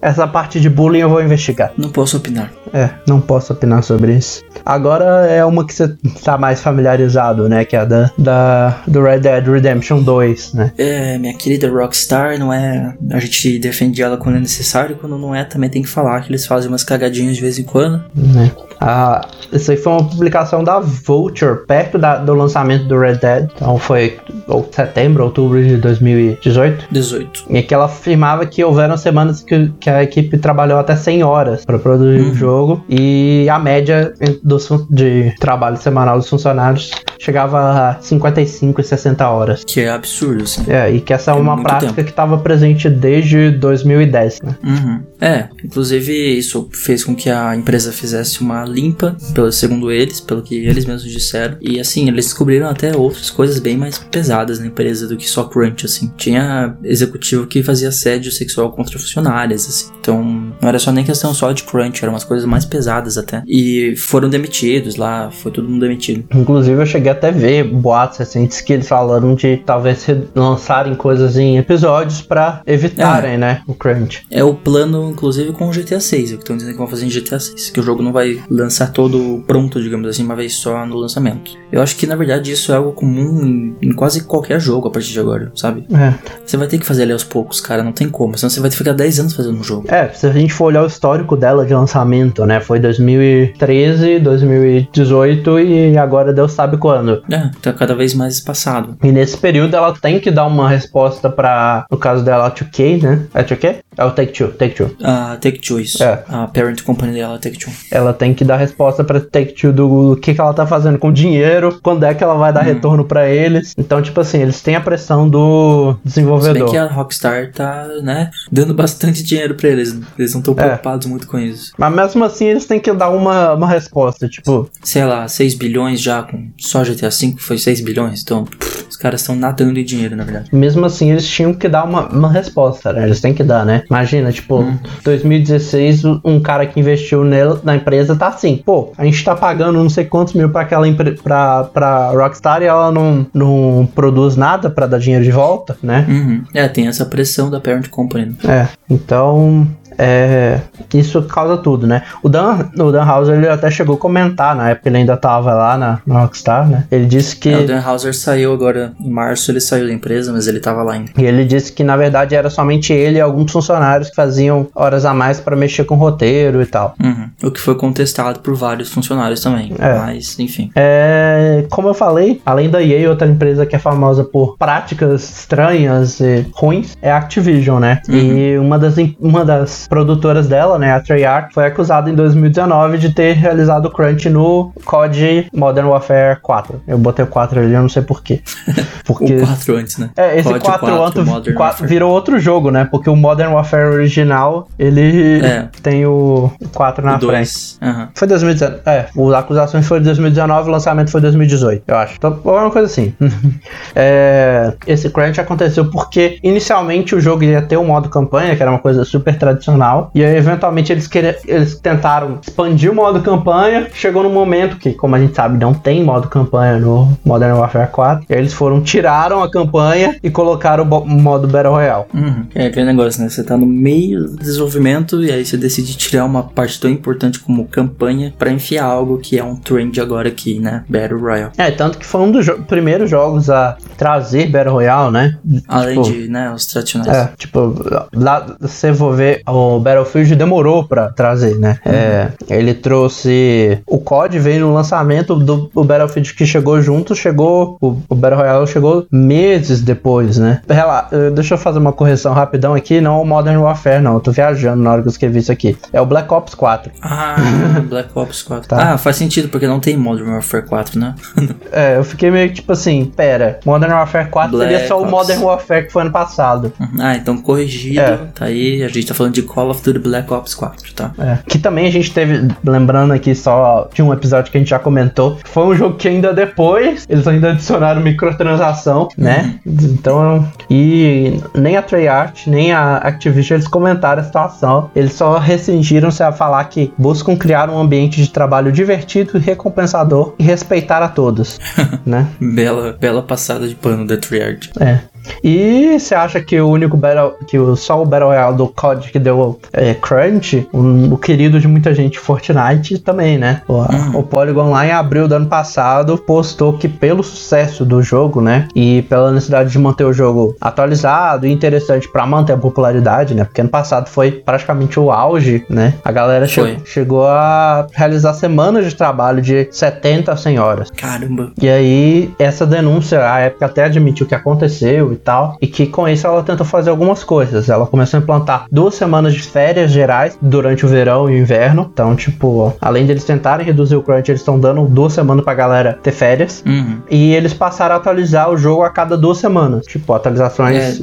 [0.02, 1.72] essa parte de bullying eu vou investigar.
[1.78, 2.52] Não posso opinar.
[2.74, 4.44] É, não posso opinar sobre isso.
[4.66, 7.64] Agora é uma que você tá mais familiarizado, né?
[7.64, 10.72] Que é a da, da do Red Dead Redemption 2, né?
[10.78, 12.94] É, minha querida Rockstar, não é.
[13.12, 16.32] A gente defende ela quando é necessário, quando não é, também tem que falar que
[16.32, 18.04] eles fazem umas cagadinhas de vez em quando.
[18.16, 18.52] Né?
[18.80, 19.22] Ah,
[19.52, 23.50] isso aí foi uma publicação da Vulture, perto da, do lançamento do Red Dead.
[23.56, 26.88] Então foi ou setembro, outubro de 2018.
[26.92, 27.46] 18.
[27.50, 31.66] E que ela afirmava que houveram semanas que, que a equipe trabalhou até 100 horas
[31.66, 32.32] para produzir uhum.
[32.32, 32.86] o jogo.
[32.90, 34.14] E a média
[34.44, 34.58] do,
[34.90, 39.64] de trabalho semanal dos funcionários chegava a 55 e 60 horas.
[39.66, 40.66] Que é absurdo, sim.
[40.68, 42.04] É, e que essa é, é uma prática tempo.
[42.04, 44.56] que estava presente desde 2010, né?
[44.64, 45.02] Uhum.
[45.20, 50.42] É, inclusive isso fez com que a empresa fizesse uma limpa, pelo, segundo eles, pelo
[50.42, 51.58] que eles mesmos disseram.
[51.62, 55.46] E assim, eles descobriram até outras coisas bem mais pesadas na empresa do que só
[55.46, 56.12] crunch, assim.
[56.18, 59.92] Tinha executivo que fazia assédio sexual contra funcionárias, assim.
[60.00, 63.44] Então, não era só nem questão só de crunch, eram umas coisas mais pesadas até.
[63.48, 66.26] E foram demitidos lá, foi todo mundo demitido.
[66.34, 70.06] Inclusive, eu cheguei até a ver boatos recentes que eles falaram de talvez
[70.36, 73.38] lançarem coisas em episódios para evitarem, é.
[73.38, 74.24] né, o crunch.
[74.30, 76.88] É o plano, inclusive, com o GTA 6, é o que estão dizendo que vão
[76.88, 80.36] fazer em GTA 6, que o jogo não vai lançar todo pronto, digamos assim, uma
[80.36, 81.52] vez só no lançamento.
[81.72, 84.92] Eu acho que, na verdade, isso é algo comum em, em quase qualquer jogo a
[84.92, 85.86] partir de agora, sabe?
[85.94, 86.14] É.
[86.46, 88.70] Você vai ter que fazer ali aos poucos, cara, não tem como, senão você vai
[88.70, 89.86] ter que ficar 10 anos fazendo um jogo.
[89.88, 95.60] É, se a gente for olhar o histórico dela de lançamento, né, foi 2013, 2018
[95.60, 97.24] e agora Deus sabe quando.
[97.32, 98.98] É, tá cada vez mais espaçado.
[99.04, 103.02] E nesse período ela tem que dar uma resposta para, no caso dela, a 2K,
[103.02, 103.26] né?
[103.34, 103.78] É 2K?
[103.98, 104.96] É o Take-Two, Take-Two.
[105.04, 106.04] A Take-Two, isso.
[106.04, 106.24] É.
[106.28, 107.72] A parent company dela, Take-Two.
[107.92, 111.14] Ela tem que dar resposta pra Take-Two do que, que ela tá fazendo com o
[111.14, 112.66] dinheiro, quando é que ela vai dar hum.
[112.66, 113.74] retorno para eles.
[113.78, 116.56] Então, tipo assim, eles têm a pressão do desenvolvedor.
[116.56, 119.98] Se bem que a Rockstar tá, né, dando bastante dinheiro pra eles.
[120.18, 121.72] Eles não estão preocupados muito com isso.
[121.78, 124.70] Mas mesmo assim eles têm que dar uma, uma resposta, tipo.
[124.84, 128.98] Sei lá, 6 bilhões já com só GTA V foi 6 bilhões, então pff, os
[128.98, 130.50] caras estão nadando em dinheiro, na verdade.
[130.54, 133.04] Mesmo assim eles tinham que dar uma, uma resposta, né?
[133.04, 133.84] Eles têm que dar, né?
[133.90, 134.78] Imagina, tipo, Hum.
[135.04, 139.80] 2016, um cara que investiu nele, na empresa tá assim, pô, a gente tá pagando
[139.82, 140.86] não sei quantos mil pra aquela
[141.24, 146.06] pra, pra Rockstar e ela não, não produz nada pra dar dinheiro de volta, né?
[146.08, 146.44] Uhum.
[146.54, 148.36] É, tem essa pressão da Parent Company.
[148.44, 148.62] né?
[148.62, 149.68] É, então
[149.98, 150.60] é,
[150.94, 152.04] isso causa tudo, né?
[152.24, 155.54] O Dan, o Dan Houser ele até chegou a comentar na época ele ainda tava
[155.54, 156.86] lá na, na Rockstar, né?
[156.92, 160.32] Ele disse que É, o Dan Houser saiu agora em março, ele saiu da empresa,
[160.32, 161.12] mas ele tava lá ainda.
[161.18, 165.06] e ele disse que na verdade era somente ele e alguns funcionários que faziam horas
[165.06, 166.96] a mais pra mexer com o roteiro e tal.
[167.04, 167.30] Uhum.
[167.44, 169.74] O que foi contestado por vários funcionários também.
[169.80, 169.94] É.
[169.98, 170.72] Mas, enfim.
[170.76, 176.20] É, como eu falei, além da EA, outra empresa que é famosa por práticas estranhas
[176.20, 178.02] e ruins é a Activision, né?
[178.10, 183.14] E uma das, uma das produtoras dela, né, a Treyarch, foi acusada em 2019 de
[183.14, 186.82] ter realizado crunch no COD Modern Warfare 4.
[186.88, 188.42] Eu botei o 4 ali, eu não sei porquê.
[189.06, 189.36] Porque...
[189.38, 190.10] O 4 antes, né?
[190.16, 191.90] É, esse COD 4, 4, antes- Modern 4 Warfare.
[191.90, 192.88] virou outro jogo, né?
[192.90, 195.68] Porque o Modern Warfare original, ele É.
[195.82, 197.32] tem o 4 na o frente.
[197.32, 197.80] 2.
[197.82, 198.10] Aham.
[198.16, 198.82] Foi 2019.
[198.86, 202.16] É, as acusações foram em 2019, o lançamento foi em 2018, eu acho.
[202.18, 203.14] Então, é uma coisa assim.
[203.96, 208.72] É, esse crunch aconteceu porque inicialmente o jogo ia ter um modo campanha, que era
[208.72, 209.75] uma coisa super tradicional,
[210.14, 213.88] e aí eventualmente eles, querer, eles tentaram expandir o modo campanha.
[213.94, 217.90] Chegou no momento que, como a gente sabe, não tem modo campanha no Modern Warfare
[217.92, 218.26] 4.
[218.30, 222.06] E aí eles foram, tiraram a campanha e colocaram o modo Battle Royale.
[222.14, 222.46] Uhum.
[222.54, 223.30] É aquele negócio, né?
[223.30, 227.40] Você tá no meio do desenvolvimento e aí você decide tirar uma parte tão importante
[227.40, 230.84] como campanha pra enfiar algo que é um trend agora aqui, né?
[230.90, 231.52] Battle Royale.
[231.58, 235.38] É, tanto que foi um dos jo- primeiros jogos a trazer Battle Royale, né?
[235.68, 237.16] Além Tipo, de, né, os tradicionais.
[237.16, 237.74] É, tipo,
[238.14, 241.78] lá você for ver, o Battlefield demorou pra trazer, né?
[241.86, 243.80] É, ele trouxe.
[243.88, 247.78] O COD veio no lançamento do o Battlefield que chegou junto, chegou.
[247.82, 250.62] O, o Battle Royale chegou meses depois, né?
[250.70, 254.16] Rela- eh, deixa eu fazer uma correção rapidão aqui, não o Modern Warfare, não.
[254.16, 255.78] Eu tô viajando na hora que eu escrevi isso aqui.
[255.94, 256.92] É o Black Ops 4.
[257.02, 257.36] Ah,
[257.90, 258.68] Black Ops 4.
[258.70, 258.94] Tá.
[258.94, 261.16] Ah, faz sentido, porque não tem Modern Warfare 4, né?
[261.72, 265.02] É, eu fiquei meio que tipo assim, pera, Modern Warfare 4 seria Black só o
[265.02, 265.12] Ops.
[265.12, 266.72] Modern Warfare que foi ano passado.
[267.00, 268.00] ah, então corrigido.
[268.00, 268.18] É.
[268.34, 271.14] Tá aí, a gente tá falando de Call of Duty Black Ops 4, tá?
[271.18, 274.70] É, que também a gente teve, lembrando aqui só de um episódio que a gente
[274.70, 279.58] já comentou, foi um jogo que ainda depois eles ainda adicionaram microtransação, né?
[279.66, 286.22] Então, e nem a Treyarch, nem a Activision eles comentaram a situação, eles só rescindiram-se
[286.22, 291.60] a falar que buscam criar um ambiente de trabalho divertido, recompensador e respeitar a todos,
[292.06, 292.28] né?
[292.42, 294.70] Bela, bela passada de pano da Triad.
[294.80, 295.15] É.
[295.44, 297.34] E você acha que o único Battle.
[297.48, 301.60] que o, só o Battle Royale do COD que deu é, crunch, o, o querido
[301.60, 303.62] de muita gente, Fortnite também, né?
[303.68, 304.12] O, Hum.
[304.20, 308.68] o Polygon lá em abril do ano passado postou que pelo sucesso do jogo, né?
[308.76, 313.44] E pela necessidade de manter o jogo atualizado e interessante pra manter a popularidade, né?
[313.44, 315.94] Porque ano passado foi praticamente o auge, né?
[316.04, 320.90] A galera che- chegou a realizar semanas de trabalho de 70 a 100 horas.
[320.92, 321.52] Caramba.
[321.62, 326.08] E aí, essa denúncia, a época até admitiu que aconteceu e tal, e que com
[326.08, 327.70] isso ela tentou fazer algumas coisas.
[327.70, 331.90] Ela começou a implantar duas semanas de férias gerais durante o verão e o inverno.
[331.92, 335.98] Então, tipo, além deles tentarem reduzir o crunch, eles estão dando duas semanas pra galera
[336.02, 336.64] ter férias.
[336.66, 337.00] Uhum.
[337.10, 339.86] E eles passaram a atualizar o jogo a cada duas semanas.
[339.86, 341.02] Tipo, atualizações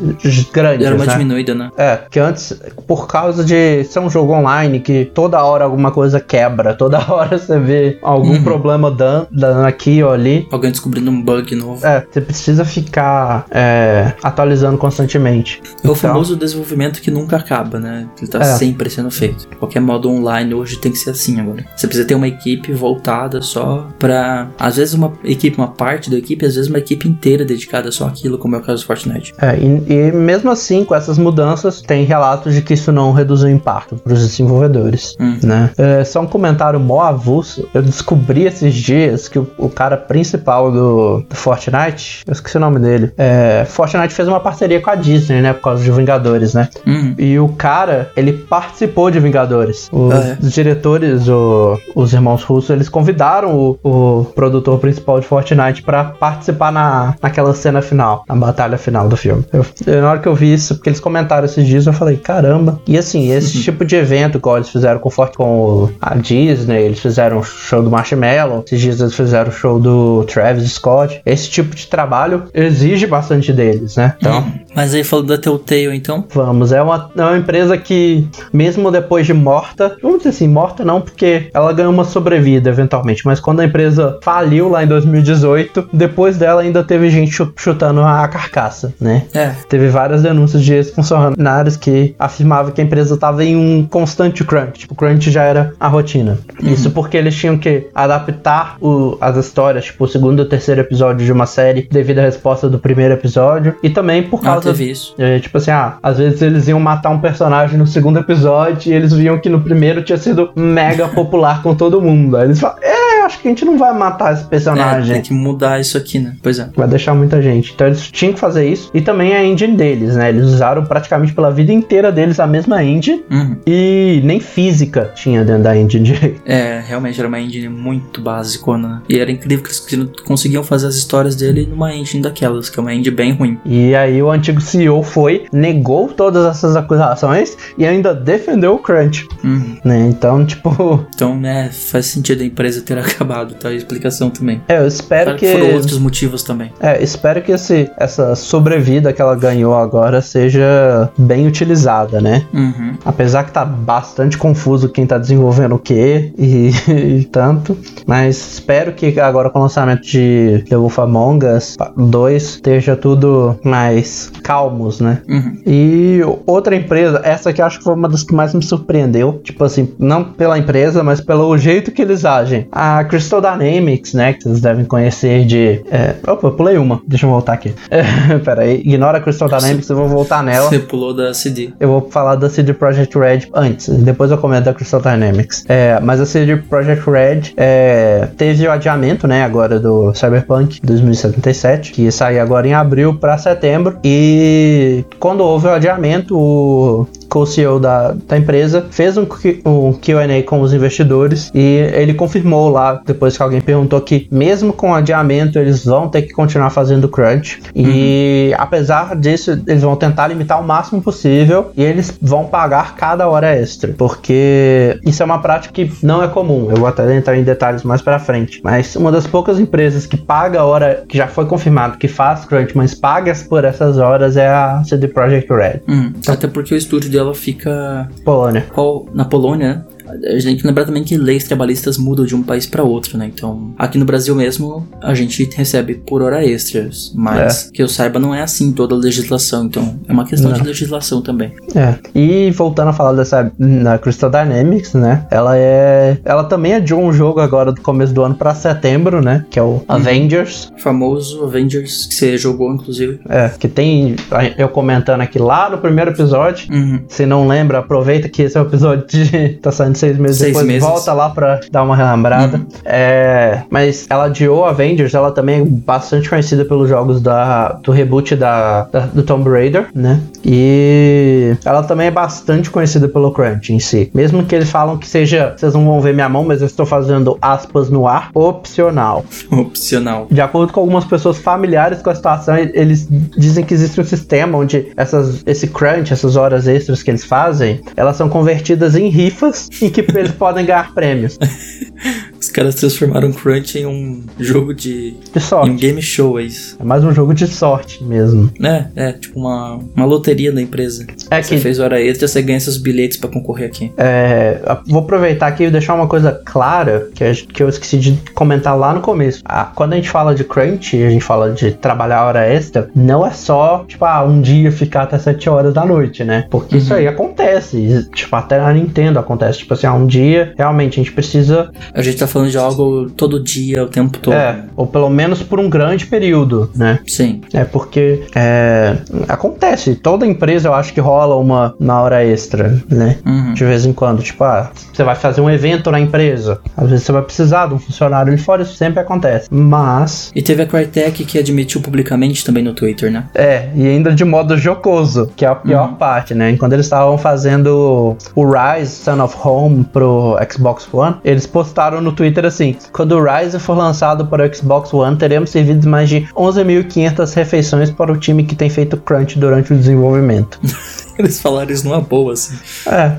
[0.52, 1.12] grandes, Era uma né?
[1.12, 1.70] diminuída, né?
[1.76, 2.52] É, que antes,
[2.86, 7.38] por causa de ser um jogo online, que toda hora alguma coisa quebra, toda hora
[7.38, 8.42] você vê algum Uhum.
[8.42, 10.46] problema dando, dando aqui ou ali.
[10.50, 11.84] Alguém descobrindo um bug novo.
[11.86, 15.60] É, você precisa ficar é, atualizando constantemente.
[15.64, 18.06] É o Então- famoso desenvolvimento que nunca acaba, né?
[18.18, 18.44] Ele tá É.
[18.44, 19.48] sempre sendo feito.
[19.58, 21.64] Qualquer modo online hoje tem que ser assim agora.
[21.76, 24.48] Você precisa ter uma equipe voltada só pra.
[24.58, 28.06] Às vezes uma equipe, uma parte da equipe, às vezes uma equipe inteira dedicada só
[28.06, 29.32] àquilo, como é o caso do Fortnite.
[29.40, 33.48] É, e, e mesmo assim, com essas mudanças, tem relatos de que isso não reduziu
[33.48, 35.16] o impacto para os desenvolvedores.
[35.20, 35.38] Hum.
[35.42, 35.70] Né?
[35.76, 37.68] É, só um comentário mó avulso.
[37.74, 42.60] Eu descobri esses dias que o, o cara principal do, do Fortnite, eu esqueci o
[42.60, 43.12] nome dele.
[43.16, 45.52] É, Fortnite fez uma parceria com a Disney, né?
[45.52, 46.68] Por causa de Vingadores, né?
[46.86, 47.14] Hum.
[47.18, 49.88] E o cara, ele participou de Vingadores.
[49.92, 50.36] Os, Ah, é?
[50.40, 56.70] diretores, o- os irmãos Russo, eles convidaram o, o produtor principal de Fortnite pra participar
[56.72, 59.44] na, naquela cena final, na batalha final do filme.
[59.52, 62.16] Eu- eu- na hora que eu vi isso, porque eles comentaram esses dias, eu falei,
[62.16, 62.80] caramba.
[62.86, 67.00] E assim, esse tipo de evento, igual eles fizeram com, Fort- com a Disney, eles
[67.00, 71.20] fizeram o show do Marshmallow, esses dias eles fizeram o show do Travis Scott.
[71.26, 73.52] Esse tipo de trabalho exige bastante
[73.82, 74.16] deles, né?
[74.18, 76.24] Então, Mas aí falando da Telltale, então?
[76.32, 80.84] Vamos, é uma, é uma empresa que, mesmo depois de morta, vamos dizer assim, morta
[80.84, 85.90] não, porque ela ganhou uma sobrevida eventualmente, mas quando a empresa faliu lá em 2018,
[85.92, 89.24] depois dela ainda teve gente chutando a carcaça, né?
[89.34, 89.52] É.
[89.68, 94.80] Teve várias denúncias de ex-funcionários que afirmavam que a empresa estava em um constante crunch,
[94.80, 96.38] tipo, crunch já era a rotina.
[96.60, 96.72] Uhum.
[96.72, 100.80] Isso porque eles tinham que adaptar o, as histórias, tipo, o segundo e o terceiro
[100.80, 104.90] episódio de uma série devido à resposta do primeiro episódio, e também por causa teve
[104.90, 105.14] isso.
[105.18, 108.94] É, tipo assim, ah, às vezes eles iam matar um personagem no segundo episódio e
[108.94, 112.36] eles viam que no primeiro tinha sido mega popular com todo mundo.
[112.36, 115.10] Aí eles falam, é, acho que a gente não vai matar esse personagem.
[115.10, 116.36] É, tem que mudar isso aqui, né?
[116.42, 116.68] Pois é.
[116.76, 117.72] Vai deixar muita gente.
[117.74, 118.90] Então eles tinham que fazer isso.
[118.94, 120.28] E também a engine deles, né?
[120.28, 123.24] Eles usaram praticamente pela vida inteira deles a mesma engine.
[123.30, 123.56] Uhum.
[123.66, 126.40] E nem física tinha dentro da engine direito.
[126.44, 129.00] É, realmente era uma engine muito básica, né?
[129.08, 132.82] E era incrível que eles conseguiam fazer as histórias dele numa engine daquelas, que é
[132.82, 133.58] uma engine bem ruim.
[133.64, 139.26] E aí o antigo CEO foi, negou todas essas acusações e ainda defendeu o Crunch.
[139.42, 139.76] Uhum.
[139.84, 140.08] Né?
[140.08, 141.06] Então, tipo.
[141.14, 143.68] Então, né, faz sentido a empresa ter acabado, tá?
[143.68, 144.62] A explicação também.
[144.68, 145.46] É, eu espero claro que.
[145.46, 146.72] que foram outros motivos também.
[146.80, 152.46] É, espero que esse, essa sobrevida que ela ganhou agora seja bem utilizada, né?
[152.52, 152.96] Uhum.
[153.04, 157.76] Apesar que tá bastante confuso quem tá desenvolvendo o que e, e, tanto.
[158.06, 163.58] Mas espero que agora com o lançamento de The Wolf Among Us 2 esteja tudo
[163.64, 165.22] mais calmos, né?
[165.28, 165.62] Uhum.
[165.66, 169.40] E outra empresa, essa aqui acho que foi uma das que mais me surpreendeu.
[169.42, 172.66] Tipo assim, não pela empresa, mas pelo jeito que eles agem.
[172.70, 174.32] A Crystal Dynamics, né?
[174.32, 175.82] Que vocês devem conhecer de.
[175.90, 176.14] É...
[176.26, 177.00] Opa, eu pulei uma.
[177.06, 177.74] Deixa eu voltar aqui.
[177.90, 178.02] É,
[178.44, 180.68] pera aí, ignora a Crystal Dynamics, eu vou voltar nela.
[180.68, 181.72] Você pulou da CD.
[181.78, 185.64] Eu vou falar da CD Projekt Red antes, depois eu comento da Crystal Dynamics.
[185.68, 189.42] É, mas a CD Projekt Red é, teve o adiamento, né?
[189.44, 193.98] Agora do Cyberpunk 2077, que ia sair agora em abril para setembro.
[194.04, 199.26] E quando houve o adiamento, o co-CEO da, da empresa, fez um,
[199.64, 204.70] um QA com os investidores e ele confirmou lá, depois que alguém perguntou, que mesmo
[204.70, 207.62] com adiamento eles vão ter que continuar fazendo crunch.
[207.74, 208.56] E uhum.
[208.58, 213.56] apesar disso, eles vão tentar limitar o máximo possível e eles vão pagar cada hora
[213.56, 216.68] extra, porque isso é uma prática que não é comum.
[216.70, 220.18] Eu vou até entrar em detalhes mais para frente, mas uma das poucas empresas que
[220.18, 224.36] paga a hora que já foi confirmado que faz crunch, mas paga por essas horas
[224.36, 225.80] é a CD Projekt Red.
[225.88, 226.12] Uhum.
[226.28, 228.08] Até porque o estúdio dela fica.
[228.24, 228.66] Polônia.
[229.14, 229.86] Na Polônia,
[230.24, 233.16] a gente tem que lembrar também que leis trabalhistas mudam de um país para outro,
[233.18, 233.30] né?
[233.32, 237.70] Então, aqui no Brasil mesmo, a gente recebe por hora extras, mas é.
[237.72, 240.58] que eu saiba não é assim toda a legislação, então é uma questão não.
[240.58, 241.52] de legislação também.
[241.74, 241.94] É.
[242.14, 245.26] E voltando a falar dessa na Crystal Dynamics, né?
[245.30, 249.44] Ela é, ela também adiou um jogo agora do começo do ano para setembro, né?
[249.50, 249.84] Que é o uhum.
[249.88, 250.72] Avengers.
[250.78, 253.20] Famoso Avengers que você jogou inclusive.
[253.28, 254.16] É, que tem
[254.56, 256.72] eu comentando aqui lá no primeiro episódio.
[256.72, 257.02] Uhum.
[257.08, 260.52] Se não lembra, aproveita que esse é o episódio de tá saindo seis meses seis
[260.52, 260.82] depois, meses.
[260.82, 262.56] volta lá pra dar uma relembrada.
[262.58, 262.66] Uhum.
[262.84, 268.34] É, mas ela adiou Avengers, ela também é bastante conhecida pelos jogos da, do reboot
[268.34, 270.20] da, da, do Tomb Raider, né?
[270.44, 274.10] E ela também é bastante conhecida pelo Crunch em si.
[274.14, 276.84] Mesmo que eles falam que seja, vocês não vão ver minha mão, mas eu estou
[276.84, 279.24] fazendo aspas no ar, opcional.
[279.50, 280.26] Opcional.
[280.30, 284.58] De acordo com algumas pessoas familiares com a situação, eles dizem que existe um sistema
[284.58, 289.68] onde essas, esse crunch, essas horas extras que eles fazem, elas são convertidas em rifas
[289.80, 291.38] em que eles podem ganhar prêmios.
[292.52, 295.14] Caras transformaram Crunch em um jogo de.
[295.32, 295.70] De sorte.
[295.70, 296.76] Em um game show, é isso.
[296.78, 298.50] É mais um jogo de sorte mesmo.
[298.62, 301.06] É, é, tipo uma, uma loteria da empresa.
[301.30, 301.60] É você que...
[301.60, 303.92] fez hora extra, você ganha seus bilhetes para concorrer aqui.
[303.96, 304.60] É.
[304.86, 308.92] Vou aproveitar aqui e deixar uma coisa clara que, que eu esqueci de comentar lá
[308.92, 309.42] no começo.
[309.44, 313.26] Ah, quando a gente fala de Crunch, a gente fala de trabalhar hora extra, não
[313.26, 316.46] é só, tipo, ah, um dia ficar até 7 horas da noite, né?
[316.50, 316.80] Porque uhum.
[316.82, 318.08] isso aí acontece.
[318.14, 319.60] Tipo, até na Nintendo acontece.
[319.60, 321.70] Tipo assim, ah, um dia realmente a gente precisa.
[321.94, 324.34] A gente tá falando de algo todo dia, o tempo todo.
[324.34, 326.98] É, ou pelo menos por um grande período, né?
[327.06, 327.40] Sim.
[327.52, 328.96] É porque é,
[329.28, 333.18] acontece, toda empresa eu acho que rola uma, uma hora extra, né?
[333.24, 333.54] Uhum.
[333.54, 334.22] De vez em quando.
[334.22, 337.74] Tipo, ah, você vai fazer um evento na empresa, às vezes você vai precisar de
[337.74, 339.48] um funcionário de fora, isso sempre acontece.
[339.50, 340.30] Mas.
[340.34, 343.24] E teve a Crytek que admitiu publicamente também no Twitter, né?
[343.34, 345.94] É, e ainda de modo jocoso, que é a pior uhum.
[345.94, 346.56] parte, né?
[346.56, 352.12] Quando eles estavam fazendo o Rise Son of Home pro Xbox One, eles postaram no
[352.12, 356.22] Twitter assim: quando o Rise for lançado para o Xbox One, teremos servido mais de
[356.34, 360.58] 11.500 refeições para o time que tem feito crunch durante o desenvolvimento.
[361.18, 362.56] Eles falaram isso numa boa, assim.
[362.86, 363.12] É.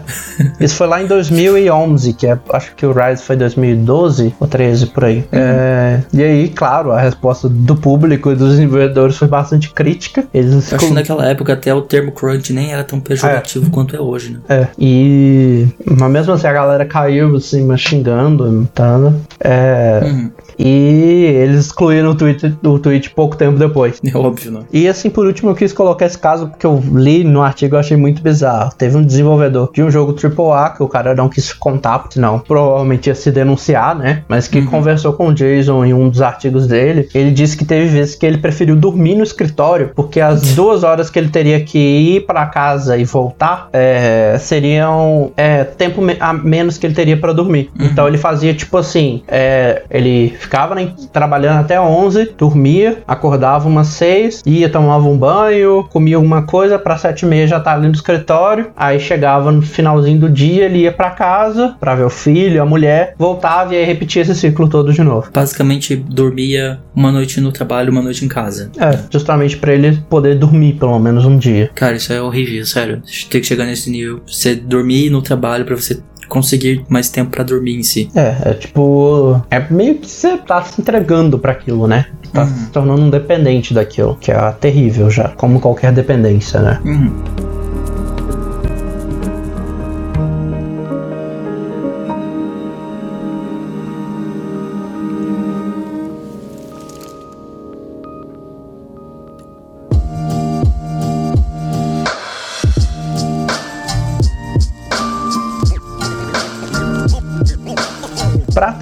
[0.60, 4.88] Isso foi lá em 2011, que é, acho que o Rise foi 2012 ou 13
[4.88, 5.18] por aí.
[5.18, 5.26] Uhum.
[5.32, 10.26] É, e aí, claro, a resposta do público e dos desenvolvedores foi bastante crítica.
[10.34, 13.70] Eles acho que naquela época até o termo crunch nem era tão pejorativo é.
[13.70, 14.40] quanto é hoje, né?
[14.50, 14.68] É.
[14.78, 19.14] E mas mesmo assim a galera caiu assim, mas xingando, tá?
[19.40, 20.02] É.
[20.04, 20.32] Uhum.
[20.58, 24.00] E eles excluíram o tweet, o tweet pouco tempo depois.
[24.04, 24.62] É óbvio, né?
[24.72, 27.98] E assim, por último, eu quis colocar esse caso porque eu li no artigo achei
[27.98, 28.72] muito bizarro.
[28.78, 33.08] Teve um desenvolvedor de um jogo AAA que o cara não quis contar, não provavelmente
[33.08, 34.24] ia se denunciar, né?
[34.28, 34.66] Mas que uhum.
[34.66, 37.08] conversou com o Jason em um dos artigos dele.
[37.14, 41.10] Ele disse que teve vezes que ele preferiu dormir no escritório porque as duas horas
[41.10, 46.78] que ele teria que ir para casa e voltar é, seriam é, tempo a menos
[46.78, 47.70] que ele teria para dormir.
[47.80, 47.86] Uhum.
[47.88, 53.88] Então ele fazia tipo assim: é, ele ficava né, trabalhando até 11, dormia, acordava umas
[53.88, 57.88] 6, ia, tomava um banho, comia alguma coisa, para 7 e meia já tava ali
[57.88, 62.10] no escritório, aí chegava no finalzinho do dia, ele ia para casa para ver o
[62.10, 65.30] filho, a mulher, voltava e aí repetia esse ciclo todo de novo.
[65.34, 68.72] Basicamente dormia uma noite no trabalho, uma noite em casa.
[68.80, 71.72] É, justamente para ele poder dormir pelo menos um dia.
[71.76, 73.02] Cara, isso é horrível, sério.
[73.30, 74.22] Tem que chegar nesse nível.
[74.26, 78.10] Você dormir no trabalho para você conseguir mais tempo para dormir em si.
[78.16, 79.42] É, é tipo.
[79.52, 82.08] É meio que você tá se entregando para aquilo, né?
[82.34, 82.48] Tá uhum.
[82.48, 86.80] se tornando um dependente daquilo, que é terrível já, como qualquer dependência, né?
[86.84, 87.63] Uhum.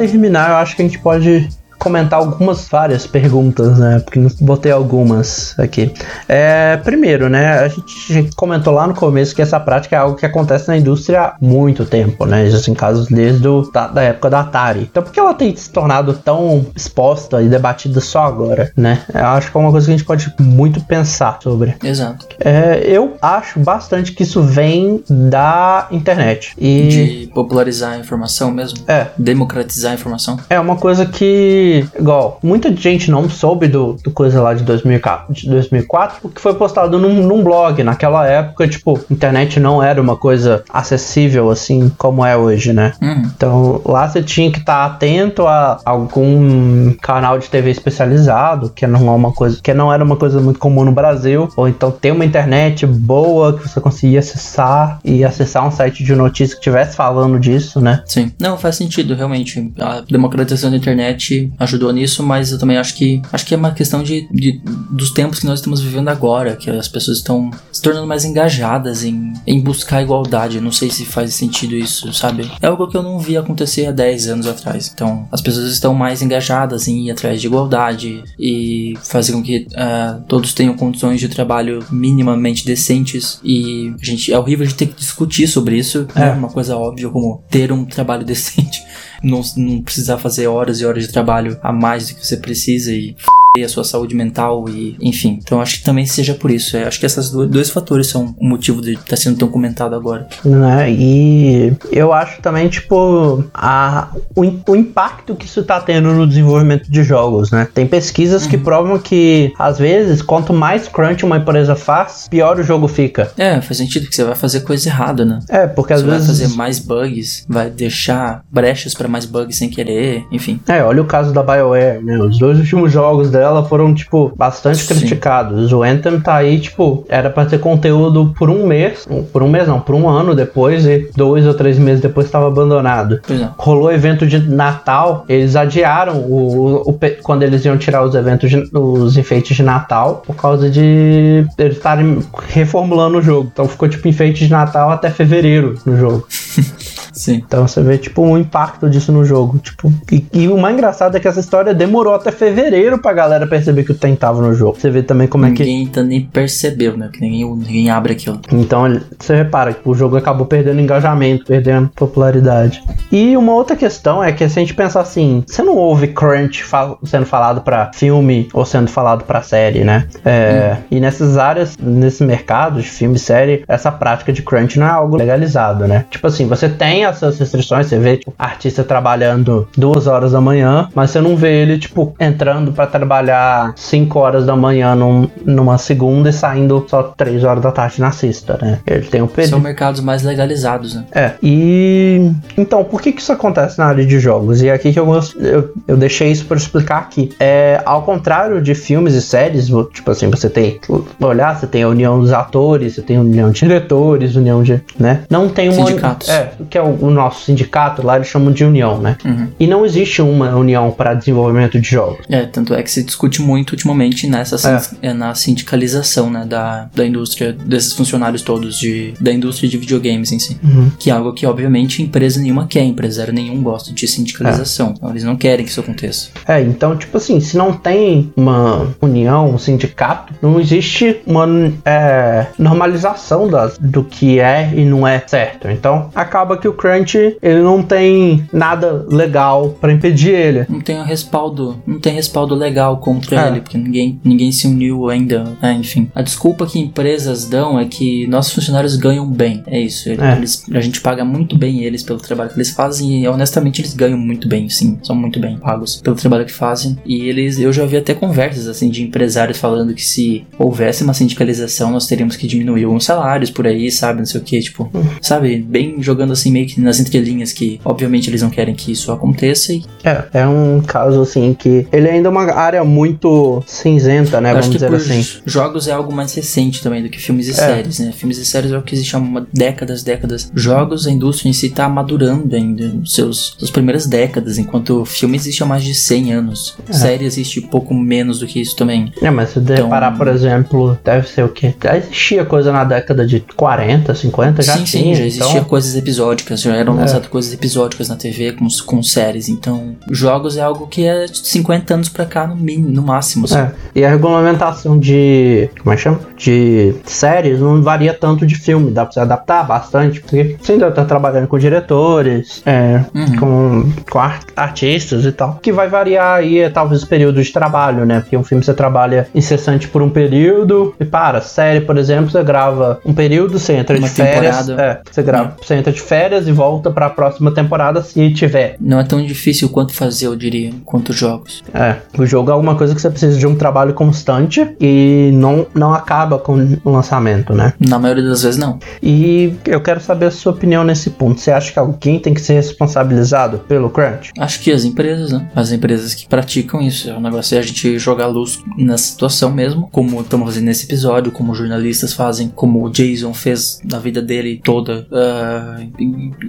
[0.08, 1.49] Terminar, eu acho que a gente pode
[1.82, 3.99] comentar algumas várias perguntas, né?
[3.99, 5.91] Porque botei algumas aqui.
[6.29, 7.59] É, primeiro, né?
[7.59, 11.21] A gente comentou lá no começo que essa prática é algo que acontece na indústria
[11.21, 12.45] há muito tempo, né?
[12.45, 14.88] Existem casos desde o, da, da, época da Atari.
[14.91, 19.01] Então, por que ela tem se tornado tão exposta e debatida só agora, né?
[19.11, 21.75] Eu acho que é uma coisa que a gente pode muito pensar sobre.
[21.84, 22.27] Exato.
[22.39, 26.53] É, eu acho bastante que isso vem da internet.
[26.59, 26.88] E...
[26.88, 28.84] De popularizar a informação mesmo?
[28.88, 29.07] É.
[29.17, 30.38] Democratizar a informação?
[30.47, 35.34] É uma coisa que igual, muita gente não soube do, do coisa lá de 2004,
[35.34, 37.84] de 2004 porque foi postado num, num blog.
[37.84, 42.93] Naquela época, tipo, internet não era uma coisa acessível assim como é hoje, né?
[43.01, 43.22] Uhum.
[43.36, 48.86] Então lá você tinha que estar tá atento a algum canal de TV especializado, que
[48.86, 51.91] não é uma coisa, que não era uma coisa muito comum no Brasil, ou então
[51.91, 56.61] ter uma internet boa que você conseguia acessar e acessar um site de notícia que
[56.61, 58.03] estivesse falando disso, né?
[58.05, 58.32] Sim.
[58.39, 59.72] Não, faz sentido, realmente.
[59.80, 63.72] A democratização da internet ajudou nisso, mas eu também acho que acho que é uma
[63.72, 67.82] questão de, de dos tempos que nós estamos vivendo agora, que as pessoas estão se
[67.82, 70.59] tornando mais engajadas em, em buscar igualdade.
[70.59, 72.49] não sei se faz sentido isso, sabe?
[72.62, 74.91] É algo que eu não vi acontecer há 10 anos atrás.
[74.93, 79.68] Então, as pessoas estão mais engajadas em ir atrás de igualdade e fazer com que
[79.72, 83.39] uh, todos tenham condições de trabalho minimamente decentes.
[83.43, 86.07] E a gente é horrível de ter que discutir sobre isso.
[86.16, 86.32] É né?
[86.32, 88.82] uma coisa óbvia como ter um trabalho decente
[89.24, 92.91] não, não precisar fazer horas e horas de trabalho a mais do que você precisa
[92.93, 93.15] e
[93.64, 95.39] a sua saúde mental e enfim.
[95.41, 96.78] Então acho que também seja por isso.
[96.78, 99.93] Eu acho que esses dois fatores são o motivo de estar tá sendo tão comentado
[99.93, 100.28] agora.
[100.43, 100.91] Né?
[100.91, 106.89] E eu acho também, tipo, a, o, o impacto que isso tá tendo no desenvolvimento
[106.89, 107.68] de jogos, né?
[107.74, 108.49] Tem pesquisas uhum.
[108.49, 113.32] que provam que, às vezes, quanto mais crunch uma empresa faz, pior o jogo fica.
[113.38, 115.39] É, faz sentido que você vai fazer coisa errada, né?
[115.49, 116.28] É, porque às você vezes.
[116.28, 120.60] vai fazer mais bugs, vai deixar brechas para mais bugs sem querer, enfim.
[120.68, 122.18] É, olha o caso da BioWare, né?
[122.20, 124.95] Os dois últimos jogos dela foram, tipo, bastante Sim.
[124.95, 125.73] criticados.
[125.73, 129.67] O Anthem tá aí, tipo, era pra ter conteúdo por um mês, por um mês
[129.67, 133.19] não, por um ano depois, e dois ou três meses depois estava abandonado.
[133.29, 133.47] É.
[133.57, 138.69] Rolou evento de Natal, eles adiaram o, o, quando eles iam tirar os eventos, de,
[138.73, 142.19] os enfeites de Natal, por causa de eles estarem
[142.49, 143.49] reformulando o jogo.
[143.51, 146.27] Então ficou, tipo, enfeite de Natal até fevereiro no jogo.
[147.12, 147.43] Sim.
[147.45, 149.59] Então você vê, tipo, um impacto disso no jogo.
[149.59, 153.47] Tipo, e, e, o mais engraçado é que essa história demorou até fevereiro pra galera
[153.47, 154.80] perceber que o Tem tava no jogo.
[154.80, 155.99] Você vê também como ninguém é que.
[155.99, 157.09] Ninguém nem percebeu, né?
[157.12, 158.39] Que ninguém, ninguém abre aquilo.
[158.51, 162.84] Então você repara que o jogo acabou perdendo engajamento, perdendo popularidade.
[163.12, 166.64] E uma outra questão é que se a gente pensar assim, você não ouve crunch
[166.64, 170.07] fal sendo falado para filme ou sendo falado para série, né?
[170.26, 170.84] É, hum.
[170.91, 174.91] E nessas áreas, nesse mercado de filme e série, essa prática de crunch não é
[174.91, 176.05] algo legalizado, né?
[176.09, 180.89] Tipo assim, você tem essas restrições, você vê tipo, artista trabalhando duas horas da manhã,
[180.93, 185.78] mas você não vê ele, tipo, entrando para trabalhar 5 horas da manhã num, numa
[185.78, 188.80] segunda e saindo só 3 horas da tarde na sexta, né?
[188.86, 189.52] Ele tem um período.
[189.52, 191.06] São mercados mais legalizados, né?
[191.12, 191.34] É.
[191.41, 194.62] E então, por que que isso acontece na área de jogos?
[194.62, 195.08] E é aqui que eu,
[195.39, 197.30] eu, eu deixei isso para explicar aqui.
[197.39, 200.80] É, ao contrário de filmes e séries, tipo assim, você tem,
[201.20, 204.82] olhar, você tem a união dos atores, você tem a união de diretores, união de,
[204.99, 205.22] né?
[205.30, 206.30] Não tem uma sindicatos.
[206.30, 209.17] É, que é o, o, nosso sindicato lá eles chamam de união, né?
[209.23, 209.47] Uhum.
[209.59, 212.25] E não existe uma união para desenvolvimento de jogos.
[212.29, 214.55] É, tanto é que se discute muito ultimamente nessa
[215.01, 215.09] é.
[215.09, 215.13] é.
[215.13, 220.39] na sindicalização, né, da, da indústria desses funcionários todos de da indústria de videogames em
[220.39, 220.57] si.
[220.63, 220.91] Uhum.
[220.97, 224.89] Que é algo que obviamente empresa nenhuma quer, empresário nenhum gosta de sindicalização.
[224.89, 224.91] É.
[224.91, 226.29] Então, eles não querem que isso aconteça.
[226.47, 231.47] É, então tipo assim, se não tem uma união, um sindicato, não existe uma
[231.85, 235.69] é, normalização das, do que é e não é certo.
[235.69, 240.65] Então acaba que o Crunch ele não tem nada legal para impedir ele.
[240.67, 243.47] Não tem respaldo, não tem respaldo legal contra é.
[243.49, 245.43] ele, porque ninguém, ninguém se uniu ainda.
[245.61, 249.63] É, enfim, a desculpa que empresas dão é que nossos funcionários ganham bem.
[249.67, 250.09] É isso.
[250.09, 250.77] É.
[250.77, 254.17] A gente paga muito bem eles pelo trabalho que eles fazem e honestamente eles ganham
[254.17, 254.97] muito bem, sim.
[255.03, 256.97] São muito bem pagos pelo trabalho que fazem.
[257.05, 261.13] E eles, eu já vi até conversas assim de empresários falando que se houvesse uma
[261.13, 264.19] sindicalização, nós teríamos que diminuir alguns salários por aí, sabe?
[264.19, 265.03] Não sei o que, tipo, uhum.
[265.21, 265.57] sabe?
[265.57, 269.74] Bem jogando assim meio que nas entrelinhas que, obviamente, eles não querem que isso aconteça.
[269.74, 269.84] E...
[270.03, 274.53] É, é um caso assim que ele ainda é uma área muito cinzenta, né?
[274.53, 275.26] Vamos dizer assim.
[275.45, 277.53] Jogos é algo mais recente também do que filmes e é.
[277.53, 278.11] séries, né?
[278.11, 280.51] Filmes e séries é o que existe há uma décadas, décadas.
[280.55, 285.38] Jogos, a indústria em si tá madurando ainda nos seus nas primeiras décadas, enquanto filme
[285.38, 286.76] existe há mais de 100 anos.
[286.88, 286.93] É.
[286.93, 289.11] Série existe pouco menos do que isso também.
[289.22, 289.89] É, mas se então...
[289.89, 291.74] parar, por exemplo, deve ser o quê?
[291.84, 295.03] Já existia coisa na década de 40, 50, já sim, tinha.
[295.03, 295.63] Sim, já existia então...
[295.65, 297.01] coisas episódicas, já eram é.
[297.01, 299.49] lançadas coisas episódicas na TV com, com séries.
[299.49, 303.45] Então, jogos é algo que é 50 anos pra cá no, no máximo.
[303.45, 303.57] Assim.
[303.57, 303.72] É.
[303.95, 305.70] E a regulamentação de.
[305.80, 306.20] Como é que chama?
[306.38, 310.91] De séries não varia tanto de filme, dá pra se adaptar bastante, porque você ainda
[310.91, 313.36] tá trabalhando com diretores, é, uhum.
[313.38, 315.59] com, com art artistas e tal.
[315.62, 318.22] Que vai variar aí, é, talvez, o período de trabalho, né?
[318.22, 321.41] Porque um filme você trabalha incessante por um período e para.
[321.41, 324.70] Série, por exemplo, você grava um período, você entra Uma de férias.
[324.70, 325.66] É, você grava, é.
[325.66, 328.76] você entra de férias e volta para a próxima temporada se tiver.
[328.80, 331.64] Não é tão difícil quanto fazer, eu diria, quanto jogos.
[331.74, 335.66] É, o jogo é alguma coisa que você precisa de um trabalho constante e não,
[335.74, 337.74] não acaba com o lançamento, né?
[337.80, 338.80] Na maioria das vezes não.
[339.02, 341.39] E eu quero saber a sua opinião nesse ponto.
[341.39, 344.32] Você acha que alguém tem que ser responsabilizado pelo crunch?
[344.38, 345.47] Acho que as empresas, né?
[345.56, 347.10] As empresas que praticam isso.
[347.10, 350.86] É um negócio é a gente jogar luz na situação mesmo, como estamos fazendo nesse
[350.86, 355.08] episódio, como jornalistas fazem, como o Jason fez na vida dele toda.
[355.12, 355.91] Uh,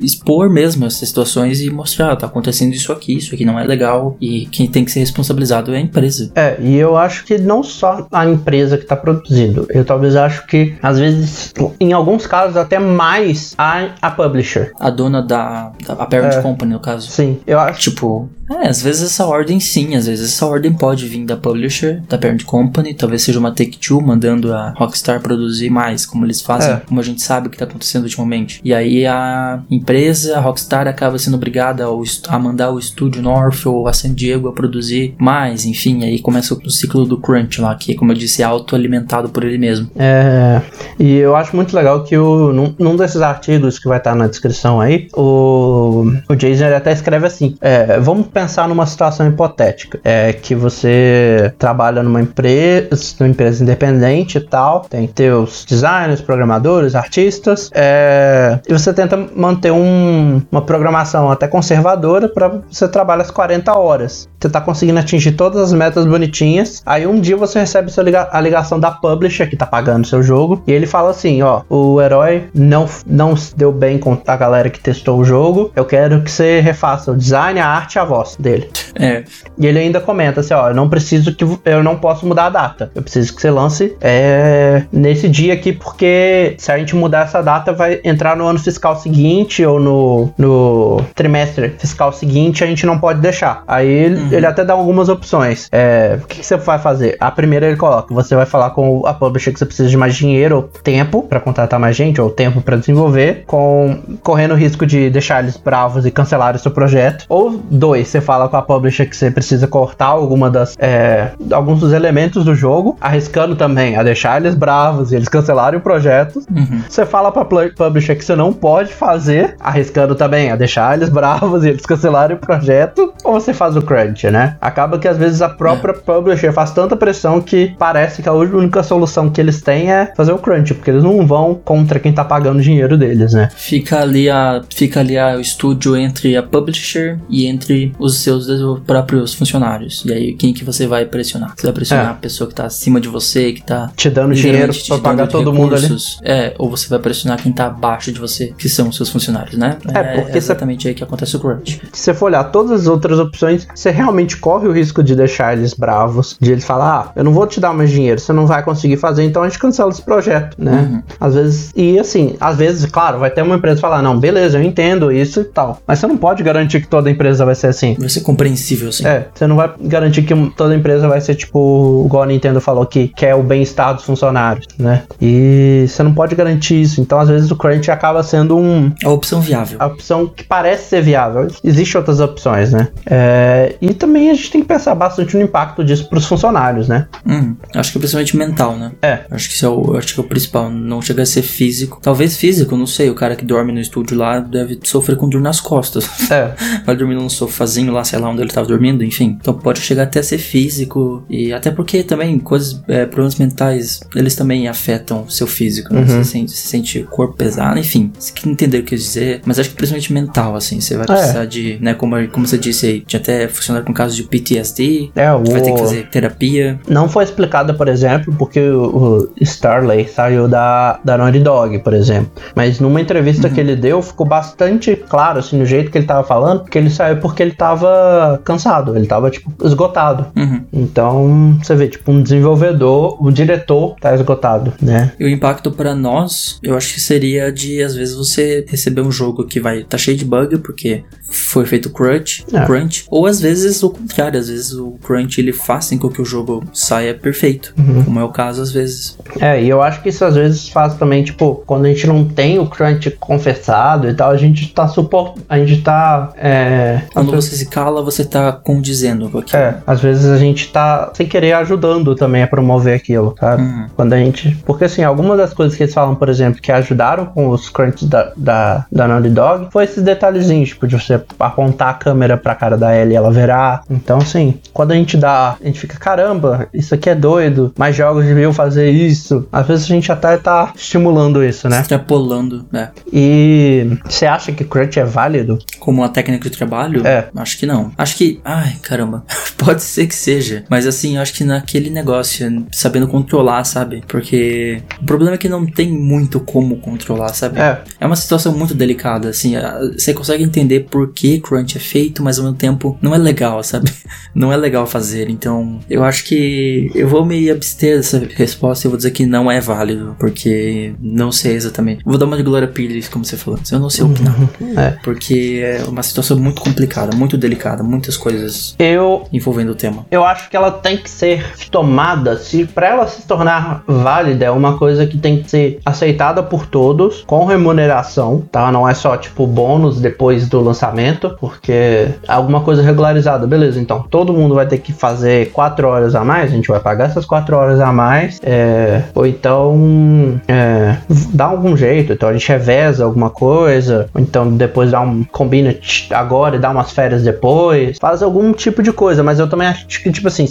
[0.01, 4.17] expor mesmo essas situações e mostrar, tá acontecendo isso aqui, isso aqui não é legal.
[4.21, 6.31] E quem tem que ser responsabilizado é a empresa.
[6.35, 9.67] É, e eu acho que não só a empresa que tá produzindo.
[9.71, 14.73] Eu talvez acho que, às vezes, em alguns casos, até mais a, a publisher.
[14.79, 17.11] A dona da, da a parent é, company, no caso.
[17.11, 17.81] Sim, eu acho.
[17.81, 18.29] Tipo,
[18.61, 22.19] é, às vezes essa ordem sim, às vezes essa ordem pode vir da publisher, da
[22.19, 26.77] parent company, talvez seja uma Take-Two mandando a Rockstar produzir mais, como eles fazem, é.
[26.87, 28.61] como a gente sabe o que tá acontecendo ultimamente.
[28.65, 31.85] E aí a empresa, a Rockstar, acaba sendo obrigada
[32.29, 36.55] a mandar o estúdio North ou a San Diego a produzir mais, enfim, aí começa
[36.55, 39.91] o ciclo do crunch lá, que como eu disse, é autoalimentado por ele mesmo.
[39.97, 40.61] É,
[40.99, 44.27] e eu acho muito legal que o, num, num desses artigos que vai estar na
[44.27, 50.01] descrição aí, o, o Jason até escreve assim, é, vamos pensar pensar numa situação hipotética.
[50.03, 52.91] É que você trabalha numa empresa,
[53.21, 59.71] numa empresa independente e tal, tem teus designers, programadores, artistas, é, e você tenta manter
[59.71, 64.29] um, uma programação até conservadora para você trabalhar as 40 horas.
[64.41, 66.83] Você tá conseguindo atingir todas as metas bonitinhas.
[66.85, 70.63] Aí um dia você recebe liga a ligação da publisher que tá pagando seu jogo
[70.67, 74.81] e ele fala assim, ó, o herói não não deu bem com a galera que
[74.81, 75.71] testou o jogo.
[75.77, 78.69] Eu quero que você refaça o design, a arte e a voz dele.
[78.95, 79.25] É.
[79.59, 82.51] E ele ainda comenta assim, ó, eu não preciso que eu não posso mudar a
[82.51, 82.91] data.
[82.95, 87.43] Eu preciso que você lance é, nesse dia aqui porque se a gente mudar essa
[87.43, 92.87] data vai entrar no ano fiscal seguinte ou no, no trimestre fiscal seguinte, a gente
[92.87, 93.63] não pode deixar.
[93.67, 94.29] Aí ele, uhum.
[94.33, 95.69] ele até dá algumas opções.
[95.73, 97.17] É, o que, que, você vai fazer?
[97.21, 100.15] A primeira ele coloca, você vai falar com a publisher que você precisa de mais
[100.15, 104.87] dinheiro ou tempo para contratar mais gente ou tempo para desenvolver, com correndo o risco
[104.87, 107.25] de deixar eles bravos e cancelar o seu projeto.
[107.29, 111.81] Ou dois, você fala com a publisher que você precisa cortar alguma das é, alguns
[111.81, 116.43] dos elementos do jogo, arriscando também a deixar eles bravos e eles cancelarem o projeto.
[116.51, 116.81] Uhum.
[116.89, 121.65] Você fala pra publisher que você não pode fazer, arriscando também a deixar eles bravos
[121.65, 124.57] e eles cancelarem o projeto, ou você faz o crunch, né?
[124.61, 125.95] Acaba que às vezes a própria é.
[125.95, 130.33] publisher faz tanta pressão que parece que a única solução que eles têm é fazer
[130.33, 133.49] o crunch, porque eles não vão contra quem tá pagando o dinheiro deles, né?
[133.57, 138.49] Fica ali a fica ali a, o estúdio entre a publisher e entre os seus
[138.81, 140.05] próprios funcionários.
[140.07, 141.55] E aí quem que você vai pressionar?
[141.57, 142.11] Você vai pressionar é.
[142.11, 145.53] a pessoa que tá acima de você, que tá te dando dinheiro pra pagar todo
[145.53, 145.89] mundo ali.
[146.23, 149.57] É, ou você vai pressionar quem tá abaixo de você, que são os seus funcionários,
[149.57, 149.79] né?
[149.95, 151.81] É, é porque é exatamente cê, aí que acontece o crunch.
[151.93, 155.57] Se você for olhar todas as outras opções, você realmente corre o risco de deixar
[155.57, 158.47] eles bravos, de eles falar, ah, eu não vou te dar mais dinheiro, você não
[158.47, 160.91] vai conseguir fazer, então a gente cancela esse projeto, né?
[160.91, 161.03] Uhum.
[161.21, 164.63] Às vezes, e assim, às vezes, claro, vai ter uma empresa falar, não, beleza, eu
[164.63, 167.97] entendo isso e tal, mas você não pode garantir que toda empresa vai ser assim.
[167.99, 169.07] Vai ser compreensível, sim.
[169.07, 172.87] É, você não vai garantir que toda empresa vai ser tipo, igual a Nintendo falou
[172.87, 175.03] que quer o bem-estar dos funcionários, né?
[175.21, 178.93] E você não pode garantir isso, então às vezes o crunch acaba sendo um...
[179.05, 179.77] A opção viável.
[179.81, 181.49] A opção que parece ser viável.
[181.63, 182.89] Existem outras opções, né?
[183.07, 186.89] É, e também a gente tem que pensar bastante no impacto disso para os funcionários,
[186.89, 187.07] né?
[187.27, 188.93] Hum, acho que é principalmente mental, né?
[189.03, 189.21] É.
[189.31, 190.71] Acho que isso é o, acho que é o principal.
[190.71, 191.99] Não chega a ser físico.
[192.03, 193.11] Talvez físico, não sei.
[193.11, 196.31] O cara que dorme no estúdio lá deve sofrer com dor nas costas.
[196.31, 196.55] É.
[196.85, 199.37] Vai dormir num sofazinho lá, sei lá onde ele tava dormindo, enfim.
[199.41, 201.25] Então pode chegar até a ser físico.
[201.29, 206.01] E até porque também coisas, é, problemas mentais, eles também afetam o seu físico, né?
[206.01, 206.07] Uhum.
[206.07, 208.13] Você, sente, você sente o corpo pesado, enfim.
[208.19, 209.41] Você que entender o que eu quis dizer.
[209.45, 210.81] Mas acho que principalmente mental, assim.
[210.81, 211.07] Você vai é.
[211.07, 211.47] precisar é.
[211.47, 215.11] de, né, como, como você disse aí, tinha até funcionado com casos de PTSD.
[215.15, 215.45] É, o...
[215.45, 216.81] Vai ter que fazer terapia.
[216.89, 221.95] Não foi explicado, por exemplo, porque o, o Starley saiu da, da Naughty Dog, por
[221.95, 222.31] exemplo.
[222.55, 223.55] Mas numa entrevista uhum.
[223.55, 226.91] que ele deu, ficou bastante claro, assim, no jeito que ele tava falando, que ele
[226.91, 230.27] saiu porque ele tava cansado, ele tava, tipo, esgotado.
[230.37, 230.65] Uhum.
[230.73, 235.13] Então, você vê, tipo, um desenvolvedor, o diretor tá esgotado, né?
[235.19, 239.13] E o impacto para nós, eu acho que seria de, às vezes, você receber um
[239.13, 242.65] jogo que vai tá cheio de bug, porque foi feito crunch, é.
[242.65, 246.25] crunch, ou às vezes o contrário, às vezes o crunch ele faz com que o
[246.25, 248.05] jogo saia perfeito, uhum.
[248.05, 249.19] como é o caso às vezes.
[249.41, 252.25] É, e eu acho que isso às vezes faz também, tipo, quando a gente não
[252.25, 255.37] tem o crunch confessado e tal, a gente tá suport...
[255.49, 257.03] a gente tá é...
[257.13, 259.63] quando você se cala, você tá condizendo com aquilo.
[259.63, 263.63] É, às vezes a gente tá sem querer ajudando também a promover aquilo, sabe?
[263.63, 263.87] Uhum.
[263.95, 267.27] Quando a gente, porque assim, algumas das coisas que eles falam, por exemplo, que ajudaram
[267.27, 271.91] com os crunches da, da, da Naughty Dog, foi esses detalhezinhos, tipo, de você apontar
[271.91, 273.83] a câmera pra cara da Ellie e ela verá.
[273.91, 277.95] Então, assim, quando a gente dá, a gente fica, caramba, isso aqui é doido, mais
[277.95, 279.47] jogos deviam fazer isso.
[279.53, 281.81] Às vezes a gente até tá estimulando isso, né?
[281.81, 282.91] Extrapolando, né?
[283.13, 285.59] E você acha que crunch é válido?
[285.79, 287.07] Como uma técnica de trabalho?
[287.07, 287.29] É.
[287.37, 287.93] Acho que não.
[287.97, 289.25] Acho que, ai, caramba,
[289.57, 290.65] pode ser que seja.
[290.69, 294.03] Mas assim, acho que naquele negócio, sabendo controlar, sabe?
[294.07, 297.61] Porque o problema é que não tem muito como controlar, sabe?
[297.61, 297.81] É.
[298.01, 299.55] É uma situação muito delicada, assim.
[299.97, 303.63] Você consegue entender por que crunch é feito, mas ao mesmo tempo não é legal,
[303.63, 303.93] sabe?
[304.35, 305.29] Não é legal fazer.
[305.29, 309.51] Então, eu acho que eu vou me abster dessa resposta e vou dizer que não
[309.51, 312.03] é válido, porque não sei exatamente.
[312.03, 313.61] Vou dar uma de Glória Pires, como você falou.
[313.71, 314.35] Eu não sei opinar.
[314.77, 314.91] É.
[315.03, 320.07] Porque é uma situação muito complicada, muito delicada, muitas coisas eu, envolvendo o tema.
[320.11, 324.51] Eu acho que ela tem que ser tomada, se para ela se tornar válida, é
[324.51, 328.71] uma coisa que tem que ser aceitada por todos, com remuneração, tá?
[328.73, 331.02] Não é só tipo bônus depois do lançamento,
[331.39, 336.25] porque alguma coisa regularizada, beleza, então todo mundo vai ter que fazer 4 horas a
[336.25, 340.97] mais, a gente vai pagar essas 4 horas a mais, é, ou então é,
[341.33, 345.75] dá algum jeito, então a gente reveza alguma coisa, ou então depois dá um combina
[346.11, 349.87] agora e dá umas férias depois, faz algum tipo de coisa, mas eu também acho
[349.87, 350.47] que, tipo assim,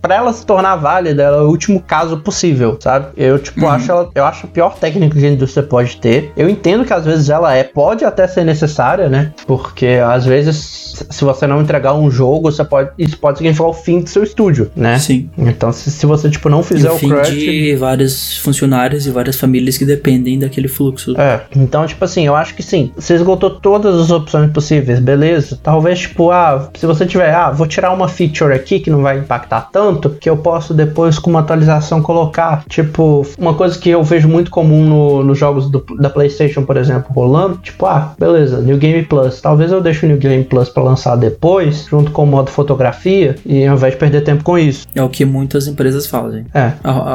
[0.00, 3.08] para ela se tornar válida, ela é o último caso possível, sabe?
[3.16, 3.70] Eu, tipo, uhum.
[3.70, 6.32] acho ela, eu acho a pior técnica que a indústria pode ter.
[6.36, 9.32] Eu entendo que às vezes ela é, pode até ser necessária, né?
[9.46, 13.72] Porque às vezes se você não entregar um jogo, você pode, isso pode significar o
[13.72, 14.98] fim do seu estúdio, né?
[14.98, 15.28] Sim.
[15.36, 17.30] Então, se, se você, tipo, não fizer e o, o fim crush...
[17.30, 21.14] de vários funcionários e várias famílias que dependem daquele fluxo.
[21.18, 25.58] É, então, tipo assim, eu acho que sim, você esgotou todas as opções possíveis, beleza?
[25.62, 29.18] Talvez, tipo, ah, se você tiver, ah, vou tirar uma feature aqui que não vai
[29.18, 34.02] impactar tanto, que eu posso depois, com uma atualização, colocar, tipo, uma coisa que eu
[34.02, 38.60] vejo muito comum no, nos jogos do, da PlayStation, por exemplo, rolando, tipo, ah, beleza,
[38.60, 42.24] New Game Plus, talvez eu deixo o New Game Plus para lançar depois, junto com
[42.24, 44.86] o modo fotografia, e ao invés de perder tempo com isso.
[44.94, 46.46] É o que muitas empresas fazem.
[46.54, 46.72] É.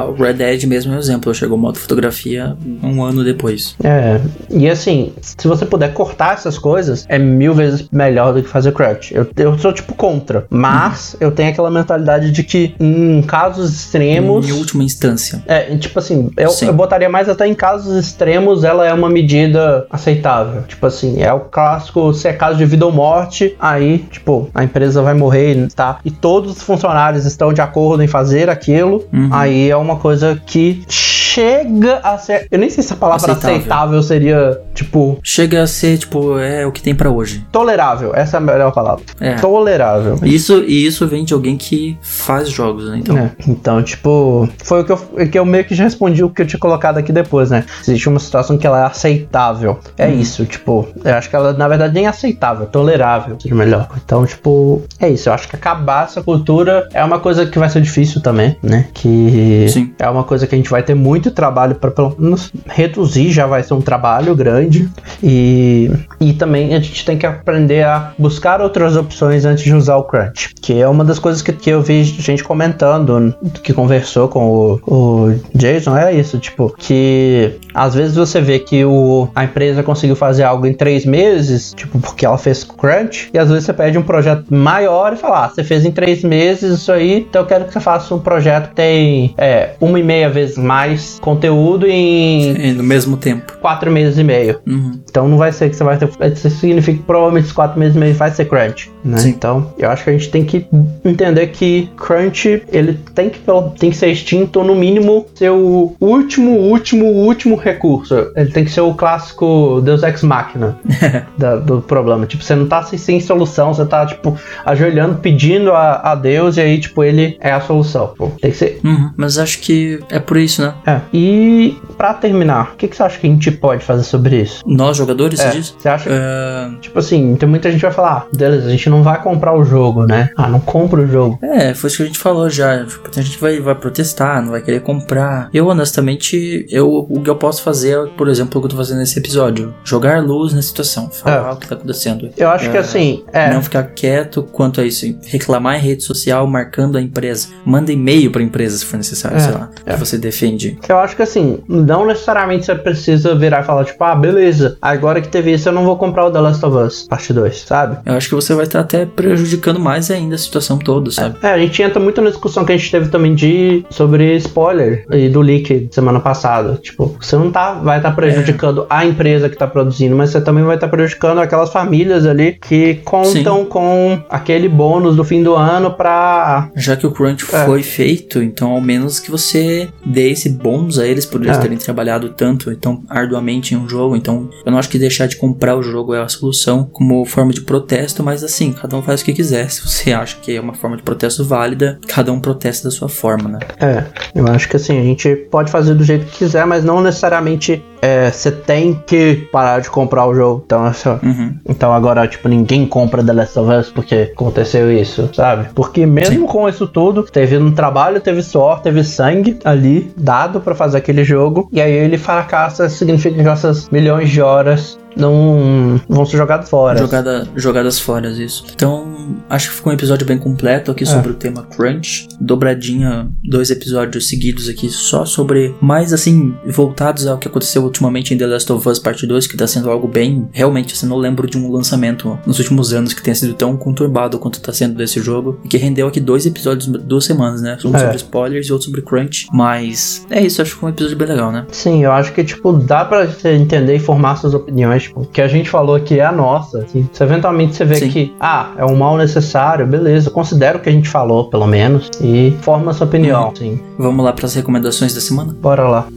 [0.08, 3.76] O Red Dead mesmo é um exemplo, chegou o modo fotografia um ano depois.
[3.84, 8.50] É, e assim, se você puder cortar essas coisas, é mil vezes melhor do que
[8.50, 9.14] fazer crunch.
[9.14, 14.48] Eu, eu sou tipo contra, mas eu tenho aquela mentalidade de que em casos extremos.
[14.48, 15.44] Em última instância.
[15.48, 19.86] É, tipo assim, eu, eu botaria mais até em casos extremos, ela é uma medida
[19.90, 20.64] aceitável.
[20.64, 24.66] Tipo assim, é o clássico, se é caso de vida ou morte, aí, tipo, a
[24.66, 26.00] empresa vai morrer, tá?
[26.04, 29.30] E todos os funcionários estão de acordo em fazer aquilo, uhum.
[29.32, 32.48] aí é uma coisa que chega a ser.
[32.52, 35.18] Eu nem sei se a palavra aceitável, aceitável seria, tipo.
[35.24, 37.46] Chega a ser, tipo, é o que tem para hoje.
[37.50, 39.06] Tolerável, essa é a melhor palavra.
[39.22, 39.36] É.
[39.36, 40.20] Tolerável.
[40.24, 42.98] Isso, e isso vem de alguém que faz jogos, né?
[42.98, 43.32] Então, é.
[43.48, 44.98] então tipo, foi o que eu,
[45.32, 47.64] que eu meio que já respondi o que eu tinha colocado aqui depois, né?
[47.82, 49.80] Existe uma situação que ela é aceitável.
[49.98, 50.20] É hum.
[50.20, 52.33] isso, tipo, eu acho que ela, na verdade, nem é aceitável,
[52.64, 53.88] é tolerável, seja melhor.
[54.04, 55.30] Então, tipo, é isso.
[55.30, 58.88] Eu acho que acabar essa cultura é uma coisa que vai ser difícil também, né?
[58.94, 59.94] Que Sim.
[59.98, 63.32] é uma coisa que a gente vai ter muito muito trabalho para pelo menos reduzir,
[63.32, 64.90] já vai ser um trabalho grande.
[65.22, 69.98] E, e também a gente tem que aprender a buscar outras opções antes de usar
[69.98, 74.28] o Crunch, que é uma das coisas que, que eu vi gente comentando, que conversou
[74.28, 79.44] com o, o Jason, é isso, tipo, que às vezes você vê que o, a
[79.44, 83.66] empresa conseguiu fazer algo em três meses, tipo, porque ela fez Crunch, e às vezes
[83.66, 87.26] você pede um projeto maior e fala, ah, você fez em três meses isso aí,
[87.30, 90.58] então eu quero que você faça um projeto que tem é, uma e meia vezes
[90.58, 92.74] mais conteúdo em.
[92.74, 93.58] no mesmo tempo.
[93.60, 94.60] Quatro meses e meio.
[94.68, 95.03] Uhum.
[95.14, 96.10] Então não vai ser que você vai ter.
[96.34, 98.92] Isso significa que provavelmente esses quatro meses e meio vai ser crunch.
[99.06, 99.28] Né?
[99.28, 100.66] Então eu acho que a gente tem que
[101.06, 103.40] entender que crunch ele tem que,
[103.78, 108.32] tem que ser extinto, ou no mínimo ser o último, último, último recurso.
[108.36, 110.80] Ele tem que ser o clássico Deus Ex Machina
[111.38, 112.26] da, do problema.
[112.26, 114.36] Tipo, você não tá sem, sem solução, você tá, tipo,
[114.66, 118.14] ajoelhando, pedindo a, a Deus, e aí, tipo, ele é a solução.
[118.18, 118.80] Pô, tem que ser.
[118.84, 119.12] Uhum.
[119.16, 120.74] Mas acho que é por isso, né?
[120.88, 121.02] É.
[121.14, 124.64] E para terminar, o que, que, você acha que a gente pode fazer sobre isso?
[124.66, 125.52] Nós jogadores, é.
[125.52, 125.76] você diz?
[125.78, 126.10] Você acha?
[126.10, 126.80] Uh...
[126.80, 129.56] Tipo assim, tem muita gente que vai falar, ah, beleza, a gente não vai comprar
[129.56, 130.30] o jogo, né?
[130.36, 131.40] Ah, não compra o jogo.
[131.42, 132.86] É, foi isso que a gente falou já.
[132.86, 135.50] Tipo, a gente vai, vai protestar, não vai querer comprar.
[135.54, 139.00] Eu, honestamente, eu, o que eu posso fazer, por exemplo, o que eu tô fazendo
[139.00, 141.54] nesse episódio, jogar luz na situação, falar é.
[141.54, 142.30] o que tá acontecendo.
[142.38, 143.54] Eu acho que assim, é.
[143.54, 147.50] Não ficar quieto quanto a isso, reclamar em rede social marcando a empresa.
[147.66, 149.40] Manda e-mail pra empresa se for necessário, é.
[149.40, 150.78] sei lá, que você defende.
[150.88, 155.22] Eu acho que assim, não necessariamente você precisa virar e falar, tipo, ah, beleza, agora
[155.22, 157.98] que teve isso, eu não vou comprar o The Last of Us, parte 2, sabe?
[158.06, 161.38] Eu acho que você vai estar até prejudicando mais ainda a situação toda, sabe?
[161.42, 165.06] É, a gente entra muito na discussão que a gente teve também de sobre spoiler
[165.12, 166.80] e do leak semana passada.
[166.82, 168.86] Tipo, você não tá, vai estar tá prejudicando é.
[168.90, 172.54] a empresa que tá produzindo, mas você também vai estar tá prejudicando aquelas famílias ali
[172.54, 173.66] que contam Sim.
[173.66, 176.70] com aquele bônus do fim do ano pra.
[176.76, 177.66] Já que o Crunch é.
[177.66, 181.62] foi feito, então ao menos que você dê esse bônus a eles por eles é.
[181.62, 184.16] terem trabalhado tanto, tão arduamente em um jogo.
[184.16, 187.54] Então, eu não acho que deixar de comprar o jogo é a solução como forma
[187.54, 189.70] de protesto, mas assim, cada um faz o que quiser.
[189.72, 193.08] Se você acha que é uma forma de protesto válida, cada um protesta da sua
[193.08, 193.60] forma, né?
[193.80, 194.04] É,
[194.36, 197.84] eu acho que assim, a gente pode fazer do jeito que quiser, mas não necessariamente
[198.04, 200.62] é, você tem que parar de comprar o jogo.
[200.66, 201.56] Então, assim, uhum.
[201.66, 205.70] então agora, tipo, ninguém compra The Last of Us porque aconteceu isso, sabe?
[205.74, 206.46] Porque mesmo Sim.
[206.46, 211.24] com isso tudo, teve um trabalho, teve suor, teve sangue ali dado para fazer aquele
[211.24, 211.70] jogo.
[211.72, 216.98] E aí ele fracassa, significa que essas milhões de horas não vão ser jogadas fora.
[216.98, 218.66] Jogada, jogadas fora, isso.
[218.74, 221.08] Então, acho que ficou um episódio bem completo aqui é.
[221.08, 222.28] sobre o tema Crunch.
[222.40, 228.38] Dobradinha, dois episódios seguidos aqui só sobre, mais assim, voltados ao que aconteceu ultimamente em
[228.38, 230.48] The Last of Us Part 2, que tá sendo algo bem.
[230.52, 234.40] Realmente, assim, não lembro de um lançamento nos últimos anos que tenha sido tão conturbado
[234.40, 235.60] quanto tá sendo desse jogo.
[235.64, 237.78] E que rendeu aqui dois episódios, duas semanas, né?
[237.86, 238.00] Um é.
[238.00, 239.48] sobre spoilers e outro sobre Crunch.
[239.52, 241.66] Mas é isso, acho que foi um episódio bem legal, né?
[241.72, 245.42] Sim, eu acho que, tipo, dá pra entender e formar suas opiniões tipo, o que
[245.42, 246.80] a gente falou aqui é a nossa.
[246.80, 247.08] Assim.
[247.12, 248.10] Se eventualmente você vê Sim.
[248.10, 252.10] que, ah, é um mal necessário, beleza, considera o que a gente falou, pelo menos,
[252.22, 253.50] e forma a sua opinião.
[253.50, 253.56] Uhum.
[253.56, 253.80] Sim.
[253.98, 255.54] Vamos lá para as recomendações da semana?
[255.54, 256.08] Bora lá.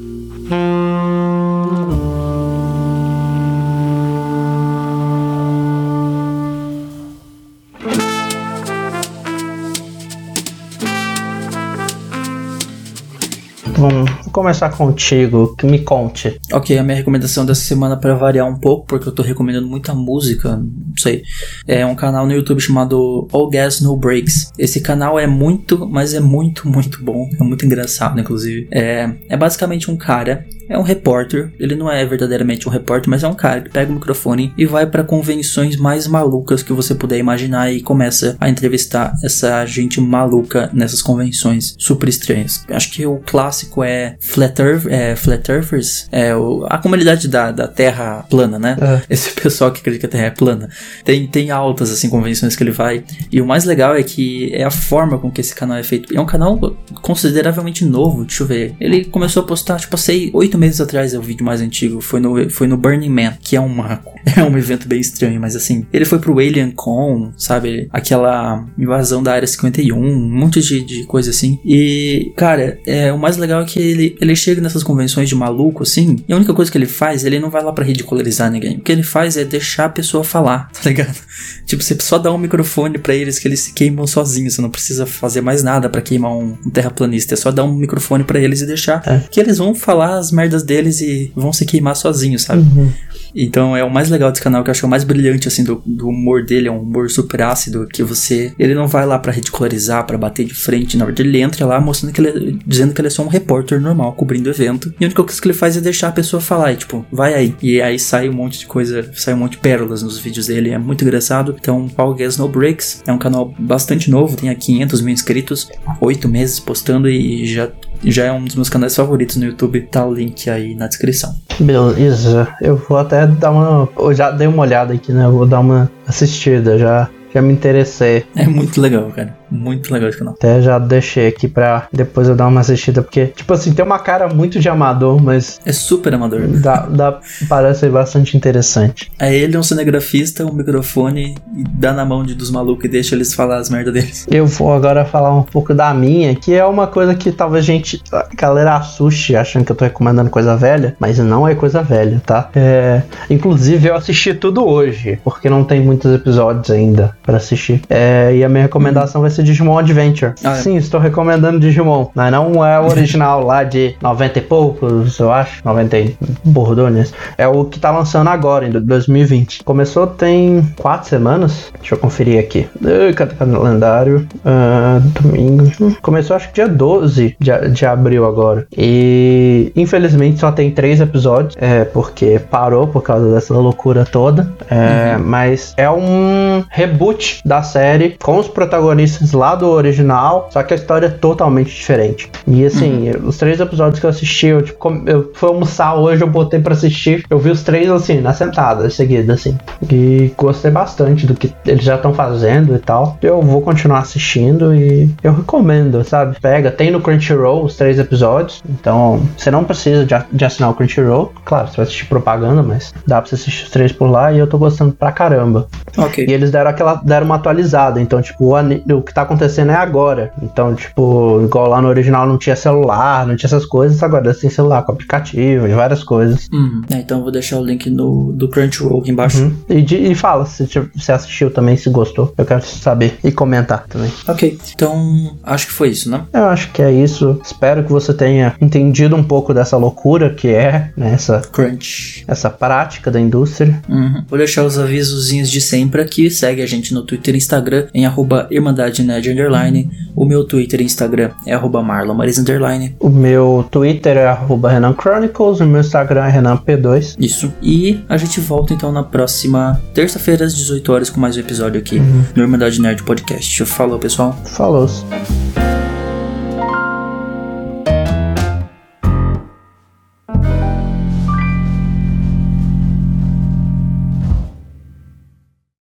[14.46, 16.40] Começar contigo, que me conte.
[16.52, 19.92] Ok, a minha recomendação dessa semana para variar um pouco, porque eu tô recomendando muita
[19.92, 21.24] música, não sei.
[21.66, 24.52] É um canal no YouTube chamado All Gas No Breaks.
[24.56, 27.28] Esse canal é muito, mas é muito, muito bom.
[27.40, 28.68] É muito engraçado, inclusive.
[28.70, 31.52] É, é basicamente um cara é um repórter.
[31.58, 34.66] Ele não é verdadeiramente um repórter, mas é um cara que pega o microfone e
[34.66, 40.00] vai para convenções mais malucas que você puder imaginar e começa a entrevistar essa gente
[40.00, 42.64] maluca nessas convenções super estranhas.
[42.68, 47.50] Acho que o clássico é Flat, Earth, é, Flat Earthers, é o, a comunidade da,
[47.50, 48.76] da Terra plana, né?
[48.80, 49.02] É.
[49.14, 50.68] Esse pessoal que acredita que a Terra é plana.
[51.04, 53.04] Tem, tem altas, assim, convenções que ele vai.
[53.30, 56.16] E o mais legal é que é a forma com que esse canal é feito.
[56.16, 56.58] É um canal
[57.02, 58.74] consideravelmente novo, deixa eu ver.
[58.80, 62.00] Ele começou a postar, tipo, sei, oito meses atrás é o vídeo mais antigo.
[62.00, 64.14] Foi no, foi no Burning Man, que é um marco.
[64.36, 67.88] É um evento bem estranho, mas assim, ele foi pro Alien Con, sabe?
[67.90, 71.58] Aquela invasão da Área 51, um monte de, de coisa assim.
[71.64, 75.84] E, cara, é, o mais legal é que ele, ele chega nessas convenções de maluco,
[75.84, 78.76] assim, e a única coisa que ele faz, ele não vai lá para ridicularizar ninguém.
[78.76, 81.16] O que ele faz é deixar a pessoa falar, tá ligado?
[81.64, 84.54] Tipo, você só dá um microfone para eles que eles se queimam sozinhos.
[84.54, 87.34] Você não precisa fazer mais nada para queimar um, um, terraplanista.
[87.34, 89.20] É só dar um microfone para eles e deixar é.
[89.30, 92.62] que eles vão falar as merdas deles e vão se queimar sozinhos, sabe?
[92.62, 92.92] Uhum.
[93.34, 95.82] Então é o mais legal desse canal, que eu acho o mais brilhante, assim, do,
[95.84, 96.68] do humor dele.
[96.68, 98.52] É um humor super ácido, que você.
[98.58, 100.96] Ele não vai lá para ridicularizar, para bater de frente.
[100.96, 103.28] Na verdade, ele entra lá mostrando que ele é, dizendo que ele é só um
[103.28, 104.94] repórter normal, cobrindo o evento.
[105.00, 107.34] E a única coisa que ele faz é deixar a pessoa falar, e, tipo, vai
[107.34, 107.54] aí.
[107.62, 110.70] E aí sai um monte de coisa, sai um monte de pérolas nos vídeos dele.
[110.70, 111.56] É muito engraçado.
[111.58, 115.68] Então, Paul Guess No Breaks é um canal bastante novo, tem aqui 500 mil inscritos,
[116.00, 117.70] 8 meses postando e já
[118.04, 119.80] já é um dos meus canais favoritos no YouTube.
[119.82, 121.34] Tá o link aí na descrição.
[121.58, 123.88] Beleza, eu vou até dar uma.
[123.98, 125.24] Eu já dei uma olhada aqui, né?
[125.24, 127.08] Eu vou dar uma assistida já.
[127.34, 128.24] Já me interessei.
[128.34, 129.36] É muito legal, cara.
[129.50, 130.34] Muito legal esse canal.
[130.34, 133.98] Até já deixei aqui pra depois eu dar uma assistida, porque, tipo assim, tem uma
[133.98, 135.60] cara muito de amador, mas.
[135.64, 136.46] É super amador.
[136.46, 139.10] Dá, dá, parece bastante interessante.
[139.18, 143.14] É ele, um cinegrafista, um microfone e dá na mão de, dos malucos e deixa
[143.14, 144.26] eles falar as merdas deles.
[144.30, 147.66] Eu vou agora falar um pouco da minha, que é uma coisa que talvez a
[147.66, 148.02] gente.
[148.12, 152.20] A galera assuste achando que eu tô recomendando coisa velha, mas não é coisa velha,
[152.24, 152.50] tá?
[152.54, 157.80] É, inclusive, eu assisti tudo hoje, porque não tem muitos episódios ainda para assistir.
[157.88, 160.34] É, e a minha recomendação vai ser Digimon Adventure.
[160.42, 160.54] Ah, é.
[160.56, 162.08] Sim, estou recomendando Digimon.
[162.14, 165.60] Mas não é o original lá de 90 e poucos, eu acho.
[165.64, 167.12] 90 e bordones.
[167.36, 169.62] É o que tá lançando agora, em 2020.
[169.64, 171.72] Começou tem 4 semanas.
[171.78, 172.68] Deixa eu conferir aqui.
[173.14, 174.26] Cadê o calendário?
[174.44, 175.96] Uh, domingo.
[176.02, 178.66] Começou acho que dia 12 de, de abril agora.
[178.76, 181.54] E infelizmente só tem 3 episódios.
[181.58, 184.50] É, porque parou por causa dessa loucura toda.
[184.70, 185.24] É, uhum.
[185.24, 190.76] Mas é um reboot da série com os protagonistas lá do original, só que a
[190.76, 192.30] história é totalmente diferente.
[192.46, 193.28] E assim, uhum.
[193.28, 196.74] os três episódios que eu assisti, eu, tipo, eu fui almoçar hoje, eu botei para
[196.74, 199.56] assistir, eu vi os três assim, na sentada, seguida, assim.
[199.90, 203.18] E gostei bastante do que eles já estão fazendo e tal.
[203.22, 206.36] Eu vou continuar assistindo e eu recomendo, sabe?
[206.40, 210.74] Pega, tem no Crunchyroll os três episódios, então você não precisa de, de assinar o
[210.74, 211.32] Crunchyroll.
[211.44, 214.38] Claro, você vai assistir propaganda, mas dá pra você assistir os três por lá e
[214.38, 215.68] eu tô gostando pra caramba.
[215.96, 216.26] Ok.
[216.28, 219.74] E eles deram aquela, deram uma atualizada, então, tipo, o, o que tá acontecendo é
[219.74, 220.30] agora.
[220.42, 224.50] Então, tipo, igual lá no original não tinha celular, não tinha essas coisas, agora tem
[224.50, 226.48] celular com aplicativo e várias coisas.
[226.52, 226.82] Uhum.
[226.90, 229.42] É, então eu vou deixar o link no, do Crunchyroll aqui embaixo.
[229.42, 229.56] Uhum.
[229.70, 232.32] E, de, e, fala se você assistiu também, se gostou.
[232.36, 234.10] Eu quero saber e comentar também.
[234.28, 236.24] Ok, então acho que foi isso, né?
[236.32, 237.40] Eu acho que é isso.
[237.42, 242.50] Espero que você tenha entendido um pouco dessa loucura que é né, essa crunch, essa
[242.50, 243.80] prática da indústria.
[243.88, 244.24] Uhum.
[244.28, 246.30] Vou deixar os avisozinhos de sempre aqui.
[246.30, 249.90] Segue a gente no Twitter e Instagram em arroba Irmandade Nerd Underline.
[250.14, 252.96] O meu Twitter e Instagram é arroba Underline.
[252.98, 255.60] O meu Twitter é arroba Renan Chronicles.
[255.60, 257.16] O meu Instagram é Renan P2.
[257.18, 257.52] Isso.
[257.62, 261.78] E a gente volta então na próxima terça-feira às 18 horas com mais um episódio
[261.78, 262.24] aqui uhum.
[262.34, 263.64] no Irmandade Nerd Podcast.
[263.64, 264.36] Falou, pessoal.
[264.44, 264.86] Falou.